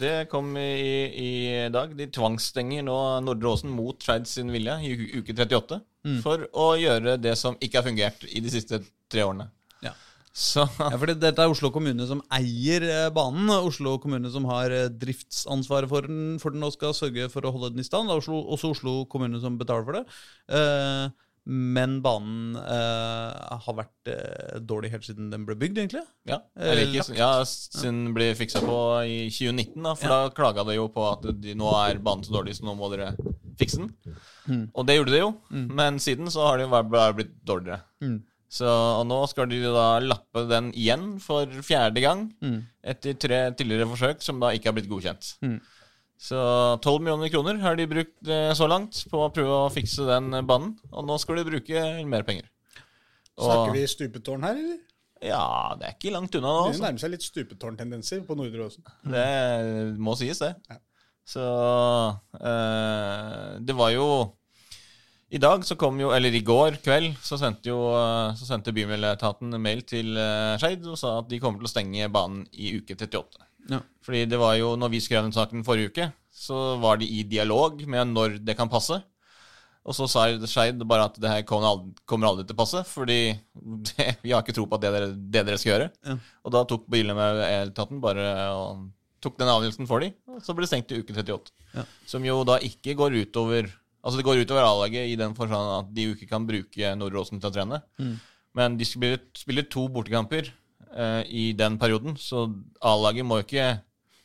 det 0.00 0.28
kom 0.32 0.52
i, 0.56 0.68
i 1.12 1.30
dag. 1.72 1.96
De 1.96 2.08
tvangsstenger 2.12 2.84
nå 2.86 2.98
Nordre 3.24 3.56
Åsen 3.56 3.72
mot 3.72 3.96
Skeid 4.02 4.28
sin 4.28 4.52
vilje 4.52 4.76
i 4.86 4.94
uke 5.20 5.34
38 5.36 5.80
for 6.22 6.46
å 6.52 6.72
gjøre 6.80 7.16
det 7.22 7.36
som 7.38 7.54
ikke 7.62 7.78
har 7.80 7.86
fungert 7.86 8.24
i 8.28 8.40
de 8.42 8.50
siste 8.50 8.80
tre 9.12 9.22
årene. 9.26 9.48
Ja. 9.84 9.92
Så 10.32 10.64
Ja, 10.80 10.96
fordi 10.98 11.14
Dette 11.20 11.44
er 11.44 11.50
Oslo 11.52 11.70
kommune 11.74 12.06
som 12.08 12.22
eier 12.32 12.82
eh, 12.88 13.08
banen. 13.14 13.50
Oslo 13.58 13.98
kommune 14.02 14.30
som 14.32 14.46
har 14.50 14.70
eh, 14.74 14.88
driftsansvaret 14.88 15.88
for 15.92 16.08
den, 16.08 16.38
for 16.42 16.50
den 16.54 16.64
og 16.66 16.72
skal 16.74 16.94
sørge 16.96 17.28
for 17.32 17.44
å 17.46 17.52
holde 17.54 17.74
den 17.74 17.84
i 17.84 17.88
stand. 17.88 18.08
Det 18.08 18.16
er 18.16 18.22
Oslo, 18.24 18.40
også 18.56 18.72
Oslo 18.76 18.96
kommune 19.12 19.38
som 19.42 19.58
betaler 19.60 19.84
for 19.86 20.00
det. 20.00 20.06
Eh, 20.56 21.10
men 21.52 21.96
banen 22.04 22.54
eh, 22.54 23.56
har 23.64 23.74
vært 23.74 24.10
eh, 24.12 24.60
dårlig 24.62 24.92
helt 24.92 25.06
siden 25.08 25.26
den 25.32 25.42
ble 25.48 25.56
bygd, 25.58 25.80
egentlig. 25.82 26.04
ja, 26.30 26.36
Eh, 26.54 26.84
ikke, 26.86 27.16
ja, 27.18 27.30
siden 27.48 28.04
den 28.06 28.12
ble 28.14 28.28
fiksa 28.38 28.62
på 28.62 28.76
i 29.10 29.16
2019, 29.26 29.82
da, 29.82 29.94
for 29.98 30.06
Ja. 30.06 30.20
da 30.28 30.34
klaga 30.36 30.62
de 30.68 30.76
jo 30.78 30.84
på 30.94 31.02
at 31.08 31.26
de, 31.42 31.56
nå 31.58 31.72
er 31.80 31.98
banen 31.98 32.22
så 32.22 32.36
dårlig, 32.38 32.54
så 32.60 32.68
nå 32.68 32.76
må 32.78 32.86
dere 32.94 33.08
fikse 33.58 33.78
den. 33.82 33.90
Mm. 34.48 34.62
Og 34.74 34.86
det 34.88 34.96
gjorde 34.98 35.12
de 35.14 35.20
jo, 35.22 35.30
men 35.50 35.98
siden 36.02 36.30
så 36.32 36.46
har 36.48 36.58
det 36.62 36.68
bare 36.70 37.12
blitt 37.18 37.34
dårligere. 37.46 37.80
Mm. 38.02 38.20
Så, 38.52 38.68
og 38.68 39.06
nå 39.08 39.18
skal 39.30 39.48
de 39.48 39.62
da 39.64 39.98
lappe 40.04 40.42
den 40.50 40.72
igjen 40.76 41.14
for 41.24 41.46
fjerde 41.64 42.02
gang, 42.04 42.26
Mm. 42.42 42.58
etter 42.84 43.14
tre 43.16 43.38
tidligere 43.56 43.88
forsøk 43.88 44.20
som 44.22 44.40
da 44.40 44.50
ikke 44.52 44.68
har 44.68 44.76
blitt 44.76 44.90
godkjent. 44.90 45.36
Mm. 45.42 45.60
Så 46.22 46.38
12 46.84 47.00
millioner 47.02 47.30
kroner 47.32 47.56
har 47.64 47.74
de 47.80 47.86
brukt 47.90 48.28
eh, 48.28 48.52
så 48.54 48.68
langt 48.70 49.00
på 49.10 49.24
å 49.24 49.32
prøve 49.34 49.56
å 49.64 49.72
fikse 49.74 50.04
den 50.06 50.28
banen. 50.46 50.76
Og 50.92 51.06
nå 51.08 51.16
skal 51.18 51.40
de 51.40 51.44
bruke 51.48 51.82
mer 52.06 52.22
penger. 52.28 52.44
Snakker 53.40 53.72
vi 53.74 53.86
stupetårn 53.88 54.44
her, 54.46 54.54
eller? 54.60 54.78
Ja, 55.22 55.74
det 55.78 55.86
er 55.88 55.96
ikke 55.96 56.12
langt 56.14 56.34
unna 56.36 56.50
nå. 56.52 56.62
Det 56.66 56.74
Altså. 56.74 56.82
nærmer 56.84 56.98
seg 57.02 57.10
litt 57.14 57.24
stupetårntendenser 57.26 58.22
på 58.26 58.36
Nordre 58.38 58.66
Åsen. 58.68 58.84
Det 59.06 59.98
må 59.98 60.14
sies, 60.18 60.38
det. 60.42 60.52
Ja. 60.70 60.76
Så 61.28 61.42
eh, 62.40 63.60
Det 63.60 63.76
var 63.78 63.92
jo 63.94 64.06
I 65.30 65.40
dag 65.42 65.64
så 65.64 65.76
kom 65.78 66.00
jo 66.02 66.10
Eller 66.14 66.34
i 66.34 66.42
går 66.46 66.80
kveld 66.84 67.14
så 67.22 67.38
sendte 67.40 67.70
jo 67.70 67.78
eh, 67.94 68.34
Så 68.38 68.48
sendte 68.48 68.74
Bymiljøetaten 68.74 69.54
en 69.54 69.62
mail 69.62 69.84
til 69.86 70.16
uh, 70.18 70.58
Skeid 70.60 70.84
og 70.88 70.98
sa 70.98 71.18
at 71.20 71.30
de 71.30 71.40
kommer 71.42 71.62
til 71.62 71.70
å 71.70 71.72
stenge 71.72 72.10
banen 72.12 72.44
i 72.52 72.74
uke 72.80 72.96
38. 72.98 73.46
Ja. 73.70 73.78
Fordi 74.02 74.24
det 74.26 74.42
var 74.42 74.58
jo 74.58 74.74
Når 74.76 74.92
vi 74.96 75.04
skrev 75.04 75.22
den 75.22 75.36
saken 75.36 75.64
forrige 75.66 75.92
uke, 75.92 76.10
så 76.32 76.76
var 76.82 76.98
de 76.98 77.06
i 77.06 77.22
dialog 77.28 77.84
med 77.86 78.14
når 78.16 78.38
det 78.42 78.56
kan 78.58 78.70
passe. 78.72 78.98
Og 79.82 79.94
så 79.94 80.06
sa 80.10 80.24
Skeid 80.46 80.82
bare 80.88 81.06
at 81.08 81.16
det 81.20 81.30
her 81.30 81.44
kommer 81.46 81.72
aldri, 81.72 81.92
kommer 82.06 82.30
aldri 82.30 82.46
til 82.46 82.56
å 82.56 82.60
passe, 82.60 82.82
fordi 82.86 83.20
det, 83.90 84.08
vi 84.24 84.32
har 84.32 84.42
ikke 84.42 84.54
tro 84.56 84.66
på 84.66 84.78
at 84.78 84.84
det 84.84 84.92
dere, 84.94 85.08
det 85.12 85.44
dere 85.46 85.58
skal 85.60 85.72
gjøre. 85.72 85.88
Ja. 86.06 86.16
Og 86.42 86.54
da 86.54 86.64
tok 86.70 86.88
Bymiljøetaten 86.90 88.02
bare 88.02 88.26
og 88.56 88.84
tok 89.22 89.38
den 89.40 89.50
avgjørelsen 89.52 89.88
for 89.88 90.02
dem, 90.04 90.16
og 90.28 90.42
så 90.44 90.54
ble 90.56 90.66
det 90.66 90.72
stengt 90.72 90.92
i 90.92 90.98
uke 91.02 91.14
38. 91.14 91.54
Ja. 91.76 91.84
Som 92.10 92.26
jo 92.26 92.40
da 92.48 92.58
ikke 92.62 92.96
går 92.98 93.22
utover 93.22 93.70
Altså 94.02 94.18
det 94.18 94.24
går 94.26 94.40
utover 94.42 94.64
A-laget 94.66 95.12
i 95.12 95.14
den 95.14 95.30
forstand 95.38 95.68
at 95.76 95.90
de 95.94 96.08
jo 96.08 96.14
ikke 96.16 96.26
kan 96.26 96.42
bruke 96.42 96.88
Nordåsen 96.98 97.38
til 97.38 97.52
å 97.52 97.54
trene. 97.54 97.76
Mm. 98.02 98.16
Men 98.58 98.74
de 98.74 98.88
spiller, 98.88 99.20
spiller 99.38 99.68
to 99.70 99.84
bortekamper 99.94 100.48
eh, 100.50 101.22
i 101.30 101.44
den 101.54 101.76
perioden, 101.78 102.16
så 102.18 102.48
A-laget 102.82 103.22
må 103.28 103.38
jo 103.38 103.46
ikke 103.46 103.68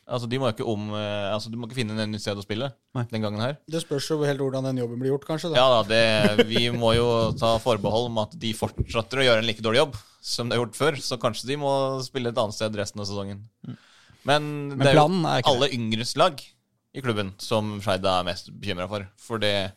Altså 0.08 0.24
De 0.24 0.38
må 0.40 0.48
ikke 0.48 0.64
om 0.64 0.88
eh, 0.96 1.28
Altså 1.34 1.50
Du 1.52 1.58
må 1.60 1.68
ikke 1.68 1.76
finne 1.82 1.92
en 2.00 2.10
nytt 2.14 2.24
sted 2.24 2.38
å 2.40 2.44
spille 2.44 2.70
Nei. 2.96 3.04
den 3.10 3.22
gangen 3.22 3.42
her. 3.44 3.58
Det 3.68 3.82
spørs 3.84 4.06
jo 4.08 4.16
helt 4.24 4.40
hvordan 4.40 4.64
den 4.70 4.80
jobben 4.80 4.98
blir 5.02 5.12
gjort, 5.12 5.26
kanskje. 5.28 5.50
da. 5.52 5.60
Ja 5.60 5.66
da, 5.68 5.82
det, 5.86 6.46
Vi 6.48 6.64
må 6.74 6.94
jo 6.96 7.08
ta 7.38 7.54
forbehold 7.62 8.08
om 8.08 8.22
at 8.24 8.32
de 8.40 8.54
fortsetter 8.56 9.20
å 9.20 9.26
gjøre 9.26 9.44
en 9.44 9.48
like 9.48 9.62
dårlig 9.62 9.82
jobb 9.84 9.98
som 10.24 10.48
de 10.48 10.56
har 10.56 10.64
gjort 10.64 10.78
før. 10.80 10.98
Så 11.04 11.20
kanskje 11.20 11.52
de 11.52 11.58
må 11.60 11.70
spille 12.02 12.32
et 12.32 12.40
annet 12.40 12.56
sted 12.56 12.80
resten 12.80 13.04
av 13.04 13.06
sesongen. 13.06 13.44
Men, 14.28 14.42
Men 14.74 14.84
det 14.84 14.92
er 14.92 15.00
jo 15.00 15.52
alle 15.54 15.72
yngres 15.74 16.12
lag 16.20 16.36
i 16.96 17.02
klubben 17.04 17.34
som 17.42 17.80
Skeid 17.84 18.06
er 18.08 18.24
mest 18.26 18.46
bekymra 18.52 18.86
for. 18.90 19.06
For 19.20 19.38
det 19.42 19.72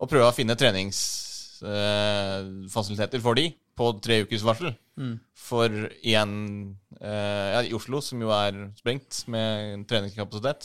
å 0.00 0.06
prøve 0.08 0.28
å 0.30 0.36
finne 0.36 0.56
treningsfasiliteter 0.58 3.20
for 3.24 3.34
de 3.38 3.46
på 3.80 3.84
tre 4.04 4.16
ukers 4.26 4.44
varsel 4.44 4.70
For 5.38 5.68
igjen 6.00 6.32
eh, 7.00 7.48
ja, 7.54 7.60
i 7.64 7.74
Oslo, 7.76 8.00
som 8.04 8.18
jo 8.20 8.28
er 8.34 8.52
sprengt 8.78 9.12
med 9.32 9.86
treningskapasitet, 9.88 10.62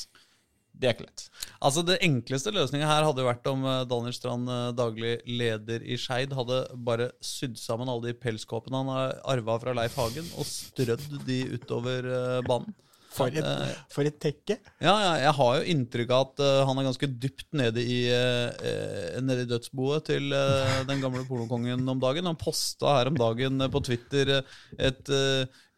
det 0.75 0.87
er 0.89 0.93
ikke 0.97 1.07
lett. 1.07 1.21
Altså 1.63 1.81
Det 1.87 2.03
enkleste 2.03 2.51
løsninga 2.51 2.89
her 2.89 3.05
hadde 3.07 3.21
jo 3.23 3.29
vært 3.29 3.47
om 3.47 3.61
eh, 3.63 3.87
Daniel 3.87 4.15
Strand, 4.17 4.45
eh, 4.51 4.75
daglig 4.75 5.13
leder 5.23 5.79
i 5.87 5.95
Skeid, 5.99 6.35
hadde 6.35 6.65
bare 6.75 7.11
sydd 7.23 7.55
sammen 7.61 7.89
alle 7.91 8.07
de 8.09 8.19
pelskåpene 8.19 8.81
han 8.83 8.91
har 8.91 9.15
arva 9.35 9.55
fra 9.63 9.71
Leif 9.77 9.95
Hagen, 9.99 10.27
og 10.35 10.45
strødd 10.49 11.05
de 11.27 11.39
utover 11.55 12.01
banen. 12.47 12.75
For 13.15 13.31
et, 13.31 13.45
Eh, 13.45 13.75
for 13.93 14.07
et 14.07 14.17
tekke. 14.21 14.57
Ja, 14.83 14.93
ja, 14.99 15.11
jeg 15.23 15.33
har 15.39 15.51
jo 15.57 15.67
inntrykk 15.73 16.13
av 16.15 16.23
at 16.25 16.41
uh, 16.43 16.63
han 16.67 16.79
er 16.79 16.87
ganske 16.89 17.09
dypt 17.25 17.47
nede 17.55 17.83
i, 17.83 17.99
eh, 18.11 19.19
nede 19.23 19.45
i 19.45 19.49
dødsboet 19.49 20.07
til 20.11 20.33
uh, 20.35 20.81
den 20.89 21.03
gamle 21.03 21.23
pornokongen 21.27 21.85
om 21.91 22.01
dagen. 22.01 22.27
Han 22.27 22.39
posta 22.39 22.97
her 22.99 23.11
om 23.11 23.19
dagen 23.19 23.69
på 23.71 23.83
Twitter 23.85 24.37
et 24.75 25.13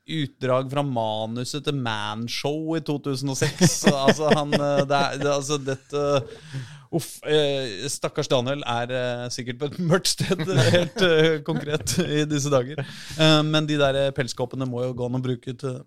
utdrag 0.07 0.69
fra 0.71 0.81
manuset 0.87 1.65
til 1.67 1.75
Manshow 1.83 2.77
i 2.77 2.81
2006. 2.85 3.67
Så, 3.83 3.93
altså, 4.07 4.31
han 4.33 4.55
det 4.55 5.01
er, 5.01 5.21
det, 5.21 5.31
altså, 5.33 5.59
dette 5.61 6.07
Uff. 6.95 7.17
Eh, 7.27 7.87
stakkars 7.91 8.29
Daniel 8.31 8.63
er 8.63 8.93
eh, 8.95 9.25
sikkert 9.33 9.59
på 9.59 9.69
et 9.69 9.77
mørkt 9.89 10.11
sted, 10.13 10.43
helt 10.71 11.03
eh, 11.03 11.29
konkret, 11.47 11.97
i 12.05 12.23
disse 12.29 12.51
dager. 12.53 12.79
Men 13.47 13.67
de 13.67 13.79
der 13.79 13.99
pelskåpene 14.15 14.67
må 14.69 14.85
jo 14.85 14.95
gå 14.97 15.09
an 15.09 15.19
å 15.19 15.23
bruke 15.23 15.55
til, 15.59 15.81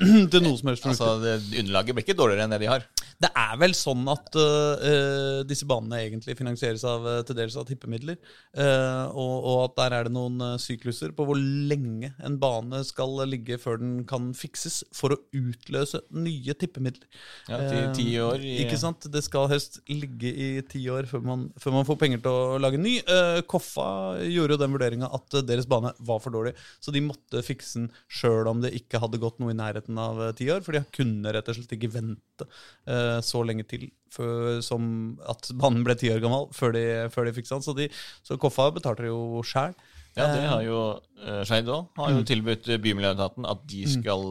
til 0.32 0.42
noe 0.44 0.58
som 0.58 0.70
helst. 0.72 0.86
Altså, 0.88 1.16
det, 1.22 1.36
Underlaget 1.62 1.96
blir 1.96 2.06
ikke 2.06 2.18
dårligere 2.18 2.46
enn 2.46 2.54
det 2.56 2.62
de 2.64 2.70
har. 2.70 2.86
Det 3.22 3.30
er 3.32 3.54
vel 3.60 3.76
sånn 3.76 4.04
at 4.12 4.36
uh, 4.36 5.42
disse 5.48 5.68
banene 5.68 6.02
egentlig 6.04 6.36
finansieres 6.38 6.84
av 6.86 7.06
øh, 7.06 7.22
til 7.26 7.38
dels 7.38 7.56
av 7.56 7.64
tippemidler. 7.68 8.18
Uh, 8.52 9.08
og, 9.14 9.34
og 9.46 9.60
at 9.62 9.76
der 9.80 9.96
er 9.96 10.08
det 10.08 10.14
noen 10.16 10.60
sykluser 10.60 11.14
på 11.16 11.26
hvor 11.28 11.38
lenge 11.38 12.12
en 12.24 12.36
bane 12.42 12.82
skal 12.86 13.16
ligge 13.28 13.56
før 13.62 13.80
den 13.80 13.96
kan 14.08 14.32
fikses 14.36 14.82
for 14.94 15.14
å 15.14 15.20
utløse 15.36 16.02
nye 16.16 16.56
tippemidler. 16.58 17.08
Ja, 17.48 17.62
ti, 17.64 17.76
Eh, 17.86 17.92
ti 17.96 18.06
år 18.20 18.42
i 18.44 18.54
Ikke 18.64 18.78
sant? 18.80 19.06
Det 19.12 19.22
skal 19.24 19.48
helst 19.50 19.80
ligge 19.90 20.30
i 20.30 20.48
ti 20.68 20.82
år 20.92 21.08
før 21.10 21.24
man, 21.24 21.46
før 21.60 21.78
man 21.78 21.86
får 21.88 21.98
penger 22.00 22.22
til 22.24 22.32
å 22.32 22.58
lage 22.62 22.80
ny. 22.80 22.98
Eh, 23.00 23.40
Koffa 23.48 23.88
gjorde 24.24 24.56
jo 24.56 24.60
den 24.62 24.74
vurderinga 24.74 25.10
at 25.16 25.38
eh, 25.38 25.44
deres 25.46 25.68
bane 25.70 25.92
var 25.98 26.20
for 26.24 26.34
dårlig, 26.34 26.54
så 26.82 26.94
de 26.94 27.04
måtte 27.04 27.44
fikse 27.46 27.80
den 27.80 27.88
sjøl 28.08 28.48
om 28.50 28.62
det 28.64 28.74
ikke 28.78 29.00
hadde 29.02 29.20
gått 29.22 29.40
noe 29.42 29.54
i 29.54 29.58
nærheten 29.58 29.98
av 30.00 30.22
eh, 30.28 30.34
ti 30.38 30.48
år, 30.52 30.62
for 30.66 30.76
de 30.76 30.84
kunne 30.96 31.32
rett 31.34 31.50
og 31.52 31.58
slett 31.58 31.76
ikke 31.76 31.92
vente 31.94 32.35
eh, 32.44 33.18
så 33.24 33.42
lenge 33.46 33.66
til 33.70 33.88
før, 34.12 34.60
som 34.64 34.84
at 35.28 35.50
banen 35.58 35.84
ble 35.86 35.96
ti 35.98 36.10
år 36.12 36.22
gammel 36.24 36.48
før 36.56 36.74
de, 36.76 36.84
før 37.12 37.28
de 37.28 37.34
fiksa 37.36 37.58
den. 37.58 37.66
Så, 37.66 37.74
de, 37.76 37.88
så 38.26 38.38
Koffa 38.40 38.68
betalte 38.74 39.08
jo 39.08 39.42
sjæl. 39.46 39.76
Ja, 40.16 40.30
det 40.32 40.46
har 40.48 40.62
jo 40.64 40.78
uh, 40.96 41.42
Skeid 41.44 41.68
òg. 41.68 41.90
Har 41.98 42.14
jo 42.14 42.22
tilbudt 42.24 42.70
eh, 42.72 42.80
Bymiljøetaten 42.80 43.44
at 43.48 43.66
de 43.68 43.82
skal 43.90 44.22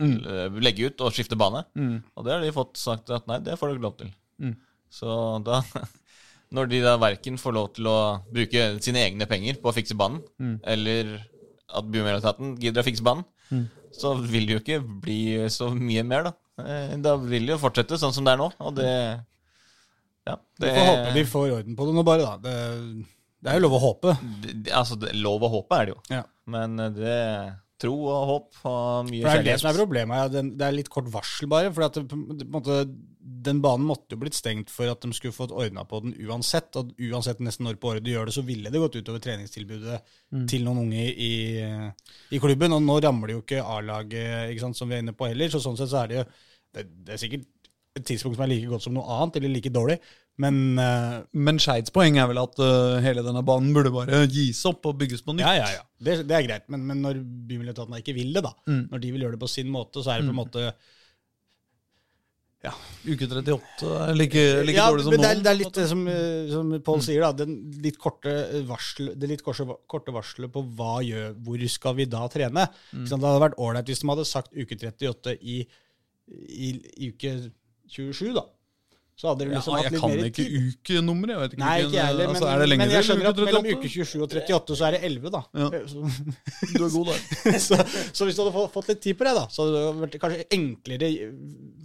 mm. 0.00 0.56
legge 0.64 0.88
ut 0.88 1.04
og 1.04 1.12
skifte 1.12 1.36
bane. 1.36 1.60
Og 2.16 2.24
det 2.24 2.32
har 2.32 2.44
de 2.44 2.54
fått 2.56 2.80
sagt 2.80 3.12
at 3.12 3.28
nei, 3.28 3.42
det 3.44 3.58
får 3.60 3.68
du 3.68 3.76
ikke 3.76 3.88
lov 3.88 4.00
til. 4.00 4.12
Så 4.92 5.12
da 5.44 5.60
Når 6.56 6.68
de 6.70 6.78
da 6.78 6.92
verken 7.02 7.40
får 7.42 7.54
lov 7.56 7.72
til 7.74 7.88
å 7.90 7.98
bruke 8.30 8.68
sine 8.78 9.00
egne 9.02 9.26
penger 9.26 9.56
på 9.58 9.66
å 9.66 9.74
fikse 9.74 9.96
banen, 9.98 10.20
eller 10.62 11.16
at 11.66 11.88
Bymiljøetaten 11.90 12.52
gidder 12.62 12.84
å 12.84 12.86
fikse 12.86 13.02
banen, 13.04 13.26
så 13.90 14.14
vil 14.20 14.46
det 14.46 14.54
jo 14.54 14.62
ikke 14.62 14.78
bli 15.02 15.20
så 15.52 15.72
mye 15.74 16.04
mer, 16.06 16.28
da. 16.28 16.32
Eh, 16.58 16.96
Da 17.04 17.16
vil 17.20 17.46
det 17.46 17.54
jo 17.56 17.58
fortsette 17.62 17.98
sånn 18.00 18.14
som 18.16 18.24
det 18.24 18.32
er 18.36 18.40
nå, 18.40 18.50
og 18.60 18.74
det 18.78 18.86
Ja. 20.26 20.36
Vi 20.58 20.66
får 20.72 20.86
håpe 20.90 21.12
de 21.14 21.24
får 21.24 21.50
orden 21.58 21.76
på 21.76 21.86
det 21.86 21.94
nå, 21.94 22.02
bare. 22.04 22.24
da. 22.24 22.36
Det, 22.42 23.04
det 23.42 23.52
er 23.52 23.60
jo 23.60 23.68
lov 23.68 23.76
å 23.78 23.82
håpe. 23.84 24.16
det, 24.42 24.54
det- 24.64 24.72
altså, 24.74 24.98
det, 24.98 25.12
lov 25.14 25.40
å 25.46 25.50
håpe 25.52 25.76
er 25.80 25.84
det 25.86 25.94
jo. 25.94 26.00
Ja. 26.10 26.22
Men 26.46 26.78
eh, 26.80 26.90
det 26.90 27.56
Tro 27.78 27.92
og 28.08 28.22
håp 28.30 28.54
og 28.64 29.04
mye 29.10 29.20
kjærlighet. 29.20 29.22
det 29.22 29.36
er 29.36 29.52
det 29.52 29.60
som 29.60 29.68
er 29.68 29.76
problemet. 29.76 30.32
Det 30.56 30.64
er 30.64 30.72
litt 30.72 30.88
kort 30.88 31.10
varsel, 31.12 31.46
bare. 31.46 31.68
For 31.76 31.84
at 31.84 31.92
det, 31.92 32.06
på 32.08 32.16
en 32.16 32.48
måte, 32.50 32.76
den 33.26 33.58
banen 33.62 33.86
måtte 33.88 34.14
jo 34.14 34.20
blitt 34.20 34.36
stengt 34.38 34.70
for 34.70 34.86
at 34.90 35.02
de 35.02 35.10
skulle 35.16 35.34
fått 35.34 35.54
ordna 35.54 35.82
på 35.88 35.98
den 36.04 36.14
uansett. 36.28 36.76
Og 36.78 36.92
uansett 37.08 37.40
nesten 37.42 37.66
når 37.66 37.80
på 37.82 37.90
året 37.90 38.04
du 38.06 38.12
gjør 38.12 38.28
det, 38.28 38.36
så 38.36 38.44
ville 38.46 38.70
det 38.70 38.82
gått 38.82 38.98
utover 39.00 39.22
treningstilbudet 39.24 39.98
til 40.50 40.66
noen 40.66 40.84
unge 40.84 41.08
i, 41.10 41.32
i 42.30 42.42
klubben. 42.42 42.76
Og 42.76 42.84
nå 42.84 43.00
rammer 43.02 43.30
det 43.30 43.38
jo 43.38 43.42
ikke 43.42 43.64
A-laget, 43.64 44.62
som 44.78 44.86
vi 44.86 44.98
er 44.98 45.04
inne 45.04 45.16
på 45.16 45.30
heller. 45.30 45.50
Så 45.50 45.62
sånn 45.64 45.78
sett 45.80 45.90
så 45.90 46.04
er 46.04 46.12
det 46.12 46.20
jo 46.20 46.24
det, 46.76 46.86
det 47.06 47.16
er 47.16 47.22
sikkert 47.24 47.50
et 47.96 48.04
tidspunkt 48.04 48.36
som 48.36 48.44
er 48.44 48.52
like 48.52 48.70
godt 48.70 48.84
som 48.84 48.94
noe 48.94 49.18
annet, 49.18 49.40
eller 49.40 49.54
like 49.56 49.72
dårlig. 49.72 49.98
Men 50.44 50.56
uh, 50.76 51.22
Men 51.32 51.58
Skeids 51.62 51.94
poeng 51.94 52.18
er 52.20 52.28
vel 52.28 52.42
at 52.42 52.58
uh, 52.60 52.98
hele 53.02 53.24
denne 53.24 53.40
banen 53.46 53.72
burde 53.72 53.94
bare 53.94 54.26
gis 54.28 54.60
opp 54.68 54.84
og 54.86 54.98
bygges 55.00 55.24
på 55.24 55.32
nytt. 55.32 55.46
Ja, 55.46 55.54
ja, 55.64 55.70
ja. 55.78 55.86
Det, 55.96 56.20
det 56.28 56.36
er 56.36 56.44
greit. 56.44 56.66
Men, 56.72 56.84
men 56.86 57.00
når 57.02 57.22
bymiljøetatene 57.48 58.02
ikke 58.02 58.14
vil 58.18 58.36
det, 58.36 58.44
da, 58.44 58.52
når 58.92 59.00
de 59.02 59.14
vil 59.14 59.24
gjøre 59.24 59.38
det 59.38 59.42
på 59.46 59.50
sin 59.50 59.72
måte, 59.72 60.04
så 60.04 60.12
er 60.12 60.20
det 60.20 60.28
på 60.28 60.36
en 60.36 60.44
måte 60.44 60.70
Uke 63.06 63.28
38 63.28 63.90
er 64.08 64.16
like, 64.18 64.42
like 64.66 64.78
ja, 64.78 64.88
dårlig 64.90 65.04
som 65.06 65.14
men 65.14 65.22
det 65.22 65.28
er, 65.28 65.38
nå. 65.38 65.44
det 65.44 65.50
er 65.52 65.58
litt 65.60 65.78
det 65.78 65.86
som, 65.90 66.00
eh, 66.10 66.48
som 66.50 66.72
Pål 66.86 67.04
sier, 67.06 67.22
da. 67.22 67.44
Den 67.44 67.54
litt 67.84 68.00
korte 68.02 68.32
varsel, 68.66 69.12
det 69.14 69.30
litt 69.30 69.44
korte, 69.46 69.66
korte 69.90 70.14
varselet 70.14 70.52
på 70.54 70.64
hva 70.78 70.96
gjør, 71.06 71.36
hvor 71.46 71.66
skal 71.70 71.96
vi 72.00 72.08
da 72.10 72.24
trene. 72.32 72.66
Mm. 72.90 73.06
Det 73.06 73.20
hadde 73.20 73.44
vært 73.44 73.60
ålreit 73.62 73.92
hvis 73.92 74.02
de 74.02 74.10
hadde 74.10 74.26
sagt 74.28 74.56
uke 74.56 74.78
38 74.80 75.36
i, 75.38 75.60
i, 76.34 76.72
i 76.96 77.12
uke 77.14 77.36
27, 77.92 78.32
da. 78.34 78.46
Så 79.16 79.30
hadde 79.30 79.46
de 79.46 79.52
Ja, 79.54 79.56
liksom 79.56 79.72
hatt 79.78 79.86
jeg 79.86 80.00
kan 80.00 80.10
ikke 80.12 80.32
tid. 80.36 80.56
ukenummeret. 80.76 81.30
Jeg 81.32 81.40
vet 81.40 81.52
ikke 81.54 81.62
Nei, 81.62 81.76
ikke 81.80 81.94
jeg 81.96 82.04
heller, 82.06 82.26
men, 82.26 82.34
altså, 82.36 82.48
det 82.60 82.66
lenger 82.68 82.82
men 82.84 82.90
jeg 82.92 83.04
skjønner 83.06 83.28
at 83.30 83.38
mellom 83.46 83.68
uke 83.70 83.88
27 83.88 84.20
og 84.20 84.26
38 84.28 84.76
så 84.76 84.84
er 84.84 84.90
det 84.96 85.00
11, 85.08 85.30
da. 85.32 85.40
Ja. 85.56 85.68
Du 86.76 86.82
er 86.84 86.90
god 86.92 87.06
da. 87.08 87.14
så, 87.66 87.78
så 88.12 88.28
hvis 88.28 88.36
du 88.36 88.42
hadde 88.44 88.64
fått, 88.74 88.90
litt 88.92 89.00
tid 89.06 89.16
på 89.16 89.24
det, 89.24 89.32
da, 89.38 89.46
så 89.48 89.64
hadde 89.64 89.78
det 89.80 90.02
vært 90.02 90.18
kanskje 90.20 90.44
enklere 90.58 91.08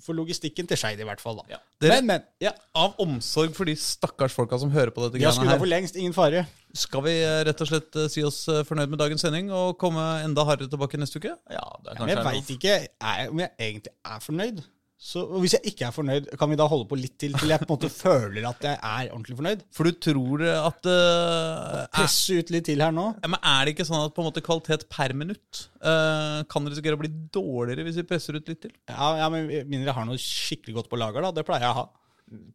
for 0.03 0.17
logistikken 0.19 0.67
til 0.67 0.81
Skeid, 0.81 0.99
i 0.99 1.07
hvert 1.07 1.23
fall. 1.23 1.39
da. 1.39 1.55
Ja. 1.55 1.61
Dere- 1.79 2.01
Men, 2.01 2.09
men. 2.11 2.27
Ja. 2.43 2.51
Av 2.75 2.99
omsorg 2.99 3.55
for 3.55 3.63
de 3.71 3.77
stakkars 3.79 4.35
folka 4.35 4.59
som 4.59 4.71
hører 4.75 4.91
på 4.91 5.05
dette 5.07 5.23
greiene 5.23 5.55
av 5.55 5.63
for 5.63 5.71
lengst, 5.71 5.95
ingen 5.95 6.11
fare. 6.17 6.43
skal 6.75 7.01
vi 7.07 7.15
eh, 7.23 7.45
rett 7.47 7.63
og 7.63 7.71
slett 7.71 7.95
eh, 7.95 8.09
si 8.11 8.23
oss 8.27 8.41
eh, 8.51 8.61
fornøyd 8.67 8.91
med 8.91 8.99
dagens 8.99 9.23
sending 9.23 9.47
og 9.55 9.77
komme 9.79 10.03
enda 10.25 10.43
hardere 10.51 10.67
tilbake 10.71 10.99
neste 10.99 11.23
uke? 11.23 11.31
Ja, 11.47 11.63
det 11.79 11.95
er 11.95 12.03
Men 12.03 12.11
jeg 12.11 12.19
kanskje 12.19 12.43
veit 12.43 12.53
ikke 12.57 13.31
om 13.31 13.39
jeg 13.45 13.51
egentlig 13.71 13.95
er 14.11 14.19
fornøyd. 14.27 14.63
Så 15.01 15.23
Hvis 15.41 15.55
jeg 15.55 15.71
ikke 15.71 15.87
er 15.87 15.93
fornøyd, 15.95 16.27
kan 16.37 16.51
vi 16.51 16.57
da 16.59 16.67
holde 16.69 16.85
på 16.85 16.97
litt 16.99 17.15
til 17.23 17.33
til 17.33 17.49
jeg 17.49 17.63
på 17.63 17.65
en 17.65 17.73
måte 17.73 17.89
føler 18.03 18.45
at 18.45 18.67
jeg 18.67 18.77
er 18.77 19.09
ordentlig 19.09 19.37
fornøyd? 19.39 19.63
For 19.73 19.89
du 19.89 19.97
tror 19.97 20.43
eh, 20.45 20.67
at 20.69 20.89
uh, 20.93 21.79
Presse 21.95 22.37
ut 22.37 22.53
litt 22.53 22.67
til 22.69 22.85
her 22.85 22.93
nå. 22.93 23.07
ja, 23.17 23.31
men 23.33 23.41
er 23.41 23.65
det 23.65 23.73
ikke 23.73 23.87
sånn 23.89 24.05
at 24.05 24.13
på 24.13 24.21
en 24.21 24.29
måte 24.29 24.45
kvalitet 24.45 24.85
per 24.93 25.15
minutt 25.17 25.63
uh, 25.81 26.45
kan 26.51 26.69
risikere 26.69 26.99
å 26.99 27.01
bli 27.01 27.09
dårligere 27.33 27.87
hvis 27.87 27.97
vi 28.03 28.07
presser 28.13 28.37
ut 28.37 28.53
litt 28.53 28.61
til? 28.67 28.75
Ja, 28.93 29.15
ja 29.23 29.31
men 29.33 29.49
Mindre 29.49 29.89
jeg 29.89 29.97
har 29.97 30.05
noe 30.05 30.21
skikkelig 30.21 30.77
godt 30.77 30.91
på 30.93 31.01
lager, 31.01 31.25
da. 31.25 31.33
Det 31.33 31.47
pleier 31.49 31.65
jeg 31.65 31.73
å 31.73 31.81
ha. 31.81 31.87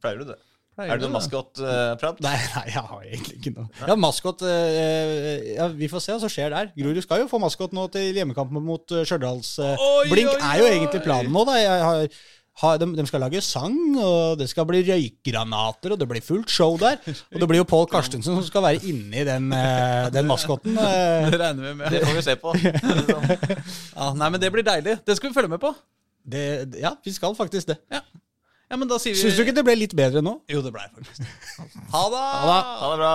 Pleier 0.04 0.22
du 0.22 0.30
det? 0.30 0.38
Pleier 0.76 0.92
er 0.92 0.98
det 1.00 1.06
du 1.06 1.08
noe 1.08 1.16
maskotprat? 1.16 2.18
Uh, 2.20 2.24
Nei, 2.26 2.36
nei, 2.52 2.64
jeg 2.68 2.82
har 2.84 3.04
egentlig 3.06 3.36
ikke 3.38 3.52
noe. 3.54 3.68
Ja, 3.80 3.94
maskot 3.96 4.42
uh, 4.44 5.44
ja, 5.56 5.68
Vi 5.72 5.88
får 5.88 6.02
se 6.04 6.12
hva 6.12 6.20
som 6.20 6.32
skjer 6.32 6.52
der. 6.52 6.68
Grorud 6.76 7.00
skal 7.00 7.22
jo 7.22 7.30
få 7.30 7.40
maskot 7.40 7.72
nå 7.76 7.86
til 7.94 8.18
hjemmekampen 8.20 8.60
mot 8.60 8.92
uh, 8.92 9.00
Stjørdals. 9.08 9.54
eh, 9.64 9.86
Blink 10.12 10.34
er 10.36 10.60
jo 10.60 10.66
egentlig 10.68 11.00
planen 11.06 11.32
nå, 11.32 11.46
da. 11.48 11.54
Jeg 11.62 11.86
har, 11.86 12.18
har, 12.62 12.78
de, 12.80 12.86
de 12.96 13.04
skal 13.08 13.20
lage 13.20 13.40
sang, 13.44 13.76
og 14.00 14.38
det 14.40 14.48
skal 14.48 14.64
bli 14.68 14.80
røykgranater, 14.86 15.92
og 15.92 16.00
det 16.00 16.08
blir 16.08 16.24
fullt 16.24 16.50
show 16.52 16.78
der. 16.80 16.96
Og 17.04 17.40
det 17.42 17.48
blir 17.50 17.60
jo 17.60 17.68
Pål 17.68 17.88
Karstensen 17.92 18.32
som 18.38 18.44
skal 18.46 18.64
være 18.64 18.80
inni 18.88 19.24
den, 19.28 19.50
eh, 19.52 20.08
den 20.14 20.28
maskoten. 20.28 20.78
eh. 20.86 21.28
Det 21.32 21.40
regner 21.42 21.62
vi 21.68 21.74
med. 21.82 21.90
Det 21.92 22.00
får 22.06 22.16
vi 22.16 22.24
se 22.24 22.36
på. 22.40 22.54
Ja, 23.96 24.12
nei, 24.16 24.28
men 24.32 24.40
det 24.40 24.50
blir 24.52 24.64
deilig. 24.64 24.98
Det 25.06 25.16
skal 25.16 25.30
vi 25.30 25.34
følge 25.36 25.52
med 25.52 25.60
på. 25.60 25.72
Det, 26.26 26.42
ja, 26.80 26.94
vi 27.04 27.12
skal 27.12 27.36
faktisk 27.36 27.68
det. 27.68 27.76
Ja, 27.92 28.00
ja 28.70 28.76
men 28.80 28.88
da 28.90 28.98
sier 29.00 29.14
vi 29.14 29.20
Syns 29.20 29.36
du 29.38 29.44
ikke 29.44 29.56
det 29.56 29.64
ble 29.66 29.76
litt 29.78 29.94
bedre 29.96 30.24
nå? 30.24 30.38
Jo, 30.52 30.60
det 30.64 30.72
blei 30.74 30.88
faktisk. 30.90 31.22
Ha 31.92 32.04
det! 32.12 32.26
Ha 32.40 32.90
det 32.92 32.98
bra. 33.00 33.14